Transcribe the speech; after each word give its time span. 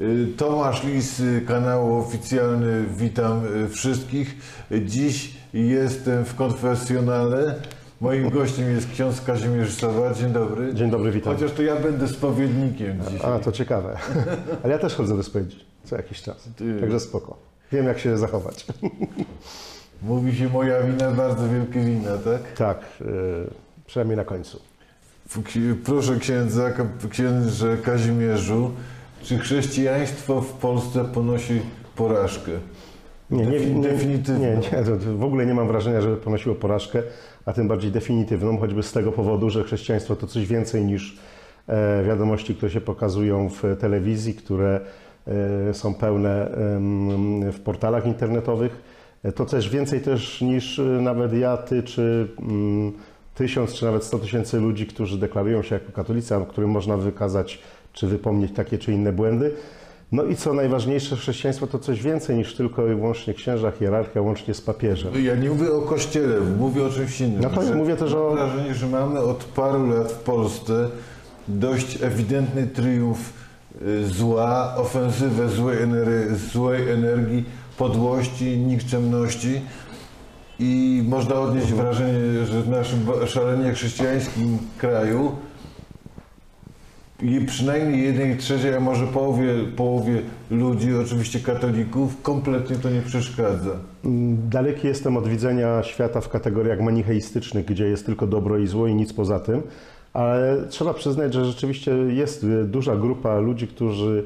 Y, 0.00 0.26
Tomasz 0.36 0.84
Lis, 0.84 1.20
y, 1.20 1.40
kanał 1.46 1.98
oficjalny, 1.98 2.84
witam 2.96 3.42
y, 3.64 3.68
wszystkich. 3.68 4.36
Dziś 4.84 5.36
jestem 5.52 6.24
w 6.24 6.34
konfesjonale. 6.34 7.54
Moim 8.00 8.30
gościem 8.30 8.70
jest 8.70 8.90
ksiądz 8.90 9.20
Kazimierz 9.20 9.74
Sowa. 9.74 10.14
Dzień 10.14 10.32
dobry. 10.32 10.74
Dzień 10.74 10.90
dobry, 10.90 11.10
witam. 11.10 11.34
Chociaż 11.34 11.52
to 11.52 11.62
ja 11.62 11.76
będę 11.76 12.08
spowiednikiem 12.08 13.00
dzisiaj. 13.10 13.32
A, 13.32 13.38
to 13.38 13.52
ciekawe. 13.52 13.96
Ale 14.62 14.72
ja 14.72 14.78
też 14.78 14.94
chodzę 14.94 15.16
do 15.16 15.22
spowiedzi 15.22 15.70
co 15.84 15.96
jakiś 15.96 16.22
czas. 16.22 16.48
Także 16.80 17.00
spoko. 17.00 17.36
Wiem, 17.72 17.86
jak 17.86 17.98
się 17.98 18.18
zachować. 18.18 18.66
Mówi 20.02 20.36
się 20.36 20.48
moja 20.48 20.82
wina, 20.82 21.10
bardzo 21.10 21.48
wielkie 21.48 21.80
wina, 21.80 22.18
tak? 22.18 22.52
Tak, 22.52 22.78
yy, 23.00 23.50
przynajmniej 23.86 24.16
na 24.16 24.24
końcu. 24.24 24.60
Proszę 25.84 26.16
księdza, 26.16 26.72
księdze 27.10 27.76
Kazimierzu, 27.76 28.70
czy 29.22 29.38
chrześcijaństwo 29.38 30.40
w 30.40 30.52
Polsce 30.52 31.04
ponosi 31.04 31.60
porażkę? 31.96 32.50
Nie, 33.30 33.46
nie, 33.46 33.58
Defi- 33.60 33.74
nie, 33.74 33.82
definitywną. 33.82 34.40
Nie, 34.44 34.56
nie, 34.56 34.82
w 35.16 35.24
ogóle 35.24 35.46
nie 35.46 35.54
mam 35.54 35.68
wrażenia, 35.68 36.00
żeby 36.00 36.16
ponosiło 36.16 36.54
porażkę, 36.54 37.02
a 37.46 37.52
tym 37.52 37.68
bardziej 37.68 37.90
definitywną, 37.90 38.58
choćby 38.58 38.82
z 38.82 38.92
tego 38.92 39.12
powodu, 39.12 39.50
że 39.50 39.64
chrześcijaństwo 39.64 40.16
to 40.16 40.26
coś 40.26 40.46
więcej 40.46 40.84
niż 40.84 41.18
e, 41.68 42.04
wiadomości, 42.04 42.54
które 42.54 42.70
się 42.72 42.80
pokazują 42.80 43.48
w 43.48 43.62
telewizji, 43.80 44.34
które 44.34 44.80
e, 45.70 45.74
są 45.74 45.94
pełne 45.94 46.50
w 47.52 47.60
portalach 47.64 48.06
internetowych. 48.06 48.82
E, 49.24 49.32
To 49.32 49.46
też 49.46 49.68
więcej 49.70 50.00
też 50.00 50.40
niż 50.40 50.80
nawet 51.00 51.32
ja, 51.32 51.56
ty, 51.56 51.82
czy 51.82 52.28
mm, 52.38 52.92
tysiąc, 53.34 53.72
czy 53.74 53.84
nawet 53.84 54.04
sto 54.04 54.18
tysięcy 54.18 54.60
ludzi, 54.60 54.86
którzy 54.86 55.18
deklarują 55.18 55.62
się 55.62 55.74
jako 55.74 55.92
katolicy, 55.92 56.34
a 56.34 56.40
którym 56.40 56.70
można 56.70 56.96
wykazać, 56.96 57.58
czy 57.92 58.06
wypomnieć 58.06 58.52
takie 58.52 58.78
czy 58.78 58.92
inne 58.92 59.12
błędy. 59.12 59.52
No 60.12 60.24
i 60.24 60.36
co 60.36 60.52
najważniejsze, 60.54 61.16
chrześcijaństwo 61.16 61.66
to 61.66 61.78
coś 61.78 62.02
więcej 62.02 62.36
niż 62.36 62.54
tylko 62.54 62.86
i 62.86 62.94
wyłącznie 62.94 63.34
księża, 63.34 63.70
hierarchia, 63.70 64.20
łącznie 64.20 64.54
z 64.54 64.60
papieżem. 64.60 65.24
Ja 65.24 65.34
nie 65.34 65.48
mówię 65.50 65.72
o 65.72 65.80
kościele, 65.82 66.40
mówię 66.58 66.84
o 66.84 66.90
czymś 66.90 67.20
innym. 67.20 67.40
No 67.42 67.50
to 67.50 67.62
Że 67.62 67.74
mówię 67.74 67.96
też 67.96 68.12
o- 68.14 68.34
Mam 68.36 68.48
wrażenie, 68.50 68.74
że 68.74 68.86
mamy 68.86 69.20
od 69.20 69.44
paru 69.44 69.86
lat 69.86 70.12
w 70.12 70.18
Polsce 70.18 70.88
dość 71.48 72.02
ewidentny 72.02 72.66
triumf 72.66 73.32
y, 73.82 74.06
zła, 74.06 74.74
ofensywę 74.76 75.48
złej, 75.48 75.78
ener- 75.78 76.34
złej 76.52 76.90
energii, 76.90 77.44
podłości, 77.78 78.58
nikczemności. 78.58 79.60
I 80.58 81.02
można 81.08 81.34
odnieść 81.34 81.72
wrażenie, 81.72 82.46
że 82.46 82.62
w 82.62 82.68
naszym 82.68 82.98
szalenie 83.26 83.72
chrześcijańskim 83.72 84.58
kraju 84.78 85.32
i 87.22 87.40
przynajmniej 87.46 88.04
jednej 88.04 88.36
trzeciej, 88.36 88.74
a 88.74 88.80
może 88.80 89.06
połowie, 89.06 89.54
połowie 89.76 90.22
ludzi, 90.50 90.94
oczywiście 90.94 91.40
katolików, 91.40 92.22
kompletnie 92.22 92.76
to 92.76 92.90
nie 92.90 93.00
przeszkadza. 93.00 93.70
Daleki 94.50 94.86
jestem 94.86 95.16
od 95.16 95.28
widzenia 95.28 95.82
świata 95.82 96.20
w 96.20 96.28
kategoriach 96.28 96.80
manicheistycznych, 96.80 97.64
gdzie 97.64 97.84
jest 97.84 98.06
tylko 98.06 98.26
dobro 98.26 98.58
i 98.58 98.66
zło 98.66 98.86
i 98.86 98.94
nic 98.94 99.12
poza 99.12 99.40
tym, 99.40 99.62
ale 100.12 100.64
trzeba 100.68 100.94
przyznać, 100.94 101.34
że 101.34 101.44
rzeczywiście 101.44 101.90
jest 101.92 102.46
duża 102.64 102.96
grupa 102.96 103.38
ludzi, 103.38 103.66
którzy 103.66 104.24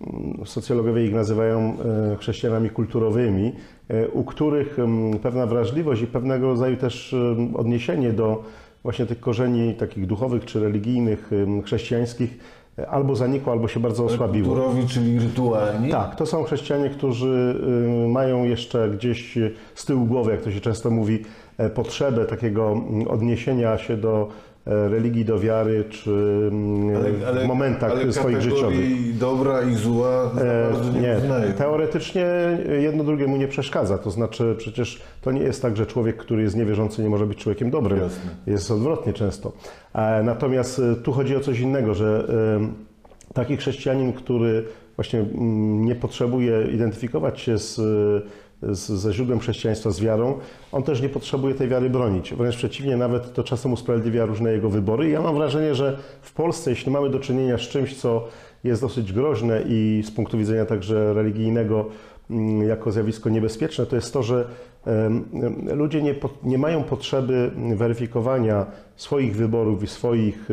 mm, 0.00 0.46
socjologowie 0.46 1.06
ich 1.06 1.14
nazywają 1.14 1.76
e, 2.12 2.16
chrześcijanami 2.16 2.70
kulturowymi, 2.70 3.52
e, 3.88 4.08
u 4.08 4.24
których 4.24 4.78
mm, 4.78 5.18
pewna 5.18 5.46
wrażliwość 5.46 6.02
i 6.02 6.06
pewnego 6.06 6.46
rodzaju 6.46 6.76
też 6.76 7.12
em, 7.14 7.56
odniesienie 7.56 8.12
do 8.12 8.44
właśnie 8.86 9.06
tych 9.06 9.20
korzeni 9.20 9.74
takich 9.74 10.06
duchowych 10.06 10.44
czy 10.44 10.60
religijnych, 10.60 11.30
chrześcijańskich 11.64 12.38
e, 12.78 12.88
albo 12.88 13.16
zanikło, 13.16 13.52
albo 13.52 13.68
się 13.68 13.80
bardzo 13.80 14.04
osłabiło. 14.04 14.48
Kulturowi, 14.48 14.88
czyli 14.88 15.18
rytualni. 15.18 15.90
Tak, 15.90 16.16
to 16.16 16.26
są 16.26 16.44
chrześcijanie, 16.44 16.90
którzy 16.90 17.60
y, 18.04 18.08
mają 18.08 18.44
jeszcze 18.44 18.90
gdzieś 18.90 19.36
y, 19.36 19.54
z 19.74 19.84
tyłu 19.84 20.06
głowy, 20.06 20.30
jak 20.30 20.42
to 20.42 20.52
się 20.52 20.60
często 20.60 20.90
mówi, 20.90 21.22
e, 21.58 21.70
potrzebę 21.70 22.24
takiego 22.24 22.72
mm, 22.72 23.08
odniesienia 23.08 23.78
się 23.78 23.96
do 23.96 24.28
religii, 24.66 25.24
do 25.24 25.38
wiary, 25.38 25.84
czy 25.90 26.10
mm, 26.52 27.02
w 27.44 27.46
momentach 27.46 27.90
ale 27.90 28.12
swoich 28.12 28.40
życiowych. 28.40 29.18
dobra 29.18 29.62
i 29.62 29.74
zła 29.74 30.30
E, 30.38 30.72
bardzo 30.72 30.92
nie, 30.92 31.16
teoretycznie 31.58 32.26
jedno 32.80 33.04
drugiemu 33.04 33.36
nie 33.36 33.48
przeszkadza. 33.48 33.98
To 33.98 34.10
znaczy, 34.10 34.54
przecież 34.58 35.02
to 35.22 35.32
nie 35.32 35.40
jest 35.42 35.62
tak, 35.62 35.76
że 35.76 35.86
człowiek, 35.86 36.16
który 36.16 36.42
jest 36.42 36.56
niewierzący, 36.56 37.02
nie 37.02 37.08
może 37.08 37.26
być 37.26 37.38
człowiekiem 37.38 37.70
dobrym. 37.70 38.00
Jasne. 38.00 38.30
Jest 38.46 38.70
odwrotnie 38.70 39.12
często. 39.12 39.52
E, 39.94 40.22
Natomiast 40.22 40.78
e, 40.78 40.94
tu 40.94 41.12
chodzi 41.12 41.36
o 41.36 41.40
coś 41.40 41.60
innego, 41.60 41.94
że 41.94 42.26
e, 42.60 43.34
taki 43.34 43.56
chrześcijanin, 43.56 44.12
który 44.12 44.64
właśnie 44.96 45.20
mm, 45.20 45.84
nie 45.84 45.94
potrzebuje 45.94 46.62
identyfikować 46.74 47.40
się 47.40 47.58
z, 47.58 47.78
e, 47.78 48.45
z, 48.62 48.86
ze 48.86 49.12
źródłem 49.12 49.38
chrześcijaństwa, 49.38 49.90
z 49.90 50.00
wiarą, 50.00 50.38
on 50.72 50.82
też 50.82 51.02
nie 51.02 51.08
potrzebuje 51.08 51.54
tej 51.54 51.68
wiary 51.68 51.90
bronić. 51.90 52.34
Wręcz 52.34 52.56
przeciwnie, 52.56 52.96
nawet 52.96 53.34
to 53.34 53.44
czasem 53.44 53.72
usprawiedliwia 53.72 54.26
różne 54.26 54.52
jego 54.52 54.70
wybory. 54.70 55.08
I 55.08 55.12
ja 55.12 55.20
mam 55.20 55.34
wrażenie, 55.34 55.74
że 55.74 55.98
w 56.22 56.32
Polsce, 56.32 56.70
jeśli 56.70 56.92
mamy 56.92 57.10
do 57.10 57.20
czynienia 57.20 57.58
z 57.58 57.60
czymś, 57.60 57.96
co 57.96 58.28
jest 58.64 58.82
dosyć 58.82 59.12
groźne 59.12 59.62
i 59.68 60.02
z 60.06 60.10
punktu 60.10 60.38
widzenia 60.38 60.66
także 60.66 61.14
religijnego 61.14 61.86
mm, 62.30 62.68
jako 62.68 62.92
zjawisko 62.92 63.30
niebezpieczne, 63.30 63.86
to 63.86 63.96
jest 63.96 64.12
to, 64.12 64.22
że 64.22 64.48
ludzie 65.74 66.02
nie, 66.02 66.14
nie 66.42 66.58
mają 66.58 66.82
potrzeby 66.82 67.50
weryfikowania 67.76 68.66
swoich 68.96 69.36
wyborów 69.36 69.82
i 69.82 69.86
swoich, 69.86 70.48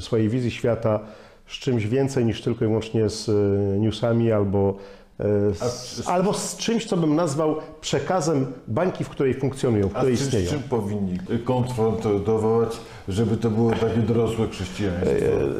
swojej 0.00 0.28
wizji 0.28 0.50
świata 0.50 1.00
z 1.46 1.52
czymś 1.52 1.86
więcej 1.86 2.24
niż 2.24 2.42
tylko 2.42 2.64
i 2.64 2.68
wyłącznie 2.68 3.08
z 3.08 3.28
e, 3.28 3.32
newsami 3.78 4.32
albo, 4.32 4.76
z, 5.54 6.02
A- 6.08 6.12
albo 6.12 6.34
z 6.34 6.56
czymś, 6.56 6.86
co 6.86 6.96
bym 6.96 7.14
nazwał 7.14 7.56
przekazem 7.80 8.46
bańki, 8.68 9.04
w 9.04 9.08
której 9.08 9.34
funkcjonują, 9.34 9.88
w 9.88 9.96
A 9.96 9.98
której 9.98 10.16
z 10.16 10.18
czym, 10.18 10.26
istnieją. 10.26 10.46
z 10.46 10.50
czym 10.50 10.62
powinni 10.62 11.18
konfrontować, 11.44 12.76
żeby 13.08 13.36
to 13.36 13.50
było 13.50 13.70
takie 13.70 14.00
dorosłe 14.00 14.48
chrześcijaństwo? 14.48 15.10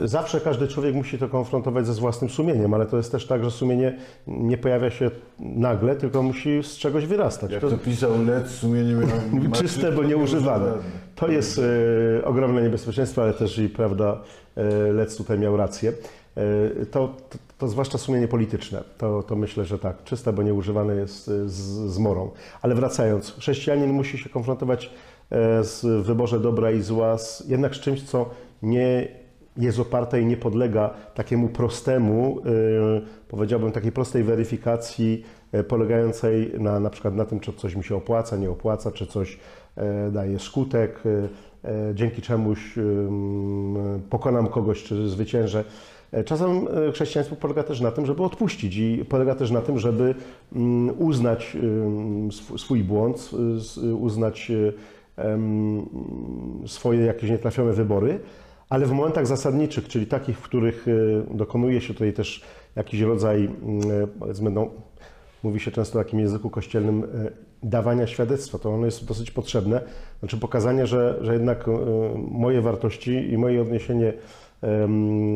E, 0.05 0.09
Zawsze 0.09 0.41
każdy 0.41 0.69
człowiek 0.69 0.95
musi 0.95 1.19
to 1.19 1.29
konfrontować 1.29 1.87
ze 1.87 1.93
własnym 2.01 2.31
sumieniem, 2.31 2.75
ale 2.75 2.87
to 2.87 2.97
jest 2.97 3.13
też 3.13 3.27
tak, 3.27 3.45
że 3.45 3.51
sumienie 3.51 3.99
nie 4.27 4.59
pojawia 4.59 4.91
się 4.91 5.11
nagle, 5.39 5.97
tylko 5.97 6.23
musi 6.23 6.63
z 6.63 6.77
czegoś 6.77 7.07
wyrastać. 7.07 7.51
Jak 7.53 7.61
To 7.61 7.71
to 7.71 7.79
pisał 7.79 8.25
Lec, 8.25 8.51
sumienie 8.51 8.95
miał 8.95 9.51
czyste, 9.61 9.93
bo 9.93 10.03
nieużywane. 10.05 10.73
To 11.23 11.29
jest 11.29 11.61
e, 12.19 12.25
ogromne 12.25 12.63
niebezpieczeństwo, 12.63 13.23
ale 13.23 13.35
też 13.35 13.59
i 13.59 13.69
prawda, 13.69 14.21
e, 14.57 14.93
Lec 14.93 15.17
tutaj 15.17 15.39
miał 15.39 15.57
rację. 15.57 15.93
E, 16.37 16.87
to, 16.87 17.15
to, 17.31 17.39
to 17.59 17.69
zwłaszcza 17.69 17.99
sumienie 17.99 18.29
polityczne. 18.29 18.85
To, 18.99 19.23
to 19.23 19.37
myślę, 19.37 19.65
że 19.65 19.79
tak. 19.79 20.05
Czyste, 20.05 20.33
bo 20.33 20.43
nieużywane 20.43 20.95
jest 20.95 21.29
e, 21.29 21.49
z, 21.49 21.55
z 21.93 21.99
morą. 21.99 22.31
Ale 22.63 22.75
wracając, 22.75 23.35
chrześcijanin 23.39 23.93
musi 23.93 24.19
się 24.19 24.29
konfrontować 24.29 24.91
z 25.63 26.05
wyborze 26.07 26.41
dobra 26.41 26.71
i 26.71 26.81
zła, 26.81 27.19
z, 27.19 27.49
jednak 27.49 27.75
z 27.75 27.81
czymś, 27.81 28.03
co 28.03 28.31
nie 28.63 29.09
jest 29.57 29.79
oparte 29.79 30.21
i 30.21 30.27
nie 30.27 30.37
podlega 30.37 30.95
takiemu 31.15 31.49
prostemu, 31.49 32.43
powiedziałbym, 33.29 33.73
takiej 33.73 33.93
prostej 33.93 34.25
weryfikacji 34.25 35.25
polegającej 35.69 36.53
na, 36.59 36.81
na 36.81 36.91
przykład 36.91 37.15
na 37.15 37.25
tym, 37.25 37.41
czy 37.41 37.53
coś 37.53 37.75
mi 37.75 37.85
się 37.85 37.97
opłaca, 37.97 38.37
nie 38.37 38.51
opłaca, 38.51 38.91
czy 38.91 39.07
coś 39.07 39.39
daje 40.13 40.39
skutek, 40.39 41.01
e, 41.65 41.69
e, 41.69 41.95
dzięki 41.95 42.23
czemuś 42.23 42.79
em, 42.79 43.75
pokonam 44.11 44.47
kogoś, 44.47 44.83
czy 44.83 45.09
zwyciężę. 45.09 45.65
E, 46.13 46.25
Czasem 46.25 46.69
e, 46.89 46.93
chrześcijaństwo 46.93 47.37
polega 47.37 47.63
też 47.63 47.81
na 47.81 47.91
tym, 47.91 48.07
żeby 48.07 48.23
odpuścić 48.23 48.77
i 48.77 49.05
polega 49.09 49.35
też 49.35 49.51
na 49.51 49.61
tym, 49.61 49.79
żeby 49.79 50.15
uznać 50.99 51.57
swój 52.57 52.85
błąd, 52.85 53.31
s- 53.59 53.79
uznać 53.79 54.51
e, 54.51 54.73
em, 55.25 55.83
swoje 56.67 57.01
jakieś 57.01 57.31
nietrafione 57.31 57.73
wybory, 57.73 58.21
ale 58.69 58.87
w 58.87 58.93
momentach 58.93 59.27
zasadniczych, 59.27 59.89
czyli 59.89 60.07
takich, 60.07 60.39
w 60.39 60.43
których 60.43 60.87
e, 60.89 61.37
dokonuje 61.37 61.81
się 61.81 61.93
tutaj 61.95 62.13
też 62.13 62.43
jakiś 62.77 63.01
rodzaj, 63.01 63.45
e, 63.45 63.49
powiedzmy, 64.19 64.51
no, 64.51 64.67
mówi 65.43 65.61
się 65.61 65.71
często 65.71 65.99
w 66.01 66.05
takim 66.05 66.21
języku 66.21 66.51
kościelnym, 66.51 67.05
e, 67.05 67.52
dawania 67.63 68.07
świadectwa. 68.07 68.59
To 68.59 68.71
ono 68.71 68.87
jest 68.87 69.05
dosyć 69.05 69.31
potrzebne. 69.31 69.81
Znaczy 70.19 70.39
pokazanie, 70.39 70.87
że, 70.87 71.19
że 71.21 71.33
jednak 71.33 71.69
e, 71.69 71.73
moje 72.31 72.61
wartości 72.61 73.33
i 73.33 73.39
moje 73.39 73.63
odniesienie 73.63 74.13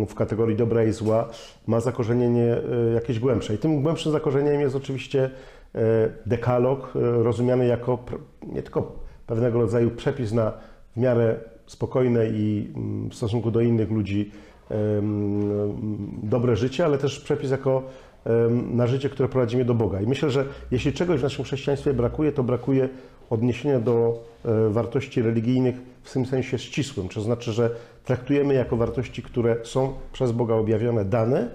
w 0.08 0.14
kategorii 0.14 0.56
dobra 0.56 0.84
i 0.84 0.93
zła 0.93 1.28
ma 1.67 1.81
zakorzenienie 1.81 2.56
e, 2.56 2.93
jakieś 2.94 3.19
głębsze. 3.19 3.55
I 3.55 3.58
tym 3.58 3.82
głębszym 3.82 4.12
zakorzeniem 4.12 4.61
jest 4.61 4.76
oczywiście 4.76 5.31
e, 5.75 5.81
dekalog, 6.26 6.93
rozumiany 6.94 7.67
jako 7.67 7.99
nie 8.43 8.62
tylko 8.62 8.93
pewnego 9.26 9.61
rodzaju 9.61 9.90
przepis 9.90 10.32
na 10.32 10.52
w 10.96 11.00
miarę 11.00 11.37
spokojne 11.67 12.26
i 12.26 12.73
mm, 12.76 13.11
w 13.11 13.14
stosunku 13.14 13.50
do 13.50 13.61
innych 13.61 13.90
ludzi 13.90 14.31
dobre 16.23 16.56
życie, 16.56 16.84
ale 16.84 16.99
też 16.99 17.20
przepis 17.20 17.50
jako 17.50 17.82
na 18.50 18.87
życie, 18.87 19.08
które 19.08 19.28
prowadzi 19.28 19.56
mnie 19.56 19.64
do 19.64 19.75
Boga. 19.75 20.00
I 20.00 20.06
myślę, 20.06 20.31
że 20.31 20.44
jeśli 20.70 20.93
czegoś 20.93 21.20
w 21.20 21.23
naszym 21.23 21.44
chrześcijaństwie 21.44 21.94
brakuje, 21.94 22.32
to 22.32 22.43
brakuje 22.43 22.88
odniesienia 23.31 23.81
do 23.81 24.25
e, 24.44 24.69
wartości 24.70 25.23
religijnych 25.23 25.76
w 26.02 26.12
tym 26.12 26.26
sensie 26.26 26.58
ścisłym, 26.58 27.08
to 27.08 27.20
znaczy, 27.20 27.52
że 27.52 27.70
traktujemy 28.05 28.55
jako 28.55 28.76
wartości, 28.76 29.23
które 29.23 29.56
są 29.62 29.93
przez 30.12 30.32
Boga 30.32 30.55
objawione, 30.55 31.05
dane 31.05 31.49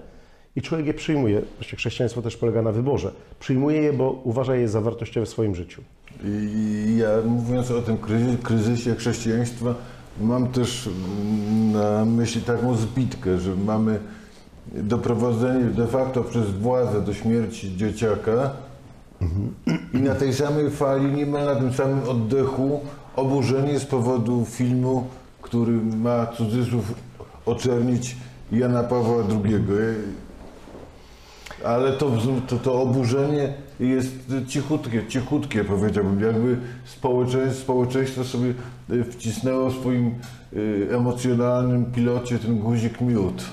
i 0.56 0.62
człowiek 0.62 0.86
je 0.86 0.94
przyjmuje. 0.94 1.42
Właściwie 1.56 1.78
chrześcijaństwo 1.78 2.22
też 2.22 2.36
polega 2.36 2.62
na 2.62 2.72
wyborze. 2.72 3.12
Przyjmuje 3.40 3.82
je, 3.82 3.92
bo 3.92 4.20
uważa 4.24 4.54
je 4.56 4.68
za 4.68 4.80
wartościowe 4.80 5.26
w 5.26 5.28
swoim 5.28 5.54
życiu. 5.54 5.82
I 6.24 6.96
ja 6.98 7.08
mówiąc 7.26 7.70
o 7.70 7.82
tym 7.82 7.96
kryzy- 7.96 8.38
kryzysie 8.42 8.94
chrześcijaństwa, 8.94 9.74
mam 10.20 10.48
też 10.48 10.88
na 11.72 12.04
myśli 12.04 12.42
taką 12.42 12.74
zbitkę, 12.74 13.38
że 13.38 13.56
mamy 13.56 14.00
doprowadzenie 14.66 15.64
de 15.64 15.86
facto 15.86 16.24
przez 16.24 16.50
władzę 16.50 17.00
do 17.00 17.14
śmierci 17.14 17.76
dzieciaka 17.76 18.50
i 19.94 19.98
na 19.98 20.14
tej 20.14 20.34
samej 20.34 20.70
fali, 20.70 21.12
niemal 21.12 21.46
na 21.46 21.54
tym 21.54 21.72
samym 21.72 22.08
oddechu 22.08 22.80
oburzenie 23.16 23.78
z 23.78 23.84
powodu 23.84 24.44
filmu, 24.44 25.06
który 25.42 25.72
ma 25.72 26.26
cudzysłów 26.26 26.94
oczernić 27.46 28.16
Jana 28.52 28.82
Pawła 28.82 29.24
II. 29.44 29.64
Ale 31.64 31.92
to, 31.92 32.10
to, 32.46 32.56
to 32.56 32.82
oburzenie 32.82 33.54
jest 33.80 34.14
cichutkie, 34.48 35.06
cichutkie 35.08 35.64
powiedziałbym, 35.64 36.20
jakby 36.20 36.56
społeczeństwo, 36.84 37.62
społeczeństwo 37.62 38.24
sobie 38.24 38.54
y, 38.90 39.04
wcisnęło 39.04 39.70
w 39.70 39.74
swoim 39.74 40.14
y, 40.52 40.88
emocjonalnym 40.92 41.84
pilocie 41.84 42.38
ten 42.38 42.58
guzik 42.58 43.00
miód. 43.00 43.44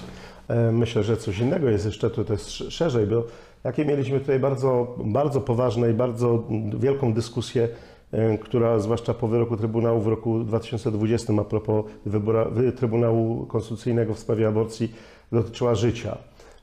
E, 0.49 0.71
Myślę, 0.71 1.03
że 1.03 1.17
coś 1.17 1.39
innego 1.39 1.69
jest 1.69 1.85
jeszcze 1.85 2.09
tutaj 2.09 2.35
sz- 2.37 2.73
szerzej, 2.73 3.07
bo 3.07 3.23
jakie 3.63 3.85
mieliśmy 3.85 4.19
tutaj 4.19 4.39
bardzo, 4.39 4.95
bardzo 5.05 5.41
poważne 5.41 5.89
i 5.89 5.93
bardzo 5.93 6.43
wielką 6.79 7.13
dyskusję, 7.13 7.69
e, 8.11 8.37
która 8.37 8.79
zwłaszcza 8.79 9.13
po 9.13 9.27
wyroku 9.27 9.57
Trybunału 9.57 10.01
w 10.01 10.07
roku 10.07 10.39
2020 10.43 11.33
a 11.41 11.43
propos 11.43 11.85
wybora, 12.05 12.45
wy- 12.45 12.71
Trybunału 12.71 13.45
Konstytucyjnego 13.45 14.13
w 14.13 14.19
sprawie 14.19 14.47
aborcji 14.47 14.91
dotyczyła 15.31 15.75
życia. 15.75 16.17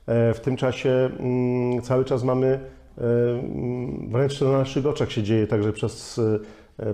E, 0.07 0.33
W 0.33 0.39
tym 0.39 0.55
czasie 0.57 0.89
mm, 1.19 1.81
cały 1.81 2.05
czas 2.05 2.23
mamy, 2.23 2.59
mm, 2.97 4.09
wręcz 4.11 4.41
na 4.41 4.51
naszych 4.51 4.85
oczach 4.85 5.11
się 5.11 5.23
dzieje, 5.23 5.47
także 5.47 5.73
przez, 5.73 6.21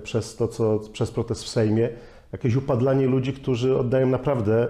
przez 0.03 0.35
to, 0.35 0.47
co, 0.47 0.79
przez 0.91 1.11
protest 1.11 1.43
w 1.43 1.47
Sejmie, 1.49 1.89
jakieś 2.33 2.55
upadlanie 2.55 3.07
ludzi, 3.07 3.33
którzy 3.33 3.77
oddają 3.77 4.07
naprawdę 4.07 4.67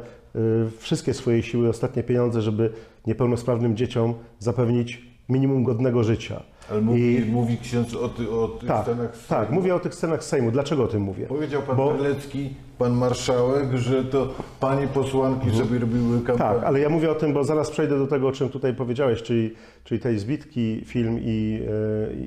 wszystkie 0.77 1.13
swoje 1.13 1.44
siły, 1.44 1.69
ostatnie 1.69 2.03
pieniądze, 2.03 2.41
żeby 2.41 2.69
niepełnosprawnym 3.07 3.77
dzieciom 3.77 4.13
zapewnić 4.39 5.01
minimum 5.30 5.63
godnego 5.63 6.03
życia. 6.03 6.44
Ale 6.71 6.81
mówi, 6.81 7.15
I- 7.15 7.25
mówi 7.31 7.57
ksiądz 7.57 7.95
o, 7.95 8.09
ty, 8.09 8.30
o 8.31 8.47
tych 8.47 8.68
Tak, 8.69 8.83
scenach. 8.83 9.12
tak, 9.27 9.45
Sejmu. 9.45 9.56
mówię 9.56 9.75
o 9.75 9.80
tych 9.80 9.95
scenach 9.95 10.24
Sejmu. 10.24 10.51
Dlaczego 10.51 10.83
o 10.83 10.88
tym 10.88 11.01
mówię? 11.01 11.25
Powiedział 11.25 11.62
pan 11.62 11.77
Bo- 11.77 11.91
Terlecki, 11.91 12.50
pan 12.77 12.94
marszałek, 12.94 13.77
że 13.77 14.03
to 14.06 14.33
panie 14.59 14.88
posłanki 14.88 15.50
sobie 15.57 15.80
robiły 15.80 16.21
kampanię. 16.21 16.56
Tak, 16.56 16.63
ale 16.68 16.80
ja 16.80 16.89
mówię 16.89 17.12
o 17.12 17.15
tym, 17.15 17.33
bo 17.33 17.44
zaraz 17.44 17.71
przejdę 17.71 17.97
do 18.00 18.07
tego, 18.07 18.27
o 18.27 18.31
czym 18.31 18.50
tutaj 18.50 18.74
powiedziałeś, 18.74 19.21
czyli, 19.24 19.53
czyli 19.83 20.00
tej 20.01 20.19
zbitki, 20.19 20.81
film 20.85 21.19
i, 21.21 21.62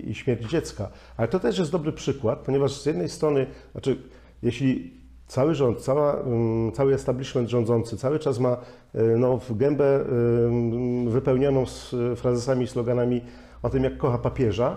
e, 0.04 0.10
i 0.10 0.14
śmierć 0.14 0.50
dziecka. 0.50 0.88
Ale 1.16 1.28
to 1.28 1.40
też 1.40 1.58
jest 1.58 1.72
dobry 1.72 1.92
przykład, 1.92 2.38
ponieważ 2.38 2.80
z 2.80 2.86
jednej 2.86 3.08
strony, 3.08 3.46
znaczy, 3.72 3.96
jeśli 4.42 4.90
cały 5.26 5.54
rząd, 5.54 5.80
cała, 5.80 6.20
mm, 6.20 6.72
cały 6.72 6.94
establishment 6.94 7.48
rządzący 7.48 7.96
cały 7.96 8.18
czas 8.18 8.38
ma 8.38 8.56
e, 8.94 9.02
no, 9.02 9.38
w 9.38 9.56
gębę 9.56 9.84
e, 9.84 11.10
wypełnioną 11.10 11.66
z 11.66 11.94
frazesami 12.16 12.64
i 12.64 12.68
sloganami 12.68 13.20
o 13.62 13.70
tym, 13.70 13.84
jak 13.84 13.96
kocha 13.96 14.18
papieża, 14.18 14.76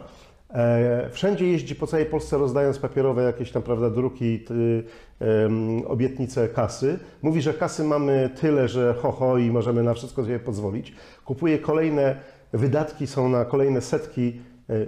E, 0.53 1.09
Wszędzie 1.11 1.47
jeździ 1.47 1.75
po 1.75 1.87
całej 1.87 2.05
Polsce 2.05 2.37
rozdając 2.37 2.79
papierowe 2.79 3.23
jakieś 3.23 3.51
tam, 3.51 3.61
prawda, 3.61 3.89
druki, 3.89 4.39
ty, 4.39 4.83
em, 5.19 5.81
obietnice 5.87 6.47
kasy. 6.47 6.99
Mówi, 7.21 7.41
że 7.41 7.53
kasy 7.53 7.83
mamy 7.83 8.29
tyle, 8.41 8.67
że 8.67 8.93
ho, 8.93 9.11
ho 9.11 9.37
i 9.37 9.51
możemy 9.51 9.83
na 9.83 9.93
wszystko 9.93 10.23
sobie 10.23 10.39
pozwolić. 10.39 10.93
Kupuje 11.25 11.59
kolejne, 11.59 12.15
wydatki 12.53 13.07
są 13.07 13.29
na 13.29 13.45
kolejne 13.45 13.81
setki 13.81 14.41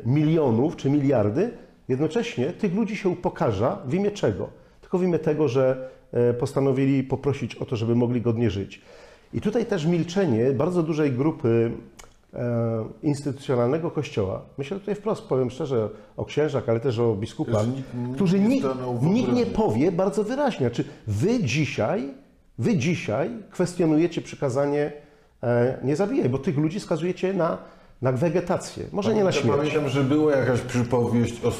milionów 0.06 0.76
czy 0.76 0.90
miliardy. 0.90 1.52
Jednocześnie 1.90 2.54
tych 2.54 2.76
ludzi 2.76 2.96
się 2.96 3.10
upokarza 3.10 3.80
w 3.86 3.94
imię 3.94 4.12
czego? 4.12 4.61
Tylko 4.92 4.98
w 5.06 5.08
imię 5.08 5.20
tego, 5.20 5.48
że 5.48 5.90
e, 6.14 6.34
postanowili 6.34 7.04
poprosić 7.04 7.56
o 7.56 7.66
to, 7.66 7.76
żeby 7.76 7.96
mogli 7.96 8.22
godnie 8.22 8.50
żyć. 8.50 8.82
I 9.34 9.42
tutaj 9.42 9.66
też 9.66 9.86
milczenie 9.86 10.52
bardzo 10.52 10.84
dużej 10.84 11.12
grupy 11.12 11.72
e, 12.34 12.86
instytucjonalnego 13.04 13.92
kościoła, 13.92 14.42
myślę 14.58 14.80
tutaj 14.80 14.96
wprost, 14.96 15.22
powiem 15.24 15.50
szczerze, 15.50 15.90
o 16.18 16.26
księżach, 16.26 16.70
ale 16.70 16.80
też 16.80 17.00
o 17.00 17.16
biskupach, 17.16 17.66
nikt- 17.68 18.16
którzy 18.16 18.40
nikt, 18.40 18.68
nikt 19.02 19.34
nie 19.34 19.46
powie 19.46 19.92
bardzo 19.92 20.24
wyraźnie, 20.24 20.68
znaczy 20.68 20.84
wy 21.08 21.44
dzisiaj, 21.44 22.10
wy 22.60 22.78
dzisiaj 22.78 23.30
kwestionujecie 23.52 24.22
przykazanie 24.22 24.92
e, 25.44 25.78
nie 25.84 25.96
zabijaj, 25.96 26.30
bo 26.30 26.38
tych 26.38 26.58
ludzi 26.58 26.80
skazujecie 26.80 27.34
na, 27.34 27.58
na 28.02 28.12
wegetację, 28.12 28.86
może 28.92 29.14
nie 29.14 29.24
na 29.24 29.32
śmierć. 29.32 29.58
Pamiętam, 29.58 29.90
że 29.90 30.04
była 30.04 30.36
jakaś 30.36 30.62
przypowieść 30.62 31.46
o 31.46 31.52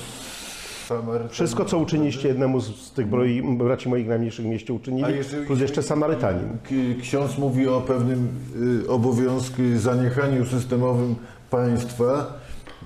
Wszystko, 1.30 1.66
co 1.66 1.78
uczyniliście 1.78 2.28
jednemu 2.28 2.60
z, 2.60 2.76
z 2.76 2.92
tych 2.92 3.08
broi, 3.08 3.44
braci 3.58 3.90
moich 3.90 4.08
najmniejszych 4.08 4.46
mieście 4.46 4.74
uczynili, 4.74 5.16
jeszcze- 5.16 5.42
plus 5.42 5.60
jeszcze 5.60 5.84
Samarytanin. 5.84 6.58
Ksiądz 7.02 7.38
mówi 7.38 7.68
o 7.68 7.82
pewnym 7.82 8.28
y, 8.84 8.90
obowiązku, 8.90 9.62
zaniechaniu 9.76 10.46
systemowym 10.46 11.16
państwa, 11.50 12.40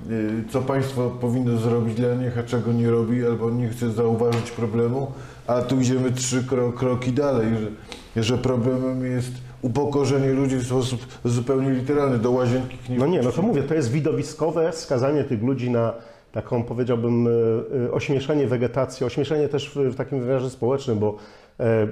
y, 0.09 0.43
co 0.49 0.61
państwo 0.61 1.09
powinno 1.21 1.57
zrobić 1.57 1.95
dla 1.95 2.15
nich, 2.15 2.37
a 2.37 2.43
czego 2.43 2.73
nie 2.73 2.89
robi, 2.89 3.25
albo 3.25 3.49
nie 3.49 3.69
chce 3.69 3.91
zauważyć 3.91 4.51
problemu, 4.51 5.11
a 5.47 5.61
tu 5.61 5.79
idziemy 5.81 6.11
trzy 6.11 6.43
kro, 6.43 6.71
kroki 6.71 7.11
dalej, 7.11 7.47
że, 8.15 8.23
że 8.23 8.37
problemem 8.37 9.05
jest 9.05 9.31
upokorzenie 9.61 10.33
ludzi 10.33 10.55
w 10.55 10.65
sposób 10.65 11.05
zupełnie 11.25 11.69
literalny, 11.69 12.19
do 12.19 12.31
łazienki 12.31 12.77
nie 12.89 12.97
No 12.97 13.07
nie, 13.07 13.21
no 13.21 13.31
to 13.31 13.41
mówię, 13.41 13.63
to 13.63 13.73
jest 13.73 13.91
widowiskowe 13.91 14.73
skazanie 14.73 15.23
tych 15.23 15.43
ludzi 15.43 15.69
na 15.69 15.93
taką, 16.35 16.63
powiedziałbym, 16.63 17.27
e, 17.27 17.31
e, 17.85 17.91
ośmieszanie 17.91 18.47
wegetacji, 18.47 19.05
ośmieszenie 19.05 19.47
też 19.47 19.71
w, 19.75 19.95
takim 19.95 20.19
wymiarze 20.19 20.49
społecznym, 20.49 20.99
bo 20.99 21.15
e, 21.59 21.87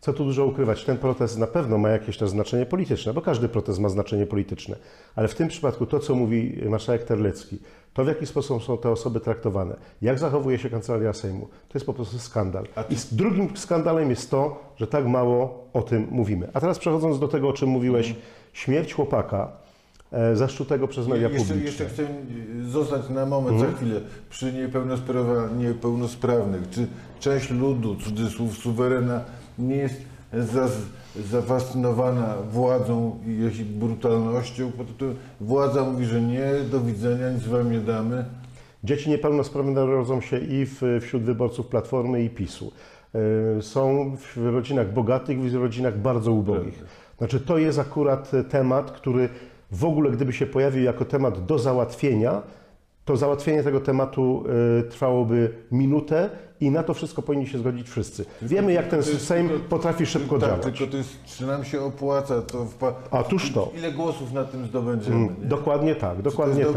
co 0.00 0.12
tu 0.12 0.24
dużo 0.24 0.46
ukrywać, 0.46 0.84
ten 0.84 0.98
protest 0.98 1.38
na 1.38 1.46
pewno 1.46 1.78
ma 1.78 1.88
jakieś 1.88 2.18
też 2.18 2.30
znaczenie 2.30 2.66
polityczne, 2.66 3.14
bo 3.14 3.20
każdy 3.20 3.48
protest 3.48 3.78
ma 3.78 3.88
znaczenie 3.88 4.26
polityczne, 4.26 4.76
ale 5.16 5.28
w 5.28 5.34
tym 5.34 5.48
przypadku 5.48 5.86
to, 5.86 5.98
co 5.98 6.14
mówi 6.14 6.60
marszałek 6.68 7.04
Terlecki, 7.04 7.58
to 7.94 8.04
w 8.04 8.08
jaki 8.08 8.26
sposób 8.26 8.62
są 8.62 8.78
te 8.78 8.90
osoby 8.90 9.20
traktowane, 9.20 9.76
jak 10.02 10.18
zachowuje 10.18 10.58
się 10.58 10.70
Kancelaria 10.70 11.12
Sejmu, 11.12 11.46
to 11.46 11.74
jest 11.74 11.86
po 11.86 11.94
prostu 11.94 12.18
skandal. 12.18 12.64
I 12.90 12.96
drugim 13.12 13.56
skandalem 13.56 14.10
jest 14.10 14.30
to, 14.30 14.62
że 14.76 14.86
tak 14.86 15.06
mało 15.06 15.68
o 15.72 15.82
tym 15.82 16.08
mówimy. 16.10 16.48
A 16.52 16.60
teraz 16.60 16.78
przechodząc 16.78 17.18
do 17.18 17.28
tego, 17.28 17.48
o 17.48 17.52
czym 17.52 17.68
mówiłeś, 17.68 18.14
śmierć 18.52 18.94
chłopaka, 18.94 19.52
zaszczutego 20.34 20.88
przez 20.88 21.06
media 21.08 21.28
jeszcze, 21.28 21.38
publiczne. 21.38 21.64
jeszcze 21.64 21.84
chcę 21.86 22.02
y, 22.02 22.70
zostać 22.70 23.08
na 23.08 23.26
moment, 23.26 23.60
za 23.60 23.66
chwilę, 23.72 24.00
przy 24.30 24.52
niepełnospra- 24.52 25.56
niepełnosprawnych. 25.58 26.70
Czy 26.70 26.86
część 27.20 27.50
ludu, 27.50 27.96
cudzysłów, 27.96 28.58
suwerena 28.58 29.20
nie 29.58 29.76
jest 29.76 29.94
za, 30.32 30.68
zafascynowana 31.30 32.34
władzą 32.52 33.18
i 33.26 33.30
jej 33.38 33.64
brutalnością? 33.64 34.72
Władza 35.40 35.84
mówi, 35.84 36.04
że 36.04 36.22
nie, 36.22 36.50
do 36.70 36.80
widzenia, 36.80 37.30
nic 37.30 37.42
wam 37.46 37.72
nie 37.72 37.80
damy. 37.80 38.24
Dzieci 38.84 39.10
niepełnosprawne 39.10 39.86
rodzą 39.86 40.20
się 40.20 40.38
i 40.38 40.66
wśród 41.00 41.22
wyborców 41.22 41.66
Platformy 41.66 42.24
i 42.24 42.30
PiSu. 42.30 42.72
E, 43.58 43.62
Są 43.62 44.16
w 44.16 44.36
rodzinach 44.36 44.92
bogatych 44.92 45.38
i 45.38 45.48
w 45.50 45.54
rodzinach 45.54 45.98
bardzo 45.98 46.32
ubogich. 46.32 46.84
Znaczy 47.18 47.40
to 47.40 47.58
jest 47.58 47.78
akurat 47.78 48.30
temat, 48.50 48.90
który 48.90 49.28
w 49.72 49.84
ogóle 49.84 50.10
gdyby 50.10 50.32
się 50.32 50.46
pojawił 50.46 50.82
jako 50.84 51.04
temat 51.04 51.46
do 51.46 51.58
załatwienia, 51.58 52.42
to 53.04 53.16
załatwienie 53.16 53.62
tego 53.62 53.80
tematu 53.80 54.44
e, 54.78 54.82
trwałoby 54.82 55.52
minutę 55.72 56.30
i 56.60 56.70
na 56.70 56.82
to 56.82 56.94
wszystko 56.94 57.22
powinni 57.22 57.46
się 57.46 57.58
zgodzić 57.58 57.88
wszyscy. 57.90 58.24
Wiemy 58.42 58.72
jak 58.72 58.88
ten 58.88 59.02
to 59.02 59.10
jest 59.10 59.26
Sejm 59.26 59.48
tylko- 59.48 59.68
potrafi 59.68 60.06
szybko 60.06 60.38
tak, 60.38 60.48
działać. 60.48 60.62
tylko 60.76 60.90
to 60.92 60.96
jest, 60.96 61.24
czy 61.24 61.46
nam 61.46 61.64
się 61.64 61.80
opłaca, 61.80 62.42
to 62.42 62.64
wpa- 62.64 62.92
Otóż 63.10 63.52
to. 63.52 63.70
Ile 63.78 63.92
głosów 63.92 64.32
na 64.32 64.44
tym 64.44 64.66
zdobędziemy? 64.66 65.16
nie? 65.40 65.46
Dokładnie 65.48 65.94
tak, 65.94 66.22
dokładnie 66.22 66.64
tak. 66.66 66.74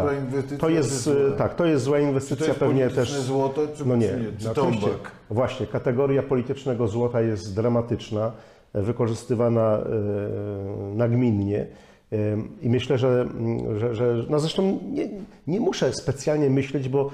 To 0.59 0.67
czy 0.67 0.73
jest, 0.73 1.03
zła? 1.03 1.13
e, 1.13 1.31
tak, 1.31 1.55
to 1.55 1.65
jest 1.65 1.83
zła 1.83 1.97
to 1.97 2.03
inwestycja 2.03 2.47
jest 2.47 2.59
pewnie 2.59 2.89
też. 2.89 3.11
złoto, 3.11 3.61
czy, 3.75 3.85
No 3.85 3.95
nie, 3.95 4.07
czy, 4.07 4.15
nie? 4.19 4.37
czy 4.39 4.45
no 4.45 4.51
oczywiście. 4.51 4.89
Właśnie, 5.29 5.67
kategoria 5.67 6.23
politycznego 6.23 6.87
złota 6.87 7.21
jest 7.21 7.55
dramatyczna, 7.55 8.31
wykorzystywana 8.73 9.77
e, 9.77 9.83
nagminnie. 10.95 11.67
I 12.61 12.69
myślę, 12.69 12.97
że, 12.97 13.21
mm, 13.21 13.79
że, 13.79 13.95
że 13.95 14.15
no 14.29 14.39
zresztą 14.39 14.79
nie, 14.91 15.09
nie 15.47 15.59
muszę 15.59 15.93
specjalnie 15.93 16.49
myśleć, 16.49 16.89
bo 16.89 17.11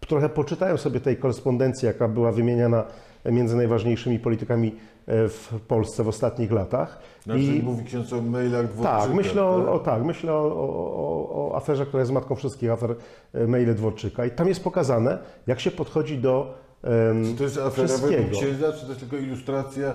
trochę 0.00 0.28
poczytałem 0.28 0.78
sobie 0.78 1.00
tej 1.00 1.16
korespondencji, 1.16 1.86
jaka 1.86 2.08
była 2.08 2.32
wymieniana 2.32 2.84
między 3.24 3.56
najważniejszymi 3.56 4.18
politykami 4.18 4.74
e, 5.06 5.28
w 5.28 5.54
Polsce 5.68 6.04
w 6.04 6.08
ostatnich 6.08 6.52
latach. 6.52 6.98
Znaczy, 7.24 7.40
I- 7.40 7.62
mówi 7.62 7.84
ksiądz 7.84 8.12
o 8.12 8.22
mailach 8.22 8.66
Dworczyka. 8.68 8.98
tak, 8.98 9.14
myślę 9.14 9.44
o, 9.44 9.72
o, 9.72 9.78
tak, 9.78 10.04
myślę 10.04 10.32
o, 10.32 10.36
o, 10.36 11.48
o, 11.50 11.56
aferze, 11.56 11.86
która 11.86 12.00
jest 12.00 12.12
matką 12.12 12.34
wszystkich 12.34 12.70
afer 12.70 12.94
e, 13.34 13.46
maile 13.46 13.74
Dworczyka. 13.74 14.26
I 14.26 14.30
tam 14.30 14.48
jest 14.48 14.64
pokazane, 14.64 15.18
jak 15.46 15.60
się 15.60 15.70
podchodzi 15.70 16.18
do 16.18 16.54
em, 16.82 17.24
Czy 17.24 17.34
to 17.38 17.44
jest 17.44 17.58
afera 17.58 17.96
według 17.96 18.30
księdza, 18.30 18.72
czy 18.72 18.80
to 18.80 18.88
jest 18.88 19.00
tylko 19.00 19.16
ilustracja 19.16 19.94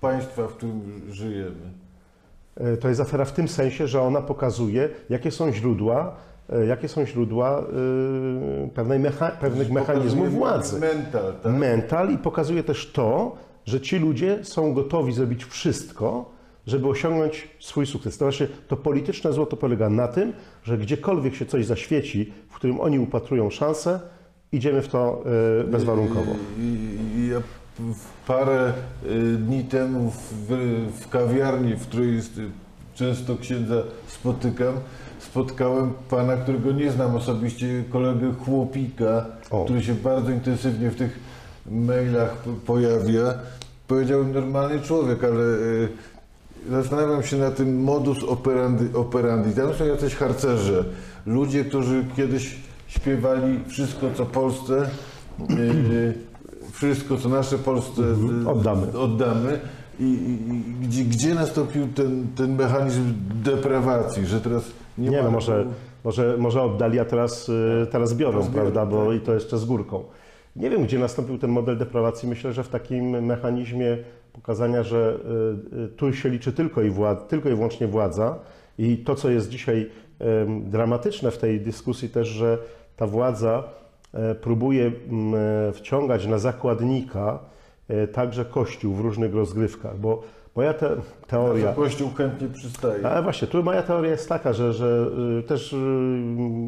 państwa, 0.00 0.46
w 0.48 0.52
którym 0.52 1.02
żyjemy? 1.10 1.81
E, 2.56 2.76
To 2.76 2.88
jest 2.88 3.00
afera 3.00 3.24
w 3.24 3.32
tym 3.32 3.48
sensie, 3.48 3.86
że 3.86 4.02
ona 4.02 4.20
pokazuje, 4.20 4.88
jakie 5.10 5.30
są 5.30 5.52
źródła, 5.52 6.16
e, 6.52 6.66
jakie 6.66 6.88
są 6.88 7.06
źródła 7.06 7.58
e, 7.60 8.68
pewnej 8.68 8.98
mecha, 8.98 9.30
pewnych 9.30 9.70
mechanizmów 9.70 10.32
władzy. 10.32 10.80
Mental, 10.80 11.34
tak? 11.42 11.52
Mental 11.52 12.12
i 12.12 12.18
pokazuje 12.18 12.62
też 12.62 12.92
to, 12.92 13.36
że 13.66 13.80
ci 13.80 13.98
ludzie 13.98 14.38
są 14.44 14.74
gotowi 14.74 15.12
zrobić 15.12 15.44
wszystko, 15.44 16.30
żeby 16.66 16.88
osiągnąć 16.88 17.48
swój 17.60 17.86
sukces. 17.86 18.18
To 18.18 18.24
znaczy, 18.24 18.48
to 18.68 18.76
polityczne 18.76 19.32
zło 19.32 19.46
to 19.46 19.56
polega 19.56 19.90
na 19.90 20.08
tym, 20.08 20.32
że 20.64 20.78
gdziekolwiek 20.78 21.34
się 21.34 21.46
coś 21.46 21.66
zaświeci, 21.66 22.32
w 22.50 22.54
którym 22.54 22.80
oni 22.80 22.98
upatrują 22.98 23.50
szansę, 23.50 24.00
idziemy 24.52 24.82
w 24.82 24.88
to 24.88 25.24
e, 25.60 25.64
bezwarunkowo. 25.64 26.32
I 26.58 27.28
ja 27.32 27.40
parę 28.26 28.72
y, 29.06 29.36
dni 29.36 29.64
temu 29.64 30.10
w, 30.10 30.52
w 31.00 31.08
kawiarni, 31.08 31.76
w 31.76 31.86
której 31.86 32.18
y, 32.18 32.22
często 32.94 33.36
księdza 33.36 33.74
spotykam, 34.06 34.74
spotkałem 35.18 35.92
pana, 36.10 36.36
którego 36.36 36.72
nie 36.72 36.90
znam 36.90 37.16
osobiście, 37.16 37.84
kolegę 37.90 38.32
Chłopika, 38.44 39.26
O. 39.50 39.64
który 39.64 39.82
się 39.82 39.94
bardzo 39.94 40.30
intensywnie 40.30 40.90
w 40.90 40.96
tych 40.96 41.18
mailach 41.70 42.36
pojawia. 42.66 43.34
Powiedziałbym 43.88 44.32
normalny 44.32 44.80
człowiek, 44.80 45.24
ale 45.24 45.42
y, 45.42 45.88
zastanawiam 46.70 47.22
się 47.22 47.36
na 47.36 47.50
tym 47.50 47.82
modus 47.82 48.24
operandi. 48.24 48.84
operandi. 48.94 49.54
Tam 49.54 49.74
są 49.74 49.86
jacyś 49.86 50.14
harcerze, 50.14 50.84
ludzie, 51.26 51.64
którzy 51.64 52.04
kiedyś 52.16 52.56
śpiewali 52.96 53.60
wszystko, 53.68 54.06
co 54.14 54.26
Polsce, 54.26 54.86
y, 55.50 56.14
wszystko, 56.72 57.16
co 57.16 57.28
nasze 57.28 57.58
Polsce 57.58 58.02
y, 58.02 58.48
Oddamy. 58.48 58.98
oddamy. 58.98 59.60
I, 60.00 60.04
i, 60.04 60.86
gdzie, 60.86 61.04
gdzie 61.04 61.34
nastąpił 61.34 61.88
ten, 61.88 62.26
ten 62.36 62.54
mechanizm 62.56 63.12
deprawacji, 63.44 64.26
że 64.26 64.40
teraz 64.40 64.64
nie, 64.98 65.08
Nie 65.08 65.16
ma... 65.16 65.22
no, 65.22 65.30
może, 65.30 65.66
może, 66.04 66.36
może 66.38 66.62
oddali, 66.62 66.98
a 66.98 67.04
teraz, 67.04 67.48
y, 67.48 67.86
teraz 67.90 68.14
biorą, 68.14 68.32
Teraz 68.32 68.48
biorą, 68.54 68.62
prawda, 68.70 68.86
bo 68.86 69.06
tak. 69.06 69.16
i 69.16 69.20
to 69.20 69.34
jeszcze 69.34 69.58
z 69.58 69.64
górką. 69.64 70.04
Nie 70.56 70.70
wiem, 70.70 70.84
gdzie 70.84 70.98
nastąpił 70.98 71.38
ten 71.38 71.50
model 71.50 71.78
deprawacji. 71.78 72.28
Myślę, 72.28 72.52
że 72.52 72.64
w 72.64 72.68
takim 72.68 73.24
mechanizmie 73.24 73.98
pokazania, 74.32 74.82
że 74.82 75.18
y, 75.72 75.76
y, 75.84 75.88
tu 75.88 76.12
się 76.12 76.28
liczy 76.28 76.52
tylko 76.52 76.82
i, 76.82 76.90
władz, 76.90 77.28
tylko 77.28 77.48
i 77.48 77.54
wyłącznie 77.54 77.86
władza 77.86 78.38
i 78.78 78.96
to, 78.98 79.14
co 79.14 79.30
jest 79.30 79.48
dzisiaj 79.48 79.90
dramatyczne 80.64 81.30
w 81.30 81.38
tej 81.38 81.60
dyskusji 81.60 82.08
też, 82.08 82.28
że 82.28 82.58
ta 82.96 83.06
władza 83.06 83.64
e, 84.12 84.34
próbuje 84.34 84.86
m, 84.86 85.34
e, 85.34 85.72
wciągać 85.72 86.26
na 86.26 86.38
zakładnika 86.38 87.38
e, 87.88 88.06
także 88.06 88.44
Kościół 88.44 88.94
w 88.94 89.00
różnych 89.00 89.34
rozgrywkach, 89.34 89.98
bo 89.98 90.22
moja 90.56 90.74
te, 90.74 90.96
teoria... 91.26 91.72
Kościół 91.72 92.10
chętnie 92.10 92.48
przystaje. 92.48 93.06
Ale 93.06 93.22
właśnie, 93.22 93.48
tu 93.48 93.62
moja 93.62 93.82
teoria 93.82 94.10
jest 94.10 94.28
taka, 94.28 94.52
że, 94.52 94.72
że 94.72 95.06
y, 95.38 95.42
też 95.42 95.72
y, 95.72 95.76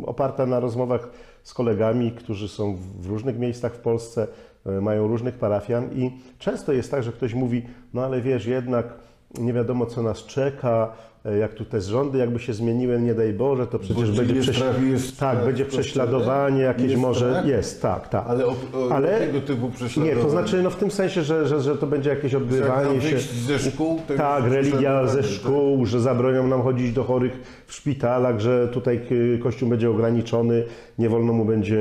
oparta 0.06 0.46
na 0.46 0.60
rozmowach 0.60 1.08
z 1.42 1.54
kolegami, 1.54 2.12
którzy 2.12 2.48
są 2.48 2.76
w 3.00 3.06
różnych 3.06 3.38
miejscach 3.38 3.74
w 3.74 3.78
Polsce, 3.78 4.26
y, 4.66 4.80
mają 4.80 5.08
różnych 5.08 5.34
parafian 5.34 5.92
i 5.92 6.10
często 6.38 6.72
jest 6.72 6.90
tak, 6.90 7.02
że 7.02 7.12
ktoś 7.12 7.34
mówi, 7.34 7.62
no 7.94 8.04
ale 8.04 8.20
wiesz, 8.20 8.46
jednak 8.46 8.94
nie 9.38 9.52
wiadomo 9.52 9.86
co 9.86 10.02
nas 10.02 10.24
czeka, 10.24 10.92
jak 11.40 11.54
tu 11.54 11.64
te 11.64 11.80
rządy 11.80 12.18
jakby 12.18 12.38
się 12.38 12.54
zmieniły, 12.54 13.00
nie 13.00 13.14
daj 13.14 13.32
Boże, 13.32 13.66
to 13.66 13.78
przecież 13.78 14.10
Bo 14.10 14.16
będzie, 14.16 14.34
jest 14.34 14.48
prześ... 14.48 14.56
strach, 14.56 14.82
jest 14.82 15.04
tak, 15.06 15.14
strach 15.14 15.44
będzie 15.44 15.64
prześladowanie 15.64 16.62
jakieś 16.62 16.90
Jest 16.90 17.02
może, 17.02 17.30
strach? 17.30 17.46
jest, 17.46 17.82
tak, 17.82 18.08
tak. 18.08 18.24
Ale 18.28 18.46
o, 18.46 18.50
o 18.74 18.90
Ale- 18.92 19.20
jakiego 19.20 19.40
typu 19.40 19.66
Nie, 19.66 19.72
prześladowanie? 19.72 20.22
to 20.22 20.30
znaczy 20.30 20.62
no 20.62 20.70
w 20.70 20.76
tym 20.76 20.90
sensie, 20.90 21.22
że, 21.22 21.46
że, 21.48 21.60
że 21.60 21.76
to 21.76 21.86
będzie 21.86 22.10
jakieś 22.10 22.32
Jak 22.32 22.42
odbywanie 22.42 23.00
się... 23.00 23.18
ze 23.18 23.58
szkół, 23.58 24.00
Tak, 24.16 24.44
religia 24.44 25.06
ze 25.06 25.18
prześladowanie, 25.22 25.34
szkół, 25.34 25.86
że 25.86 26.00
zabronią 26.00 26.46
nam 26.48 26.62
chodzić 26.62 26.92
do 26.92 27.04
chorych 27.04 27.64
w 27.66 27.72
szpitalach, 27.72 28.40
że 28.40 28.68
tutaj 28.68 29.00
Kościół 29.42 29.68
będzie 29.68 29.90
ograniczony, 29.90 30.64
nie 30.98 31.08
wolno 31.08 31.32
mu 31.32 31.44
będzie 31.44 31.78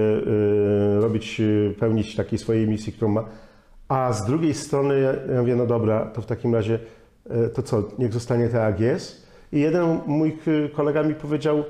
y, 0.97 1.01
robić, 1.01 1.39
y, 1.39 1.75
pełnić 1.79 2.15
takiej 2.15 2.39
swojej 2.39 2.67
misji, 2.67 2.93
którą 2.93 3.11
ma. 3.11 3.23
A 3.87 4.13
z 4.13 4.25
drugiej 4.25 4.53
strony 4.53 4.99
ja, 4.99 5.39
mówię, 5.39 5.55
no 5.55 5.65
dobra, 5.65 6.05
to 6.05 6.21
w 6.21 6.25
takim 6.25 6.55
razie 6.55 6.79
y, 7.45 7.49
to 7.49 7.63
co, 7.63 7.83
niech 7.99 8.13
zostanie 8.13 8.45
tak 8.49 8.61
jak 8.71 8.79
jest. 8.79 9.23
I 9.53 9.59
jeden 9.59 9.99
mój 10.07 10.37
kolega 10.73 11.03
mi 11.03 11.15
powiedział, 11.15 11.63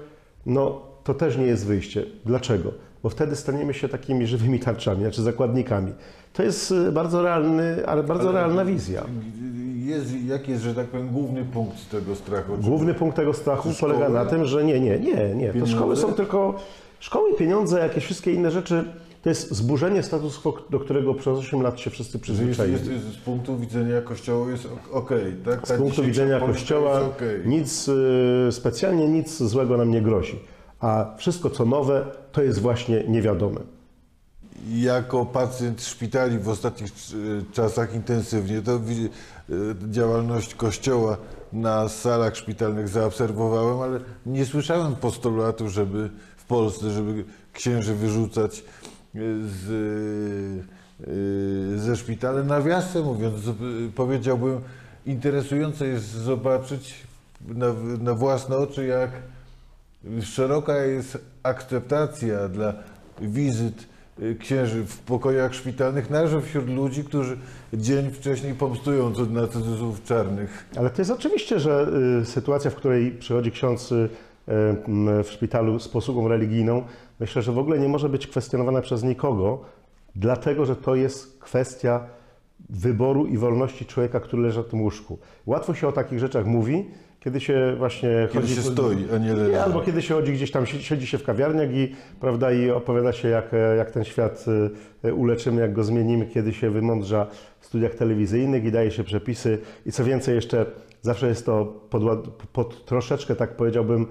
no 0.45 0.81
to 1.03 1.13
też 1.13 1.37
nie 1.37 1.45
jest 1.45 1.65
wyjście. 1.65 2.05
Dlaczego? 2.25 2.71
Bo 3.03 3.09
wtedy 3.09 3.35
staniemy 3.35 3.73
się 3.73 3.89
takimi 3.89 4.27
żywymi 4.27 4.59
tarczami, 4.59 5.01
znaczy 5.01 5.21
zakładnikami. 5.21 5.91
To 6.33 6.43
jest 6.43 6.71
y, 6.71 6.91
bardzo 6.91 7.21
realny, 7.23 7.87
ale 7.87 8.03
bardzo 8.03 8.29
Ale- 8.29 8.39
realna 8.39 8.65
wizja. 8.65 9.03
Jest, 9.85 10.15
jaki 10.25 10.51
jest, 10.51 10.63
że 10.63 10.75
tak 10.75 10.87
powiem, 10.87 11.09
główny 11.09 11.45
punkt 11.45 11.89
tego 11.91 12.15
strachu? 12.15 12.57
Główny 12.61 12.93
punkt 12.93 13.15
tego 13.15 13.33
strachu 13.33 13.69
polega 13.79 14.09
na 14.09 14.25
tym, 14.25 14.45
że 14.45 14.63
nie, 14.63 14.79
nie, 14.79 14.99
nie, 14.99 15.35
nie. 15.35 15.53
To 15.53 15.67
szkoły 15.67 15.95
są 15.95 16.13
tylko. 16.13 16.55
Szkoły, 16.99 17.33
pieniądze, 17.33 17.79
jakieś 17.79 18.03
wszystkie 18.05 18.31
inne 18.33 18.51
rzeczy, 18.51 18.85
to 19.23 19.29
jest 19.29 19.51
zburzenie 19.51 20.03
status 20.03 20.39
quo, 20.39 20.53
do 20.69 20.79
którego 20.79 21.13
przez 21.13 21.39
8 21.39 21.61
lat 21.61 21.79
się 21.79 21.89
wszyscy 21.89 22.19
przyzwyczaili. 22.19 22.73
jest, 22.73 22.91
jest, 22.91 23.05
z 23.05 23.17
punktu 23.17 23.57
widzenia 23.57 24.01
Kościoła 24.01 24.51
jest 24.51 24.67
ok, 24.91 25.09
tak? 25.45 25.67
Z 25.67 25.71
punktu 25.71 26.03
widzenia 26.03 26.39
Kościoła 26.39 27.01
okej. 27.01 27.41
nic, 27.45 27.87
y, 27.87 28.47
specjalnie 28.51 29.07
nic 29.07 29.37
złego 29.37 29.77
nam 29.77 29.91
nie 29.91 30.01
grozi. 30.01 30.39
A 30.79 31.15
wszystko, 31.17 31.49
co 31.49 31.65
nowe, 31.65 32.05
to 32.31 32.41
jest 32.41 32.59
właśnie 32.59 33.03
niewiadome. 33.07 33.59
Jako 34.69 35.25
pacjent 35.25 35.83
szpitali 35.83 36.39
w 36.39 36.49
ostatnich 36.49 36.91
e, 36.91 37.53
czasach 37.53 37.95
intensywnie, 37.95 38.61
to 38.61 38.71
e, 38.75 38.79
działalność 39.89 40.55
Kościoła 40.55 41.17
na 41.53 41.89
salach 41.89 42.35
szpitalnych 42.35 42.87
zaobserwowałem, 42.87 43.79
ale 43.79 43.99
nie 44.25 44.45
słyszałem 44.45 44.95
postulatu, 44.95 45.69
żeby 45.69 46.09
w 46.37 46.45
Polsce, 46.45 46.91
żeby 46.91 47.23
księży 47.53 47.95
wyrzucać 47.95 48.63
z, 49.45 49.69
e, 51.01 51.79
ze 51.79 51.95
szpitala. 51.95 52.43
Nawiasem 52.43 53.03
mówiąc, 53.03 53.35
powiedziałbym, 53.95 54.61
interesujące 55.05 55.87
jest 55.87 56.05
zobaczyć 56.05 56.93
na, 57.47 57.73
na 58.01 58.13
własne 58.13 58.57
oczy, 58.57 58.85
jak 58.85 59.09
szeroka 60.21 60.77
jest 60.77 61.17
akceptacja 61.43 62.47
dla 62.47 62.73
wizyt 63.21 63.87
y, 64.19 64.35
księży 64.35 64.83
w 64.85 64.99
pokojach 64.99 65.55
szpitalnych, 65.55 66.09
nawet 66.09 66.45
wśród 66.45 66.67
ludzi, 66.67 67.03
którzy 67.03 67.37
dzień 67.73 68.11
wcześniej 68.11 68.53
pomstują 68.53 69.13
na 69.29 69.47
cudzysłów 69.47 70.03
czarnych. 70.03 70.65
Ale 70.75 70.89
to 70.89 71.01
jest 71.01 71.11
oczywiście, 71.11 71.59
że 71.59 71.87
y, 72.21 72.25
sytuacja, 72.25 72.71
w 72.71 72.75
której 72.75 73.11
przychodzi 73.11 73.51
ksiądz 73.51 73.91
y, 73.91 74.09
w 75.23 75.27
szpitalu 75.31 75.79
z 75.79 75.87
posługą 75.87 76.27
religijną, 76.27 76.83
myślę, 77.19 77.41
że 77.41 77.51
w 77.51 77.57
ogóle 77.57 77.79
nie 77.79 77.87
może 77.87 78.09
być 78.09 78.27
kwestionowana 78.27 78.81
przez 78.81 79.03
nikogo, 79.03 79.61
dlatego 80.15 80.65
że 80.65 80.75
to 80.75 80.95
jest 80.95 81.39
kwestia 81.39 82.07
wyboru 82.69 83.25
i 83.25 83.37
wolności 83.37 83.85
człowieka, 83.85 84.19
który 84.19 84.41
leży 84.41 84.57
na 84.57 84.63
tym 84.63 84.81
łóżku. 84.81 85.19
Łatwo 85.45 85.73
się 85.73 85.87
o 85.87 85.91
takich 85.91 86.19
rzeczach 86.19 86.45
mówi, 86.45 86.85
kiedy 87.23 87.39
się 87.39 87.75
właśnie 87.77 88.27
Kiedy 88.31 88.41
chodzi... 88.41 88.55
się 88.55 88.61
stoi, 88.61 89.05
a 89.15 89.17
nie 89.17 89.33
leży. 89.33 89.61
Albo 89.61 89.81
kiedy 89.81 90.01
się 90.01 90.13
chodzi 90.13 90.33
gdzieś 90.33 90.51
tam, 90.51 90.65
siedzi 90.65 91.07
się 91.07 91.17
w 91.17 91.23
kawiarniach 91.23 91.73
i, 91.73 91.95
prawda, 92.19 92.51
i 92.51 92.69
opowiada 92.69 93.13
się, 93.13 93.27
jak, 93.27 93.53
e, 93.53 93.75
jak 93.75 93.91
ten 93.91 94.03
świat 94.03 94.45
e, 95.03 95.13
uleczymy, 95.13 95.61
jak 95.61 95.73
go 95.73 95.83
zmienimy, 95.83 96.25
kiedy 96.25 96.53
się 96.53 96.69
wymądrza 96.69 97.27
w 97.59 97.65
studiach 97.65 97.95
telewizyjnych 97.95 98.65
i 98.65 98.71
daje 98.71 98.91
się 98.91 99.03
przepisy. 99.03 99.59
I 99.85 99.91
co 99.91 100.03
więcej, 100.03 100.35
jeszcze 100.35 100.65
zawsze 101.01 101.27
jest 101.27 101.45
to 101.45 101.65
pod, 101.89 102.27
pod 102.53 102.85
troszeczkę, 102.85 103.35
tak 103.35 103.55
powiedziałbym, 103.55 104.07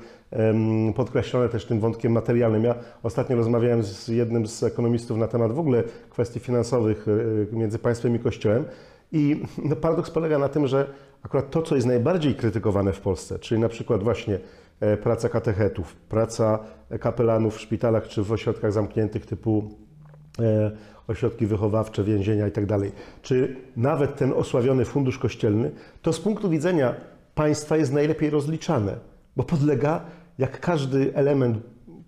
podkreślone 0.95 1.49
też 1.49 1.64
tym 1.64 1.81
wątkiem 1.81 2.12
materialnym. 2.12 2.64
Ja 2.64 2.75
ostatnio 3.02 3.37
rozmawiałem 3.37 3.83
z 3.83 4.09
jednym 4.09 4.47
z 4.47 4.62
ekonomistów 4.62 5.19
na 5.19 5.28
temat 5.28 5.52
w 5.52 5.59
ogóle 5.59 5.83
kwestii 6.11 6.40
finansowych 6.40 7.07
e, 7.52 7.57
między 7.57 7.78
państwem 7.78 8.16
i 8.16 8.19
Kościołem. 8.19 8.64
I 9.12 9.42
no, 9.64 9.76
paradoks 9.76 10.11
polega 10.11 10.38
na 10.38 10.49
tym, 10.49 10.66
że 10.66 10.87
akurat 11.22 11.50
to, 11.50 11.62
co 11.62 11.74
jest 11.74 11.86
najbardziej 11.86 12.34
krytykowane 12.34 12.92
w 12.92 13.00
Polsce, 13.00 13.38
czyli 13.38 13.60
na 13.60 13.68
przykład 13.68 14.02
właśnie 14.02 14.38
e, 14.80 14.96
praca 14.96 15.28
katechetów, 15.28 15.96
praca 15.96 16.58
kapelanów 17.00 17.56
w 17.56 17.60
szpitalach 17.60 18.08
czy 18.08 18.22
w 18.22 18.32
ośrodkach 18.32 18.72
zamkniętych 18.72 19.26
typu 19.26 19.70
e, 20.38 20.70
ośrodki 21.08 21.46
wychowawcze, 21.46 22.04
więzienia 22.04 22.44
itd., 22.44 22.78
czy 23.22 23.56
nawet 23.76 24.16
ten 24.16 24.32
osławiony 24.32 24.84
fundusz 24.84 25.18
kościelny, 25.18 25.70
to 26.02 26.12
z 26.12 26.20
punktu 26.20 26.50
widzenia 26.50 26.94
państwa 27.34 27.76
jest 27.76 27.92
najlepiej 27.92 28.30
rozliczane, 28.30 28.96
bo 29.36 29.42
podlega, 29.42 30.00
jak 30.38 30.60
każdy 30.60 31.14
element 31.14 31.58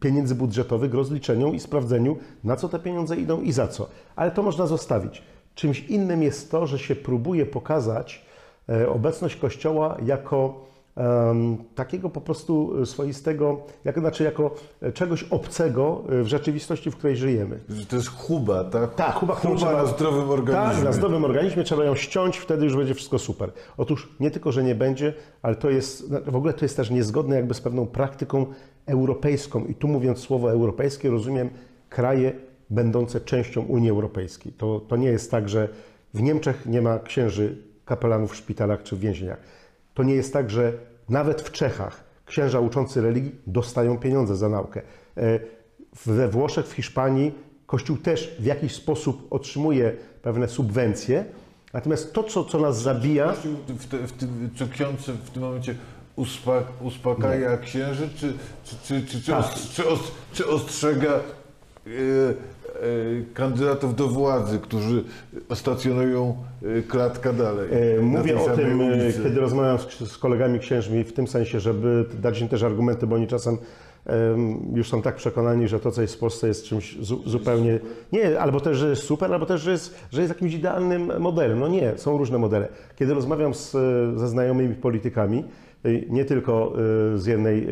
pieniędzy 0.01 0.35
budżetowych, 0.35 0.95
rozliczeniom 0.95 1.55
i 1.55 1.61
sprawdzeniu, 1.61 2.17
na 2.45 2.57
co 2.57 2.69
te 2.69 2.79
pieniądze 2.79 3.17
idą 3.17 3.43
i 3.43 3.53
za 3.53 3.69
co. 3.69 3.89
Ale 4.17 4.31
to 4.31 4.43
można 4.43 4.67
zostawić. 4.67 5.23
Czymś 5.55 5.81
innym 5.81 6.23
jest 6.23 6.51
to, 6.51 6.67
że 6.67 6.79
się 6.79 6.95
próbuje 6.95 7.47
pokazać 7.47 8.25
obecność 8.89 9.37
Kościoła 9.37 9.97
jako 10.07 10.65
takiego 11.75 12.11
po 12.11 12.21
prostu 12.21 12.87
swoistego, 12.87 13.61
jak, 13.85 13.99
znaczy 13.99 14.25
jako 14.25 14.55
czegoś 14.95 15.23
obcego 15.23 16.03
w 16.09 16.27
rzeczywistości, 16.27 16.91
w 16.91 16.97
której 16.97 17.17
żyjemy. 17.17 17.61
To 17.89 17.97
jest 17.97 18.09
chuba, 18.09 18.65
tak? 18.65 18.95
Tak, 18.95 19.15
chuba, 19.15 19.35
chuba 19.35 19.57
trzeba- 19.57 19.73
na 19.83 19.87
zdrowym 19.87 20.31
organizmie. 20.31 20.75
Tak, 20.75 20.85
na 20.85 20.93
zdrowym 20.93 21.25
organizmie 21.25 21.65
trzeba 21.65 21.85
ją 21.85 21.95
ściąć, 21.95 22.39
wtedy 22.39 22.65
już 22.65 22.77
będzie 22.77 22.95
wszystko 22.95 23.19
super. 23.19 23.53
Otóż 23.77 24.09
nie 24.21 24.31
tylko, 24.31 24.53
że 24.53 24.63
nie 24.65 24.75
będzie, 24.75 25.15
ale 25.43 25.57
to 25.57 25.71
jest, 25.71 26.15
w 26.27 26.37
ogóle 26.37 26.53
to 26.53 26.65
jest 26.65 26.77
też 26.77 26.91
niezgodne 26.91 27.37
jakby 27.37 27.55
z 27.55 27.61
pewną 27.61 27.87
praktyką 27.87 28.47
europejską. 28.87 29.65
I 29.65 29.75
tu 29.75 29.89
mówiąc 29.89 30.19
słowo 30.19 30.51
europejskie, 30.51 31.11
rozumiem 31.11 31.51
kraje 31.89 32.33
będące 32.71 33.21
częścią 33.21 33.63
Unii 33.63 33.91
Europejskiej. 33.91 34.53
To, 34.53 34.81
to 34.89 34.97
nie 34.97 35.09
jest 35.09 35.31
tak, 35.31 35.49
że 35.49 35.69
w 36.15 36.23
Niemczech 36.23 36.67
nie 36.67 36.83
ma 36.83 36.99
księży 36.99 37.74
kapelanów 37.85 38.33
w 38.33 38.37
szpitalach 38.37 38.83
czy 38.83 38.97
w 38.97 39.01
więzieniach. 39.01 39.39
To 39.95 40.03
nie 40.03 40.15
jest 40.15 40.33
tak, 40.33 40.51
że 40.51 40.73
nawet 41.09 41.43
w 41.43 41.53
Czechach 41.53 42.05
księża 42.27 42.61
uczący 42.61 43.01
religii 43.01 43.35
dostają 43.47 43.99
pieniądze 43.99 44.37
za 44.37 44.49
naukę. 44.49 44.83
E, 45.17 45.41
We 46.07 46.29
Włoszech, 46.29 46.67
w 46.67 46.73
Hiszpanii 46.73 47.33
Kościół 47.67 47.97
też 47.97 48.37
w 48.39 48.45
jakiś 48.45 48.75
sposób 48.75 49.27
otrzymuje 49.31 49.97
pewne 50.23 50.49
subwencje, 50.49 51.25
natomiast 51.73 52.13
to, 52.13 52.23
co, 52.23 52.45
co 52.45 52.59
nas 52.61 52.83
zabija, 52.83 53.29
Kościół 53.29 53.55
w 53.69 53.87
te, 53.87 53.99
w 53.99 54.13
tym, 54.13 54.51
czy 54.55 54.69
ksiądz 54.69 55.07
w 55.07 55.31
tym 55.31 55.43
momencie 55.43 55.75
uspa, 56.17 56.63
uspokaja 56.81 57.57
księży, 57.59 58.09
czy, 58.17 58.33
czy, 58.65 58.77
czy, 58.85 59.07
czy, 59.07 59.21
czy, 59.21 59.31
Tak. 59.33 59.41
os, 59.45 59.71
czy, 59.71 59.89
os, 59.89 60.01
czy 60.33 60.49
ostrzega 60.49 61.13
e, 61.13 61.21
kandydatów 63.35 63.97
do 63.97 64.09
władzy, 64.09 64.59
którzy 64.59 65.05
stacjonują 65.55 66.37
e, 66.63 66.83
klatka 66.83 67.33
dalej? 67.33 67.69
E, 67.99 68.01
Mówię 68.01 68.41
o 68.41 68.57
tym, 68.57 68.81
e, 68.81 68.85
ulicy? 68.85 69.23
kiedy 69.23 69.41
rozmawiam 69.41 69.79
z, 69.79 69.99
z 70.13 70.19
kolegami 70.19 70.59
księżmi, 70.59 71.05
w 71.05 71.13
tym 71.13 71.27
sensie, 71.27 71.61
żeby 71.61 72.05
dać 72.23 72.41
im 72.41 72.49
też 72.49 72.63
argumenty, 72.63 73.07
bo 73.07 73.17
oni 73.17 73.27
czasem 73.27 73.59
em, 74.07 74.59
już 74.75 74.89
są 74.89 75.03
tak 75.03 75.17
przekonani, 75.17 75.69
że 75.69 75.81
to, 75.81 75.91
co 75.91 76.03
jest 76.03 76.15
w 76.15 76.19
Polsce, 76.19 76.49
jest 76.49 76.65
czymś 76.65 76.99
zu, 77.01 77.23
zupełnie. 77.27 77.79
Nie, 78.13 78.41
albo 78.41 78.61
też, 78.61 78.77
że 78.79 78.91
jest 78.91 79.03
super, 79.03 79.33
albo 79.33 79.47
też, 79.47 79.61
że 79.61 79.71
jest, 79.71 79.95
że 80.13 80.21
jest 80.21 80.35
jakimś 80.35 80.55
idealnym 80.55 81.21
modelem. 81.21 81.61
No 81.61 81.69
nie, 81.69 81.93
są 81.97 82.19
różne 82.19 82.39
modele. 82.39 82.69
Kiedy 82.97 83.15
rozmawiam 83.15 83.55
z, 83.55 83.75
e, 83.75 83.79
ze 84.19 84.29
znajomymi 84.29 84.75
politykami, 84.75 85.45
e, 85.85 85.93
nie 85.93 86.25
tylko 86.25 86.73
e, 87.15 87.19
z 87.19 87.27
jednej, 87.27 87.65
e, 87.65 87.69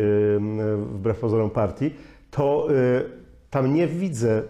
wbrew 0.79 1.19
pozorom, 1.19 1.51
partii, 1.51 1.91
to 2.31 2.69
e, 2.71 3.22
tam 3.53 3.75
nie 3.75 3.87
widzę 3.87 4.39
e, 4.39 4.43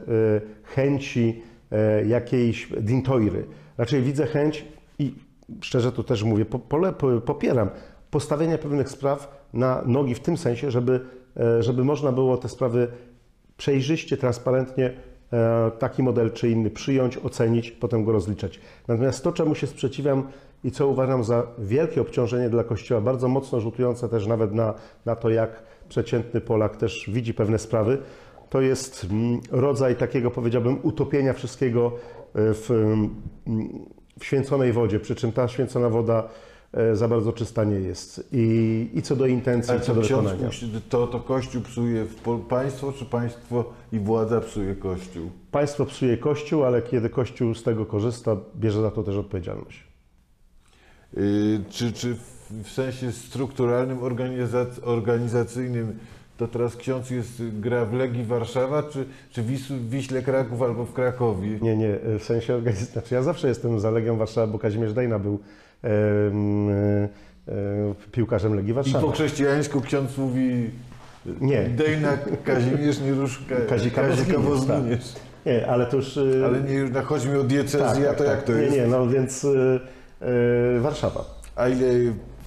chęci 0.62 1.42
e, 1.72 2.04
jakiejś 2.06 2.68
dintoiry. 2.80 3.44
Raczej 3.78 4.02
widzę 4.02 4.26
chęć 4.26 4.64
i 4.98 5.14
szczerze 5.60 5.92
to 5.92 6.02
też 6.02 6.22
mówię, 6.22 6.44
popieram 7.24 7.70
postawienia 8.10 8.58
pewnych 8.58 8.88
spraw 8.88 9.46
na 9.52 9.82
nogi 9.86 10.14
w 10.14 10.20
tym 10.20 10.36
sensie, 10.36 10.70
żeby, 10.70 11.00
e, 11.36 11.62
żeby 11.62 11.84
można 11.84 12.12
było 12.12 12.36
te 12.36 12.48
sprawy 12.48 12.88
przejrzyście, 13.56 14.16
transparentnie 14.16 14.92
e, 15.32 15.70
taki 15.78 16.02
model 16.02 16.32
czy 16.32 16.50
inny 16.50 16.70
przyjąć, 16.70 17.18
ocenić, 17.18 17.70
potem 17.70 18.04
go 18.04 18.12
rozliczać. 18.12 18.60
Natomiast 18.88 19.24
to, 19.24 19.32
czemu 19.32 19.54
się 19.54 19.66
sprzeciwiam 19.66 20.28
i 20.64 20.70
co 20.70 20.88
uważam 20.88 21.24
za 21.24 21.46
wielkie 21.58 22.00
obciążenie 22.00 22.50
dla 22.50 22.64
Kościoła, 22.64 23.00
bardzo 23.00 23.28
mocno 23.28 23.60
rzutujące 23.60 24.08
też 24.08 24.26
nawet 24.26 24.54
na, 24.54 24.74
na 25.06 25.16
to, 25.16 25.30
jak 25.30 25.62
przeciętny 25.88 26.40
Polak 26.40 26.76
też 26.76 27.10
widzi 27.12 27.34
pewne 27.34 27.58
sprawy, 27.58 27.98
to 28.52 28.60
jest 28.60 29.06
mm, 29.10 29.40
rodzaj 29.50 29.96
takiego, 29.96 30.30
powiedziałbym, 30.30 30.78
utopienia 30.82 31.32
wszystkiego 31.32 31.86
e, 31.86 32.54
w, 32.54 32.70
mm, 32.70 33.14
w 34.18 34.24
święconej 34.24 34.72
wodzie, 34.72 35.00
przy 35.00 35.14
czym 35.14 35.32
ta 35.32 35.48
święcona 35.48 35.88
woda 35.88 36.28
e, 36.72 36.96
za 36.96 37.08
bardzo 37.08 37.32
czysta 37.32 37.64
nie 37.64 37.80
jest. 37.80 38.28
I, 38.32 38.90
i 38.94 39.02
co 39.02 39.16
do 39.16 39.26
intencji, 39.26 39.74
i 39.76 39.80
co 39.80 39.86
to 39.86 39.94
do 39.94 40.00
wykonania. 40.00 40.48
to, 40.88 41.06
to 41.06 41.20
Kościół 41.20 41.62
psuje 41.62 42.06
państwo, 42.48 42.92
czy 42.92 43.04
państwo 43.04 43.64
i 43.92 43.98
władza 43.98 44.40
psuje 44.40 44.74
Kościół? 44.74 45.30
Państwo 45.50 45.86
psuje 45.86 46.16
Kościół, 46.16 46.64
ale 46.64 46.82
kiedy 46.82 47.08
Kościół 47.08 47.54
z 47.54 47.62
tego 47.62 47.86
korzysta, 47.86 48.36
bierze 48.56 48.82
za 48.82 48.90
to 48.90 49.02
też 49.02 49.16
odpowiedzialność. 49.16 49.86
Y, 51.16 51.60
czy, 51.70 51.92
czy 51.92 52.14
w- 52.14 52.70
sensie 52.70 53.12
strukturalnym, 53.12 53.98
organizac- 53.98 54.80
organizacyjnym 54.82 55.98
to 56.42 56.48
teraz 56.52 56.76
ksiądz 56.76 57.10
jest, 57.10 57.42
gra 57.60 57.84
w 57.84 57.92
Legii 57.92 58.24
Warszawa, 58.24 58.82
czy, 58.82 59.04
czy 59.30 59.42
Wisł, 59.42 59.74
w 59.74 59.90
Wiśle 59.90 60.22
Kraków 60.22 60.62
albo 60.62 60.84
w 60.84 60.92
Krakowie? 60.92 61.48
Nie, 61.62 61.76
nie, 61.76 61.96
w 62.18 62.24
sensie 62.24 62.54
organizacji. 62.54 62.92
Znaczy 62.92 63.14
ja 63.14 63.22
zawsze 63.22 63.48
jestem 63.48 63.80
za 63.80 63.90
Legią 63.90 64.16
Warszawa, 64.16 64.46
bo 64.46 64.58
Kazimierz 64.58 64.92
Dejna 64.92 65.18
był 65.18 65.38
e, 65.84 65.88
e, 65.88 67.52
piłkarzem 68.12 68.54
Legii 68.54 68.70
I 68.70 68.74
Warszawa. 68.74 69.00
po 69.06 69.12
chrześcijańsku 69.12 69.80
ksiądz 69.80 70.18
mówi 70.18 70.70
Nie. 71.40 71.62
Dejna 71.62 72.18
Kazimierz 72.44 73.00
Nieruszka, 73.00 73.54
Kazika 73.68 74.02
Kazika 74.02 74.38
Woźnieniec, 74.38 74.66
Woźnieniec. 74.68 75.16
Nie, 75.46 75.66
ale 75.68 75.86
to 75.86 75.96
już... 75.96 76.16
e, 76.16 76.20
Ale 76.46 76.60
nie, 76.60 76.74
już 76.74 76.90
na- 76.90 77.02
chodzi 77.02 77.28
mi 77.28 77.36
o 77.38 77.44
diecezję, 77.44 78.10
a 78.10 78.14
to 78.14 78.24
jak 78.24 78.42
to 78.42 78.52
nie, 78.52 78.58
jest? 78.62 78.76
Nie, 78.76 78.86
no 78.86 79.06
więc 79.06 79.44
e, 79.44 79.80
e, 80.76 80.80
Warszawa. 80.80 81.24
A 81.56 81.68
ile... 81.68 81.86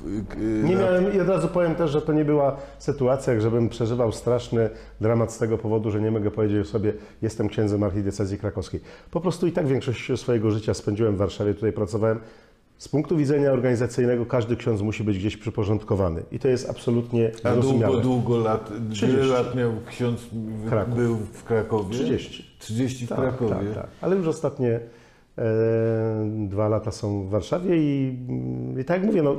y, 0.06 0.40
y, 0.42 0.64
Nie 0.64 0.76
lat- 0.76 0.82
miałem, 0.86 1.14
i 1.14 1.20
od 1.20 1.28
razu 1.30 1.48
powiem 1.48 1.76
też, 1.76 1.92
że 1.92 2.02
to 2.02 2.14
nie 2.14 2.26
była 2.26 2.58
sytuacja, 2.80 3.40
żebym 3.40 3.70
przeżywał 3.70 4.12
straszny 4.12 4.70
dramat 5.02 5.34
z 5.34 5.38
tego 5.38 5.58
powodu, 5.58 5.92
że 5.92 6.02
nie 6.02 6.12
mogę 6.12 6.32
powiedzieć 6.32 6.68
sobie, 6.68 6.94
jestem 7.22 7.48
księdzem 7.50 7.84
archidiecezji 7.84 8.38
krakowskiej. 8.38 8.80
Po 9.12 9.22
prostu 9.22 9.48
i 9.48 9.52
tak 9.52 9.68
większość 9.68 10.20
swojego 10.20 10.52
życia 10.52 10.74
spędziłem 10.74 11.16
w 11.16 11.18
Warszawie, 11.18 11.54
tutaj 11.54 11.72
pracowałem. 11.74 12.20
Z 12.78 12.88
punktu 12.88 13.18
widzenia 13.18 13.52
organizacyjnego 13.52 14.26
każdy 14.26 14.56
ksiądz 14.56 14.82
musi 14.82 15.04
być 15.04 15.18
gdzieś 15.18 15.38
przyporządkowany 15.38 16.24
i 16.32 16.40
to 16.40 16.48
jest 16.48 16.70
absolutnie 16.70 17.32
A 17.44 17.48
długo, 17.50 17.62
zrozumiałe. 17.62 18.02
długo 18.02 18.38
lat, 18.38 18.70
30. 18.92 19.08
wiele 19.08 19.26
lat 19.26 19.56
miał 19.56 19.72
ksiądz, 19.90 20.22
w- 20.32 20.70
Kraków. 20.70 20.96
był 20.96 21.16
w 21.34 21.44
Krakowie? 21.44 21.90
30. 21.94 22.56
30 22.60 23.06
w 23.06 23.10
Tak, 23.10 23.18
Krakowie. 23.20 23.50
tak, 23.56 23.74
tak. 23.76 23.88
Ale 24.02 24.16
już 24.16 24.28
ostatnie 24.28 24.80
dwa 26.48 26.68
lata 26.68 26.92
są 26.92 27.24
w 27.24 27.30
Warszawie 27.30 27.78
i, 27.78 28.18
mm, 28.30 28.80
i 28.80 28.86
tak 28.86 28.98
jak 28.98 29.06
mówię, 29.06 29.24
no, 29.24 29.36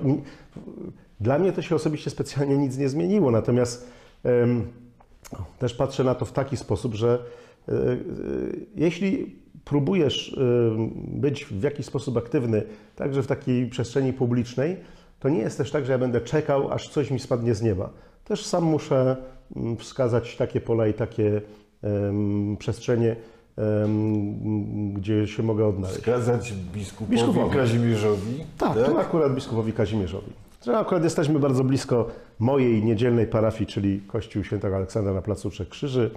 dla 1.21 1.39
mnie 1.39 1.53
to 1.53 1.63
się 1.63 1.75
osobiście 1.75 2.11
specjalnie 2.11 2.59
nic 2.59 2.79
nie 2.79 2.89
zmieniło, 2.89 3.31
natomiast 3.31 3.91
też 5.59 5.75
patrzę 5.75 6.05
na 6.05 6.15
to 6.15 6.25
w 6.25 6.33
taki 6.33 6.57
sposób, 6.57 6.95
że 6.95 7.19
e, 7.69 7.73
e, 7.73 7.97
jeśli 8.75 9.37
próbujesz 9.65 10.41
być 10.97 11.45
w 11.45 11.63
jakiś 11.63 11.87
sposób 11.87 12.17
aktywny, 12.17 12.63
także 12.97 13.23
w 13.23 13.27
takiej 13.27 13.71
przestrzeni 13.71 14.13
publicznej, 14.13 14.77
to 15.21 15.29
nie 15.29 15.39
jest 15.39 15.59
też 15.59 15.71
tak, 15.71 15.87
że 15.87 15.93
ja 15.93 15.99
będę 15.99 16.21
czekał, 16.21 16.73
aż 16.73 16.89
coś 16.89 17.11
mi 17.11 17.19
spadnie 17.19 17.55
z 17.55 17.63
nieba. 17.63 17.91
Też 18.25 18.47
sam 18.47 18.65
muszę 18.65 19.17
mm, 19.57 19.77
wskazać 19.77 20.37
takie 20.37 20.61
pola 20.61 20.87
i 20.87 20.95
takie 20.95 21.41
przestrzenie, 22.59 23.17
gdzie 24.93 25.27
się 25.27 25.43
mogę 25.43 25.67
odnaleźć. 25.67 25.99
Wskazać 25.99 26.53
biskupowi, 26.53 27.17
Biskupowi. 27.17 27.57
Kazimierzowi. 27.57 28.45
Tak, 28.59 28.75
to 28.75 29.01
akurat 29.01 29.35
biskupowi 29.35 29.73
Kazimierzowi. 29.73 30.33
Że 30.65 30.79
akurat 30.79 31.05
jesteśmy 31.05 31.39
bardzo 31.39 31.65
blisko 31.65 32.09
mojej 32.39 32.85
niedzielnej 32.85 33.27
parafii, 33.27 33.67
czyli 33.67 34.01
Kościół 34.01 34.45
Świętego 34.45 34.77
Aleksandra 34.77 35.13
na 35.13 35.23
Placu 35.23 35.51
Trzech 35.51 35.69
Krzyży. 35.69 36.11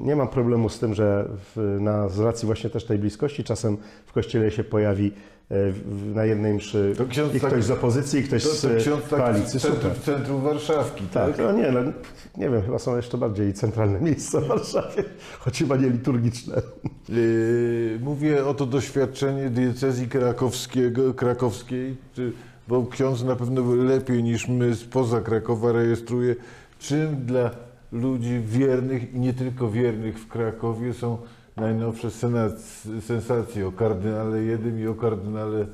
Nie 0.00 0.16
mam 0.16 0.28
problemu 0.28 0.68
z 0.68 0.78
tym, 0.78 0.94
że 0.94 1.28
w, 1.56 1.76
na, 1.80 2.08
z 2.08 2.18
racji 2.18 2.46
właśnie 2.46 2.70
też 2.70 2.84
tej 2.84 2.98
bliskości 2.98 3.44
czasem 3.44 3.76
w 4.06 4.12
kościele 4.12 4.50
się 4.50 4.64
pojawi 4.64 5.12
na 6.14 6.24
jednej 6.24 6.54
mszy 6.54 6.94
To 6.98 7.06
ksiądz 7.06 7.34
i 7.34 7.40
tak- 7.40 7.50
ktoś 7.50 7.64
z 7.64 7.70
opozycji, 7.70 8.20
i 8.20 8.22
ktoś 8.22 8.42
To, 8.42 8.48
z 8.48 8.60
to 8.60 8.68
ksiądz 8.78 9.02
tak 9.02 9.20
w 9.20 9.22
koalicji. 9.22 9.60
centrum, 9.60 9.94
w 9.94 9.98
centrum 10.04 10.42
Warszawki, 10.42 11.04
tak? 11.04 11.36
Tak, 11.36 11.38
no 11.46 11.52
nie, 11.52 11.70
no, 11.72 11.80
nie 12.36 12.50
wiem, 12.50 12.62
chyba 12.62 12.78
są 12.78 12.96
jeszcze 12.96 13.18
bardziej 13.18 13.52
centralne 13.52 14.00
miejsca 14.10 14.40
w 14.40 14.46
Warszawie, 14.46 15.04
choć 15.38 15.58
chyba 15.58 15.76
nie 15.76 15.90
liturgiczne. 15.90 16.62
Yy, 17.08 17.98
mówię 18.02 18.46
o 18.46 18.54
to 18.54 18.66
doświadczenie 18.66 19.50
diecezji 19.50 20.08
krakowskiego, 20.08 21.14
krakowskiej, 21.14 21.96
bo 22.68 22.86
ksiądz 22.86 23.22
na 23.24 23.36
pewno 23.36 23.74
lepiej 23.74 24.22
niż 24.22 24.48
my 24.48 24.74
spoza 24.74 25.20
Krakowa 25.20 25.72
rejestruje, 25.72 26.36
czym 26.78 27.16
dla 27.26 27.50
ludzi 27.92 28.40
wiernych 28.46 29.14
i 29.14 29.20
nie 29.20 29.32
tylko 29.34 29.70
wiernych 29.70 30.18
w 30.18 30.28
Krakowie 30.28 30.94
są 30.94 31.18
najnowsze 31.56 32.10
sensacje 33.00 33.66
o 33.66 33.72
kardynale 33.72 34.42
jednym 34.42 34.80
i 34.80 34.86
o 34.86 34.94
kardynale, 34.94 35.66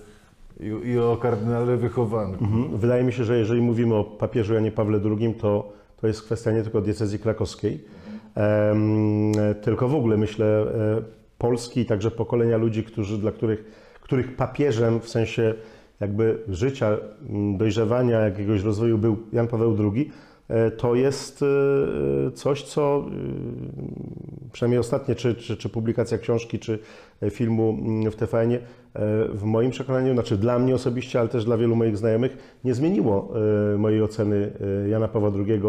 i, 0.61 0.89
i 0.89 0.99
o 0.99 1.17
kardynale 1.17 1.77
wychowanku. 1.77 2.45
Mhm. 2.45 2.79
Wydaje 2.79 3.05
mi 3.05 3.13
się, 3.13 3.25
że 3.25 3.39
jeżeli 3.39 3.61
mówimy 3.61 3.95
o 3.95 4.05
papieżu 4.05 4.55
Janie 4.55 4.73
Pawle 4.73 5.01
II, 5.05 5.35
to, 5.35 5.73
to 6.01 6.07
jest 6.07 6.23
kwestia 6.23 6.53
nie 6.53 6.63
tylko 6.63 6.81
diecezji 6.81 7.19
krakowskiej, 7.19 7.85
em, 8.35 9.33
tylko 9.63 9.89
w 9.89 9.95
ogóle 9.95 10.17
myślę 10.17 10.47
e, 10.47 10.67
Polski 11.39 11.81
i 11.81 11.87
także 11.87 12.11
pokolenia 12.11 12.57
ludzi, 12.57 12.85
którzy, 12.85 13.19
dla 13.19 13.33
których, 13.33 13.65
których 14.01 14.37
papieżem 14.37 15.01
w 15.01 15.09
sensie 15.09 15.55
jakby 16.01 16.39
życia, 16.49 16.97
dojrzewania, 17.59 18.21
jakiegoś 18.21 18.63
rozwoju 18.63 18.99
był 18.99 19.17
Jan 19.33 19.47
Paweł 19.49 19.77
II, 19.95 20.11
to 20.77 20.95
jest 20.95 21.43
e, 21.43 22.31
coś, 22.31 22.63
co 22.63 23.05
e, 23.07 24.51
przynajmniej 24.53 24.79
ostatnie, 24.79 25.15
czy, 25.15 25.35
czy, 25.35 25.57
czy 25.57 25.69
publikacja 25.69 26.19
książki, 26.19 26.59
czy 26.59 26.79
e, 27.23 27.31
filmu 27.31 27.79
mm, 27.81 28.11
w 28.11 28.17
TVN-ie, 28.17 28.59
e, 28.59 29.29
w 29.29 29.43
moim 29.43 29.71
przekonaniu, 29.71 30.13
znaczy 30.13 30.37
dla 30.37 30.59
mnie 30.59 30.75
osobiście, 30.75 31.21
ale 31.21 31.29
też 31.29 31.45
dla 31.45 31.57
wielu 31.57 31.77
moich 31.77 31.97
znajomych, 31.97 32.59
nie 32.65 32.75
zmieniło 32.75 33.33
e, 33.75 33.79
mojej 33.79 34.03
oceny 34.03 34.53
e, 34.85 34.89
Jana 34.89 35.09
Pawła 35.09 35.31
II 35.47 35.63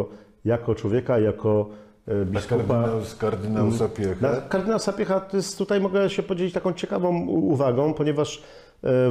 jako 0.45 0.75
człowieka, 0.75 1.19
jako 1.19 1.69
e, 2.07 2.25
biskupa. 2.25 2.57
kardynał, 2.57 3.01
kardynał 3.19 3.71
Sapiecha. 3.71 4.15
Na 4.21 4.41
kardynał 4.41 4.79
Sapiecha 4.79 5.19
to 5.19 5.37
jest, 5.37 5.57
tutaj 5.57 5.81
mogę 5.81 6.09
się 6.09 6.23
podzielić 6.23 6.53
taką 6.53 6.73
ciekawą 6.73 7.27
uwagą, 7.27 7.93
ponieważ 7.93 8.37
e, 8.37 8.41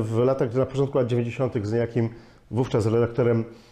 w 0.00 0.18
latach, 0.18 0.55
na 0.55 0.66
początku 0.66 0.98
lat 0.98 1.07
90. 1.07 1.55
z 1.66 1.72
niejakim 1.72 2.09
wówczas 2.50 2.87
redaktorem 2.87 3.40
e, 3.40 3.65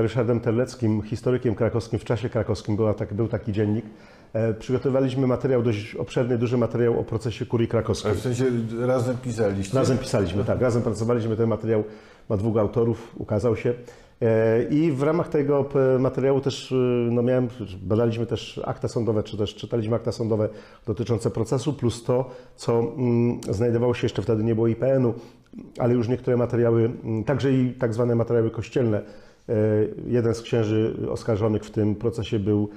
Ryszardem 0.00 0.40
Terleckim, 0.40 1.02
historykiem 1.02 1.54
krakowskim, 1.54 1.98
w 1.98 2.04
czasie 2.04 2.28
krakowskim 2.28 2.76
była 2.76 2.94
tak, 2.94 3.14
był 3.14 3.28
taki 3.28 3.52
dziennik, 3.52 3.84
e, 4.32 4.54
przygotowywaliśmy 4.54 5.26
materiał, 5.26 5.62
dość 5.62 5.94
obszerny, 5.94 6.38
duży 6.38 6.58
materiał 6.58 7.00
o 7.00 7.04
procesie 7.04 7.46
kurii 7.46 7.68
krakowskiej. 7.68 8.10
A 8.10 8.14
w 8.14 8.18
sensie 8.18 8.44
razem 8.80 9.16
pisaliście? 9.16 9.78
Razem 9.78 9.98
pisaliśmy, 9.98 10.44
tak, 10.44 10.60
razem 10.60 10.82
pracowaliśmy. 10.82 11.36
Ten 11.36 11.48
materiał 11.48 11.84
ma 12.28 12.36
dwóch 12.36 12.56
autorów, 12.56 13.14
ukazał 13.16 13.56
się. 13.56 13.74
E, 14.22 14.62
I 14.62 14.92
w 14.92 15.02
ramach 15.02 15.28
tego 15.28 15.68
materiału 15.98 16.40
też 16.40 16.72
e, 16.72 16.74
no 17.10 17.22
miałem, 17.22 17.48
badaliśmy 17.82 18.26
też 18.26 18.60
akta 18.64 18.88
sądowe, 18.88 19.22
czy 19.22 19.36
też 19.36 19.54
czytaliśmy 19.54 19.96
akta 19.96 20.12
sądowe 20.12 20.48
dotyczące 20.86 21.30
procesu, 21.30 21.72
plus 21.72 22.04
to, 22.04 22.30
co 22.56 22.78
mm, 22.78 23.40
znajdowało 23.50 23.94
się 23.94 24.04
jeszcze 24.04 24.22
wtedy, 24.22 24.44
nie 24.44 24.54
było 24.54 24.68
IPN-u, 24.68 25.14
ale 25.78 25.94
już 25.94 26.08
niektóre 26.08 26.36
materiały, 26.36 26.90
mm, 27.04 27.24
także 27.24 27.52
i 27.52 27.72
tak 27.72 27.94
zwane 27.94 28.14
materiały 28.14 28.50
kościelne. 28.50 29.23
E, 29.48 29.54
Jeden 30.06 30.34
z 30.34 30.42
księży 30.42 30.96
oskarżonych 31.10 31.64
w 31.64 31.70
tym 31.70 31.94
procesie 31.94 32.38
był 32.38 32.68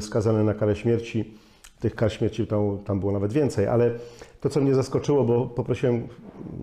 skazany 0.00 0.44
na 0.44 0.54
karę 0.54 0.76
śmierci. 0.76 1.34
Tych 1.80 1.94
kar 1.94 2.12
śmierci 2.12 2.46
tam, 2.46 2.78
tam 2.84 3.00
było 3.00 3.12
nawet 3.12 3.32
więcej, 3.32 3.66
ale 3.66 3.90
to, 4.40 4.48
co 4.48 4.60
mnie 4.60 4.74
zaskoczyło, 4.74 5.24
bo 5.24 5.46
poprosiłem, 5.46 6.08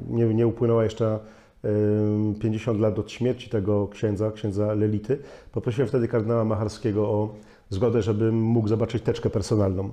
nie, 0.10 0.26
nie 0.26 0.48
upłynęła 0.48 0.84
jeszcze 0.84 1.20
em, 1.64 2.36
50 2.40 2.80
lat 2.80 3.00
od 3.00 3.12
śmierci 3.12 3.50
tego 3.50 3.88
księdza, 3.88 4.32
księdza 4.32 4.74
Lelity, 4.74 5.18
poprosiłem 5.52 5.88
wtedy 5.88 6.08
kardynała 6.08 6.46
Macharskiego 6.46 7.02
o 7.10 7.36
zgodę, 7.70 8.02
żebym 8.02 8.42
mógł 8.42 8.68
zobaczyć 8.68 9.04
teczkę 9.04 9.30
personalną. 9.30 9.90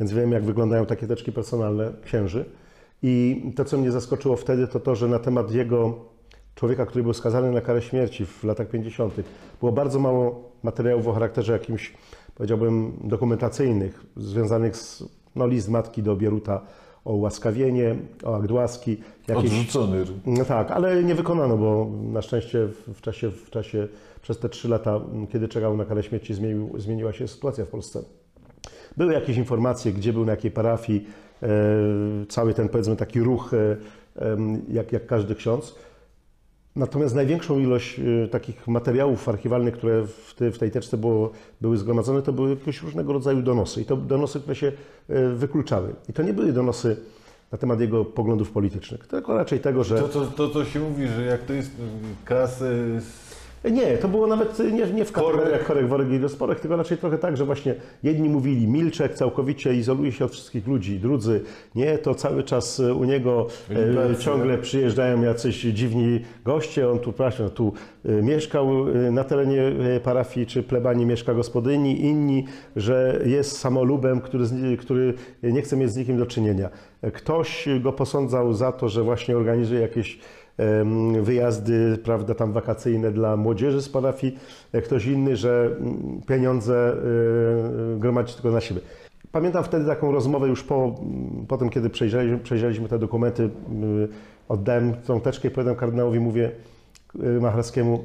Więc 0.00 0.12
wiem, 0.12 0.32
jak 0.32 0.44
wyglądają 0.44 0.86
takie 0.86 1.06
teczki 1.06 1.32
personalne 1.32 1.92
księży. 2.04 2.44
I 3.02 3.42
to, 3.56 3.64
co 3.64 3.78
mnie 3.78 3.92
zaskoczyło 3.92 4.36
wtedy, 4.36 4.66
to 4.66 4.80
to, 4.80 4.94
że 4.94 5.08
na 5.08 5.18
temat 5.18 5.52
jego 5.52 5.94
człowieka, 6.58 6.86
który 6.86 7.02
był 7.02 7.14
skazany 7.14 7.50
na 7.50 7.60
karę 7.60 7.82
śmierci 7.82 8.26
w 8.26 8.44
latach 8.44 8.68
50., 8.68 9.14
było 9.60 9.72
bardzo 9.72 9.98
mało 9.98 10.50
materiałów 10.62 11.06
o 11.06 11.12
charakterze 11.12 11.52
jakimś, 11.52 11.94
powiedziałbym, 12.34 12.92
dokumentacyjnych, 13.04 14.06
związanych 14.16 14.76
z 14.76 15.04
no, 15.36 15.46
list 15.46 15.68
matki 15.68 16.02
do 16.02 16.16
Bieruta 16.16 16.60
o 17.04 17.12
łaskawienie, 17.12 17.96
o 18.24 18.36
akt 18.36 18.50
łaski. 18.50 18.96
Jakieś, 19.28 19.44
Odrzucony. 19.44 20.04
no 20.26 20.44
tak, 20.44 20.70
ale 20.70 21.04
nie 21.04 21.14
wykonano, 21.14 21.56
bo 21.56 21.90
na 22.02 22.22
szczęście 22.22 22.68
w 22.94 23.00
czasie, 23.00 23.30
w 23.30 23.50
czasie 23.50 23.88
przez 24.22 24.38
te 24.38 24.48
trzy 24.48 24.68
lata, 24.68 25.00
kiedy 25.32 25.48
czekał 25.48 25.76
na 25.76 25.84
karę 25.84 26.02
śmierci, 26.02 26.34
zmienił, 26.34 26.70
zmieniła 26.78 27.12
się 27.12 27.28
sytuacja 27.28 27.64
w 27.64 27.68
Polsce. 27.68 28.02
Były 28.96 29.12
jakieś 29.12 29.36
informacje, 29.36 29.92
gdzie 29.92 30.12
był, 30.12 30.24
na 30.24 30.32
jakiej 30.32 30.50
parafii, 30.50 31.06
e, 31.42 31.48
cały 32.28 32.54
ten 32.54 32.68
powiedzmy 32.68 32.96
taki 32.96 33.20
ruch, 33.20 33.54
e, 33.54 33.76
em, 34.26 34.62
jak, 34.68 34.92
jak 34.92 35.06
każdy 35.06 35.34
ksiądz. 35.34 35.74
Natomiast 36.76 37.14
największą 37.14 37.58
ilość 37.58 38.00
e, 38.00 38.28
takich 38.28 38.68
materiałów 38.68 39.28
archiwalnych, 39.28 39.74
które 39.74 40.06
w, 40.06 40.34
ty, 40.34 40.52
w 40.52 40.58
tej 40.58 40.70
teczce 40.70 40.96
było, 40.96 41.30
były 41.60 41.76
zgromadzone, 41.76 42.22
to 42.22 42.32
były 42.32 42.50
jakieś 42.50 42.82
różnego 42.82 43.12
rodzaju 43.12 43.42
donosy. 43.42 43.80
I 43.80 43.84
to 43.84 43.96
donosy, 43.96 44.40
które 44.40 44.54
się 44.54 44.72
e, 45.08 45.28
wykluczały. 45.28 45.94
I 46.08 46.12
to 46.12 46.22
nie 46.22 46.32
były 46.32 46.52
donosy 46.52 46.96
na 47.52 47.58
temat 47.58 47.80
jego 47.80 48.04
poglądów 48.04 48.50
politycznych, 48.50 49.06
tylko 49.06 49.34
raczej 49.34 49.60
tego, 49.60 49.84
że... 49.84 50.02
To, 50.36 50.48
to 50.48 50.64
się 50.64 50.80
mówi, 50.80 51.08
że 51.08 51.24
jak 51.24 51.42
to 51.42 51.52
jest 51.52 51.70
kasy 52.24 53.00
z 53.00 53.27
Nie, 53.64 53.98
to 53.98 54.08
było 54.08 54.26
nawet 54.26 54.58
nie, 54.58 54.86
nie 54.86 55.04
w 55.04 55.12
kategoriach 55.12 55.66
chorek, 55.66 55.86
worek 55.86 56.10
i 56.10 56.18
rozporek, 56.18 56.60
tylko 56.60 56.76
raczej 56.76 56.98
trochę 56.98 57.18
tak, 57.18 57.36
że 57.36 57.44
właśnie 57.44 57.74
jedni 58.02 58.28
mówili 58.28 58.68
Milczek 58.68 59.14
całkowicie 59.14 59.74
izoluje 59.74 60.12
się 60.12 60.24
od 60.24 60.32
wszystkich 60.32 60.66
ludzi, 60.66 61.00
drudzy. 61.00 61.40
Nie, 61.74 61.98
to 61.98 62.14
cały 62.14 62.42
czas 62.42 62.80
u 62.80 63.04
niego 63.04 63.46
e, 64.10 64.16
ciągle 64.16 64.58
przyjeżdżają 64.58 65.22
jacyś 65.22 65.60
dziwni 65.60 66.20
goście, 66.44 66.90
on 66.90 66.98
tu, 66.98 67.12
proszę, 67.12 67.50
tu 67.50 67.72
mieszkał 68.04 68.84
na 69.12 69.24
terenie 69.24 69.62
parafii 70.04 70.46
czy 70.46 70.62
plebanii 70.62 71.06
mieszka 71.06 71.34
gospodyni, 71.34 72.00
inni, 72.00 72.44
że 72.76 73.20
jest 73.24 73.58
samolubem, 73.58 74.20
który, 74.20 74.46
który 74.78 75.14
nie 75.42 75.62
chce 75.62 75.76
mieć 75.76 75.90
z 75.90 75.96
nikim 75.96 76.18
do 76.18 76.26
czynienia. 76.26 76.70
Ktoś 77.12 77.68
go 77.80 77.92
posądzał 77.92 78.52
za 78.52 78.72
to, 78.72 78.88
że 78.88 79.02
właśnie 79.02 79.36
organizuje 79.36 79.80
jakieś 79.80 80.18
wyjazdy, 81.22 81.98
prawda, 82.04 82.34
tam 82.34 82.52
wakacyjne 82.52 83.10
dla 83.10 83.36
młodzieży 83.36 83.82
z 83.82 83.88
parafii, 83.88 84.38
e, 84.72 84.82
ktoś 84.82 85.06
inny, 85.06 85.36
że 85.36 85.76
mm, 85.80 86.20
pieniądze 86.26 86.94
y, 87.94 87.98
gromadzi 87.98 88.34
tylko 88.34 88.50
na 88.50 88.60
siebie. 88.60 88.80
Pamiętam 89.32 89.64
wtedy 89.64 89.86
taką 89.86 90.12
rozmowę 90.12 90.48
już 90.48 90.62
po, 90.64 90.84
mm, 90.84 91.46
po 91.48 91.58
tym, 91.58 91.70
kiedy 91.70 91.90
przejrzeliśmy, 91.90 92.38
przejrzeliśmy 92.38 92.88
te 92.88 92.98
dokumenty, 92.98 93.50
oddałem 94.48 94.94
tą 94.94 95.20
teczkę 95.20 95.48
i 95.48 95.50
powiedziałem 95.50 95.78
kardynałowi, 95.78 96.20
mówię 96.20 96.50
Macharskiemu, 97.40 98.04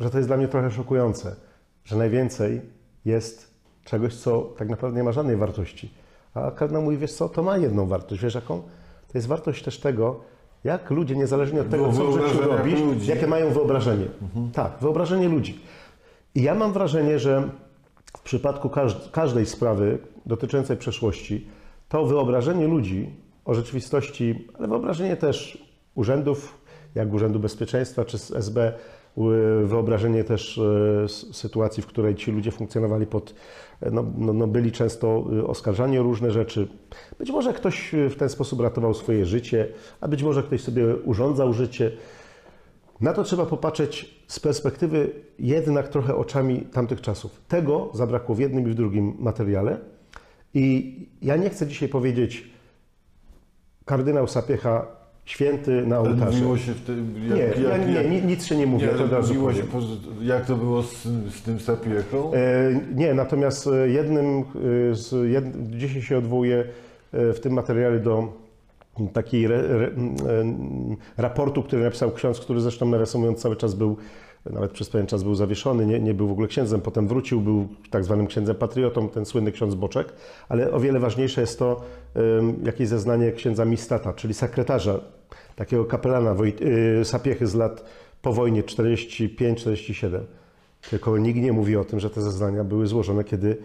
że 0.00 0.10
to 0.10 0.18
jest 0.18 0.28
dla 0.28 0.36
mnie 0.36 0.48
trochę 0.48 0.70
szokujące, 0.70 1.36
że 1.84 1.96
najwięcej 1.96 2.60
jest 3.04 3.54
czegoś, 3.84 4.14
co 4.14 4.42
tak 4.42 4.68
naprawdę 4.68 4.96
nie 4.96 5.04
ma 5.04 5.12
żadnej 5.12 5.36
wartości. 5.36 5.94
A 6.34 6.50
kardynał 6.50 6.82
mówi, 6.82 6.98
wiesz 6.98 7.12
co, 7.12 7.28
to 7.28 7.42
ma 7.42 7.56
jedną 7.56 7.86
wartość, 7.86 8.22
wiesz 8.22 8.34
jaką? 8.34 8.62
To 9.08 9.18
jest 9.18 9.28
wartość 9.28 9.62
też 9.64 9.78
tego, 9.80 10.20
jak 10.64 10.90
ludzie, 10.90 11.16
niezależnie 11.16 11.60
od 11.60 11.68
tego, 11.70 11.92
co 11.92 12.06
w 12.12 12.12
życiu 12.28 12.42
robisz, 12.42 12.80
ludzi. 12.80 13.10
jakie 13.10 13.26
mają 13.26 13.50
wyobrażenie. 13.50 14.06
Tak, 14.52 14.72
wyobrażenie 14.80 15.28
ludzi. 15.28 15.60
I 16.34 16.42
ja 16.42 16.54
mam 16.54 16.72
wrażenie, 16.72 17.18
że 17.18 17.48
w 18.16 18.20
przypadku 18.22 18.68
każ- 18.68 19.10
każdej 19.12 19.46
sprawy 19.46 19.98
dotyczącej 20.26 20.76
przeszłości, 20.76 21.46
to 21.88 22.04
wyobrażenie 22.06 22.66
ludzi 22.66 23.10
o 23.44 23.54
rzeczywistości, 23.54 24.48
ale 24.58 24.68
wyobrażenie 24.68 25.16
też 25.16 25.64
urzędów, 25.94 26.58
jak 26.94 27.12
Urzędu 27.12 27.38
Bezpieczeństwa 27.38 28.04
czy 28.04 28.16
SB, 28.16 28.72
wyobrażenie 29.64 30.24
też 30.24 30.60
s- 31.04 31.36
sytuacji, 31.36 31.82
w 31.82 31.86
której 31.86 32.14
ci 32.14 32.32
ludzie 32.32 32.50
funkcjonowali 32.50 33.06
pod, 33.06 33.34
e, 33.80 33.90
no, 33.90 34.04
no, 34.18 34.32
no 34.32 34.46
byli 34.46 34.72
często 34.72 35.24
e, 35.38 35.46
oskarżani 35.46 35.98
o 35.98 36.02
różne 36.02 36.30
rzeczy. 36.30 36.68
Być 37.18 37.30
może 37.30 37.52
ktoś 37.52 37.92
w 38.10 38.16
ten 38.16 38.28
sposób 38.28 38.60
ratował 38.60 38.94
swoje 38.94 39.26
życie, 39.26 39.68
a 40.00 40.08
być 40.08 40.22
może 40.22 40.42
ktoś 40.42 40.60
sobie 40.60 40.96
urządzał 40.96 41.52
życie. 41.52 41.92
Na 43.00 43.12
to 43.12 43.24
trzeba 43.24 43.46
popatrzeć 43.46 44.24
z 44.28 44.40
perspektywy 44.40 45.10
jednak 45.38 45.88
trochę 45.88 46.16
oczami 46.16 46.60
tamtych 46.60 47.00
czasów. 47.00 47.40
Tego 47.48 47.90
zabrakło 47.94 48.34
w 48.34 48.38
jednym 48.38 48.68
i 48.68 48.70
w 48.70 48.74
drugim 48.74 49.14
materiale. 49.18 49.78
I 50.54 50.96
ja 51.22 51.36
nie 51.36 51.50
chcę 51.50 51.66
dzisiaj 51.66 51.88
powiedzieć 51.88 52.50
kardynał 53.84 54.26
Sapiecha 54.28 54.86
święty 55.24 55.86
na 55.86 55.98
ołtarzu. 55.98 56.32
mówiło 56.38 56.58
się 56.58 56.72
w 56.72 56.80
tym, 56.80 57.14
Nie, 57.30 57.36
jak, 57.36 57.58
ja, 57.58 57.68
jak, 57.76 57.86
nie, 57.86 57.92
jak, 57.92 58.10
ni- 58.10 58.22
nic 58.22 58.44
się 58.44 58.56
nie 58.56 58.66
mówi, 58.66 58.84
nie, 58.86 58.90
się, 59.54 59.62
jak 60.22 60.46
to 60.46 60.56
było 60.56 60.82
z, 60.82 61.02
z 61.34 61.42
tym 61.42 61.60
sapiechą? 61.60 62.32
E, 62.34 62.80
Nie, 62.94 63.14
natomiast 63.14 63.66
e, 63.66 63.88
jednym 63.88 64.26
e, 64.38 64.42
z, 64.94 65.30
jed, 65.32 65.44
dzisiaj 65.70 66.02
się 66.02 66.18
odwołuję 66.18 66.64
e, 67.12 67.32
w 67.32 67.40
tym 67.40 67.52
materiale 67.52 68.00
do 68.00 68.28
e, 69.56 69.92
raportu, 71.16 71.62
który 71.62 71.82
napisał 71.82 72.10
ksiądz, 72.12 72.40
który 72.40 72.60
zresztą 72.60 72.86
nawiasem 72.88 73.20
mówiąc 73.20 73.40
cały 73.40 73.56
czas 73.56 73.74
był, 73.74 73.96
nawet 74.50 74.72
przez 74.72 74.90
pewien 74.90 75.06
czas 75.06 75.22
był 75.22 75.34
zawieszony, 75.34 75.86
nie, 75.86 76.00
nie 76.00 76.14
był 76.14 76.28
w 76.28 76.32
ogóle 76.32 76.48
księdzem, 76.48 76.80
potem 76.80 77.08
wrócił, 77.08 77.40
był 77.40 77.68
tak 77.90 78.04
zwanym 78.04 78.26
księdzem 78.26 78.56
patriotą, 78.56 79.08
ten 79.08 79.24
słynny 79.24 79.52
ksiądz 79.52 79.74
Boczek, 79.74 80.12
ale 80.48 80.72
o 80.72 80.80
wiele 80.80 81.00
ważniejsze 81.00 81.40
jest 81.40 81.58
to 81.58 81.80
em, 82.14 82.54
jakieś 82.64 82.88
zeznanie 82.88 83.32
księdza 83.32 83.64
Mistata, 83.64 84.12
czyli 84.12 84.34
sekretarza, 84.34 85.00
takiego 85.56 85.84
kapelana 85.84 86.34
Wojt, 86.34 86.60
y, 86.62 87.04
Sapiechy 87.04 87.46
z 87.46 87.54
lat 87.54 87.84
po 88.22 88.32
wojnie 88.32 88.62
45-47. 88.62 90.20
Tylko 90.90 91.18
nikt 91.18 91.40
nie 91.40 91.52
mówi 91.52 91.76
o 91.76 91.84
tym, 91.84 92.00
że 92.00 92.10
te 92.10 92.22
zeznania 92.22 92.64
były 92.64 92.86
złożone, 92.86 93.24
kiedy 93.24 93.56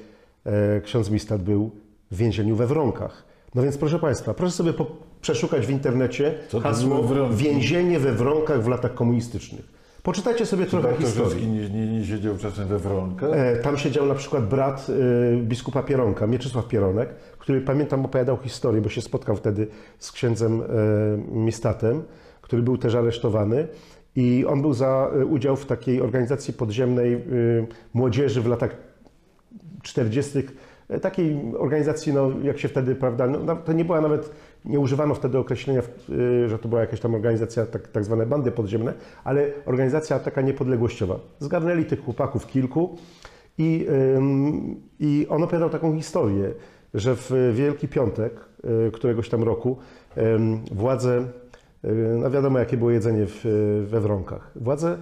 e, 0.46 0.82
ksiądz 0.82 1.10
Mistat 1.10 1.42
był 1.42 1.72
w 2.12 2.18
więzieniu 2.18 2.56
we 2.56 2.68
Wronkach. 2.68 3.24
No 3.56 3.64
więc 3.64 3.78
proszę 3.78 4.00
Państwa, 4.00 4.34
proszę 4.34 4.52
sobie 4.54 4.74
po, 4.74 4.86
przeszukać 5.22 5.68
w 5.68 5.70
internecie 5.70 6.34
Co 6.50 6.60
hasło 6.60 7.04
więzienie 7.32 8.00
we 8.00 8.14
Wronkach 8.14 8.64
w 8.64 8.68
latach 8.68 8.94
komunistycznych. 8.94 9.77
Poczytajcie 10.08 10.46
sobie 10.46 10.66
trochę 10.66 10.98
historii. 10.98 11.48
Nie, 11.48 11.70
nie, 11.70 11.88
nie 11.88 12.06
siedział 12.06 12.38
czasem 12.38 12.68
we 12.68 12.80
Wronkach? 12.80 13.30
E, 13.34 13.58
Tam 13.58 13.78
siedział 13.78 14.06
na 14.06 14.16
przykład 14.16 14.48
brat 14.48 14.88
e, 14.90 15.38
biskupa 15.38 15.84
Pieronka, 15.84 16.28
Mieczysław 16.28 16.68
Pieronek, 16.68 17.10
który 17.40 17.62
pamiętam 17.62 18.06
opowiadał 18.06 18.38
historię, 18.38 18.82
bo 18.82 18.90
się 18.90 19.02
spotkał 19.02 19.36
wtedy 19.36 19.68
z 20.00 20.12
księdzem 20.12 20.62
e, 20.62 20.66
Mistatem, 21.32 22.04
który 22.42 22.62
był 22.62 22.78
też 22.78 22.96
aresztowany. 22.96 23.68
I 24.16 24.46
on 24.46 24.62
był 24.62 24.74
za 24.74 25.12
y, 25.22 25.26
udział 25.26 25.56
w 25.56 25.66
takiej 25.66 26.02
organizacji 26.02 26.54
podziemnej 26.54 27.14
y, 27.14 27.68
młodzieży 27.94 28.42
w 28.42 28.48
latach 28.48 28.78
40. 29.84 30.44
e, 30.90 31.00
Takiej 31.00 31.40
organizacji, 31.58 32.14
no, 32.14 32.32
jak 32.44 32.60
się 32.60 32.68
wtedy, 32.68 32.96
prawda, 32.96 33.28
no, 33.28 33.56
to 33.56 33.74
nie 33.74 33.86
była 33.86 34.02
nawet, 34.02 34.32
nie 34.70 34.80
używano 34.80 35.16
wtedy 35.16 35.38
określenia, 35.38 35.82
y, 36.10 36.50
że 36.50 36.60
to 36.60 36.68
była 36.70 36.82
jakaś 36.82 37.00
tam 37.00 37.16
organizacja, 37.16 37.66
tak, 37.66 37.88
tak 37.88 38.06
zwane 38.06 38.26
bandy 38.26 38.52
podziemne, 38.52 38.94
ale 39.24 39.52
organizacja 39.66 40.20
taka 40.20 40.42
niepodległościowa. 40.42 41.20
Zgarnęli 41.40 41.86
tych 41.86 42.04
chłopaków 42.04 42.48
kilku 42.48 42.98
i, 43.58 43.88
i 45.00 45.28
on 45.30 45.44
opowiadał 45.44 45.70
taką 45.70 45.96
historię, 45.96 46.54
że 46.94 47.16
w 47.16 47.32
Wielki 47.54 47.88
Piątek 47.88 48.34
y, 48.88 48.92
któregoś 48.92 49.30
tam 49.30 49.44
roku 49.44 49.78
władze, 50.72 51.28
y, 51.86 51.90
no 52.20 52.32
wiadomo 52.32 52.60
jakie 52.60 52.78
było 52.78 52.92
jedzenie 52.92 53.26
w, 53.26 53.42
we 53.90 54.02
Wronkach, 54.02 54.52
władze 54.56 54.98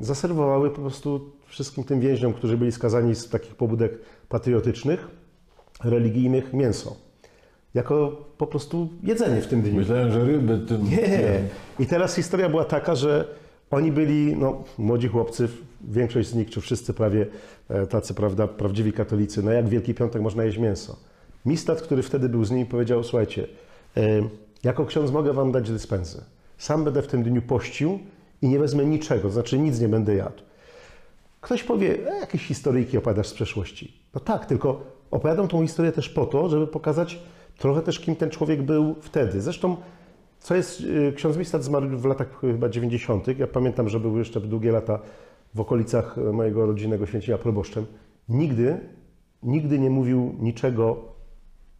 zaserwowały 0.00 0.70
po 0.70 0.80
prostu 0.80 1.32
wszystkim 1.46 1.84
tym 1.84 2.00
więźniom, 2.00 2.32
którzy 2.32 2.56
byli 2.56 2.72
skazani 2.72 3.14
z 3.14 3.28
takich 3.28 3.54
pobudek 3.54 3.98
patriotycznych, 4.28 5.08
religijnych, 5.84 6.52
mięso. 6.52 6.96
Jako 7.74 8.24
po 8.38 8.46
prostu 8.46 8.88
jedzenie 9.02 9.40
w 9.40 9.46
tym 9.46 9.62
dniu. 9.62 9.74
Myślałem, 9.74 10.12
że 10.12 10.24
ryby 10.24 10.58
tym... 10.58 10.90
Nie. 10.90 11.40
I 11.78 11.86
teraz 11.86 12.14
historia 12.14 12.48
była 12.48 12.64
taka, 12.64 12.94
że 12.94 13.28
oni 13.70 13.92
byli, 13.92 14.36
no, 14.36 14.64
młodzi 14.78 15.08
chłopcy, 15.08 15.48
większość 15.80 16.28
z 16.28 16.34
nich, 16.34 16.50
czy 16.50 16.60
wszyscy 16.60 16.94
prawie 16.94 17.26
e, 17.68 17.86
tacy, 17.86 18.14
prawda, 18.14 18.48
prawdziwi 18.48 18.92
katolicy, 18.92 19.42
no 19.42 19.50
jak 19.50 19.68
Wielki 19.68 19.94
Piątek 19.94 20.22
można 20.22 20.44
jeść 20.44 20.58
mięso. 20.58 20.96
Mistat, 21.46 21.82
który 21.82 22.02
wtedy 22.02 22.28
był 22.28 22.44
z 22.44 22.50
nimi, 22.50 22.66
powiedział, 22.66 23.04
słuchajcie, 23.04 23.46
e, 23.96 24.00
jako 24.64 24.86
ksiądz 24.86 25.10
mogę 25.10 25.32
wam 25.32 25.52
dać 25.52 25.70
dyspensę. 25.70 26.24
Sam 26.58 26.84
będę 26.84 27.02
w 27.02 27.06
tym 27.06 27.22
dniu 27.22 27.42
pościł 27.42 27.98
i 28.42 28.48
nie 28.48 28.58
wezmę 28.58 28.84
niczego, 28.84 29.22
to 29.22 29.30
znaczy 29.30 29.58
nic 29.58 29.80
nie 29.80 29.88
będę 29.88 30.14
jadł. 30.14 30.42
Ktoś 31.40 31.62
powie, 31.62 31.98
e, 32.08 32.20
jakieś 32.20 32.46
historyjki 32.46 32.98
opowiadasz 32.98 33.28
z 33.28 33.34
przeszłości. 33.34 34.02
No 34.14 34.20
tak, 34.20 34.46
tylko 34.46 34.82
opowiadam 35.10 35.48
tą 35.48 35.62
historię 35.62 35.92
też 35.92 36.08
po 36.08 36.26
to, 36.26 36.48
żeby 36.48 36.66
pokazać 36.66 37.18
trochę 37.58 37.82
też, 37.82 38.00
kim 38.00 38.16
ten 38.16 38.30
człowiek 38.30 38.62
był 38.62 38.94
wtedy. 39.00 39.40
Zresztą, 39.40 39.76
co 40.40 40.54
jest, 40.54 40.80
y, 40.80 41.12
ksiądz 41.16 41.36
Mistat 41.36 41.64
zmarł 41.64 41.88
w 41.88 42.04
latach 42.04 42.40
chyba 42.40 42.68
90. 42.68 43.38
Ja 43.38 43.46
pamiętam, 43.46 43.88
że 43.88 44.00
był 44.00 44.18
jeszcze 44.18 44.40
długie 44.40 44.72
lata 44.72 44.98
w 45.54 45.60
okolicach 45.60 46.16
mojego 46.32 46.66
rodzinnego 46.66 47.06
święcenia 47.06 47.38
proboszczem. 47.38 47.86
Nigdy, 48.28 48.80
nigdy 49.42 49.78
nie 49.78 49.90
mówił 49.90 50.34
niczego 50.40 51.12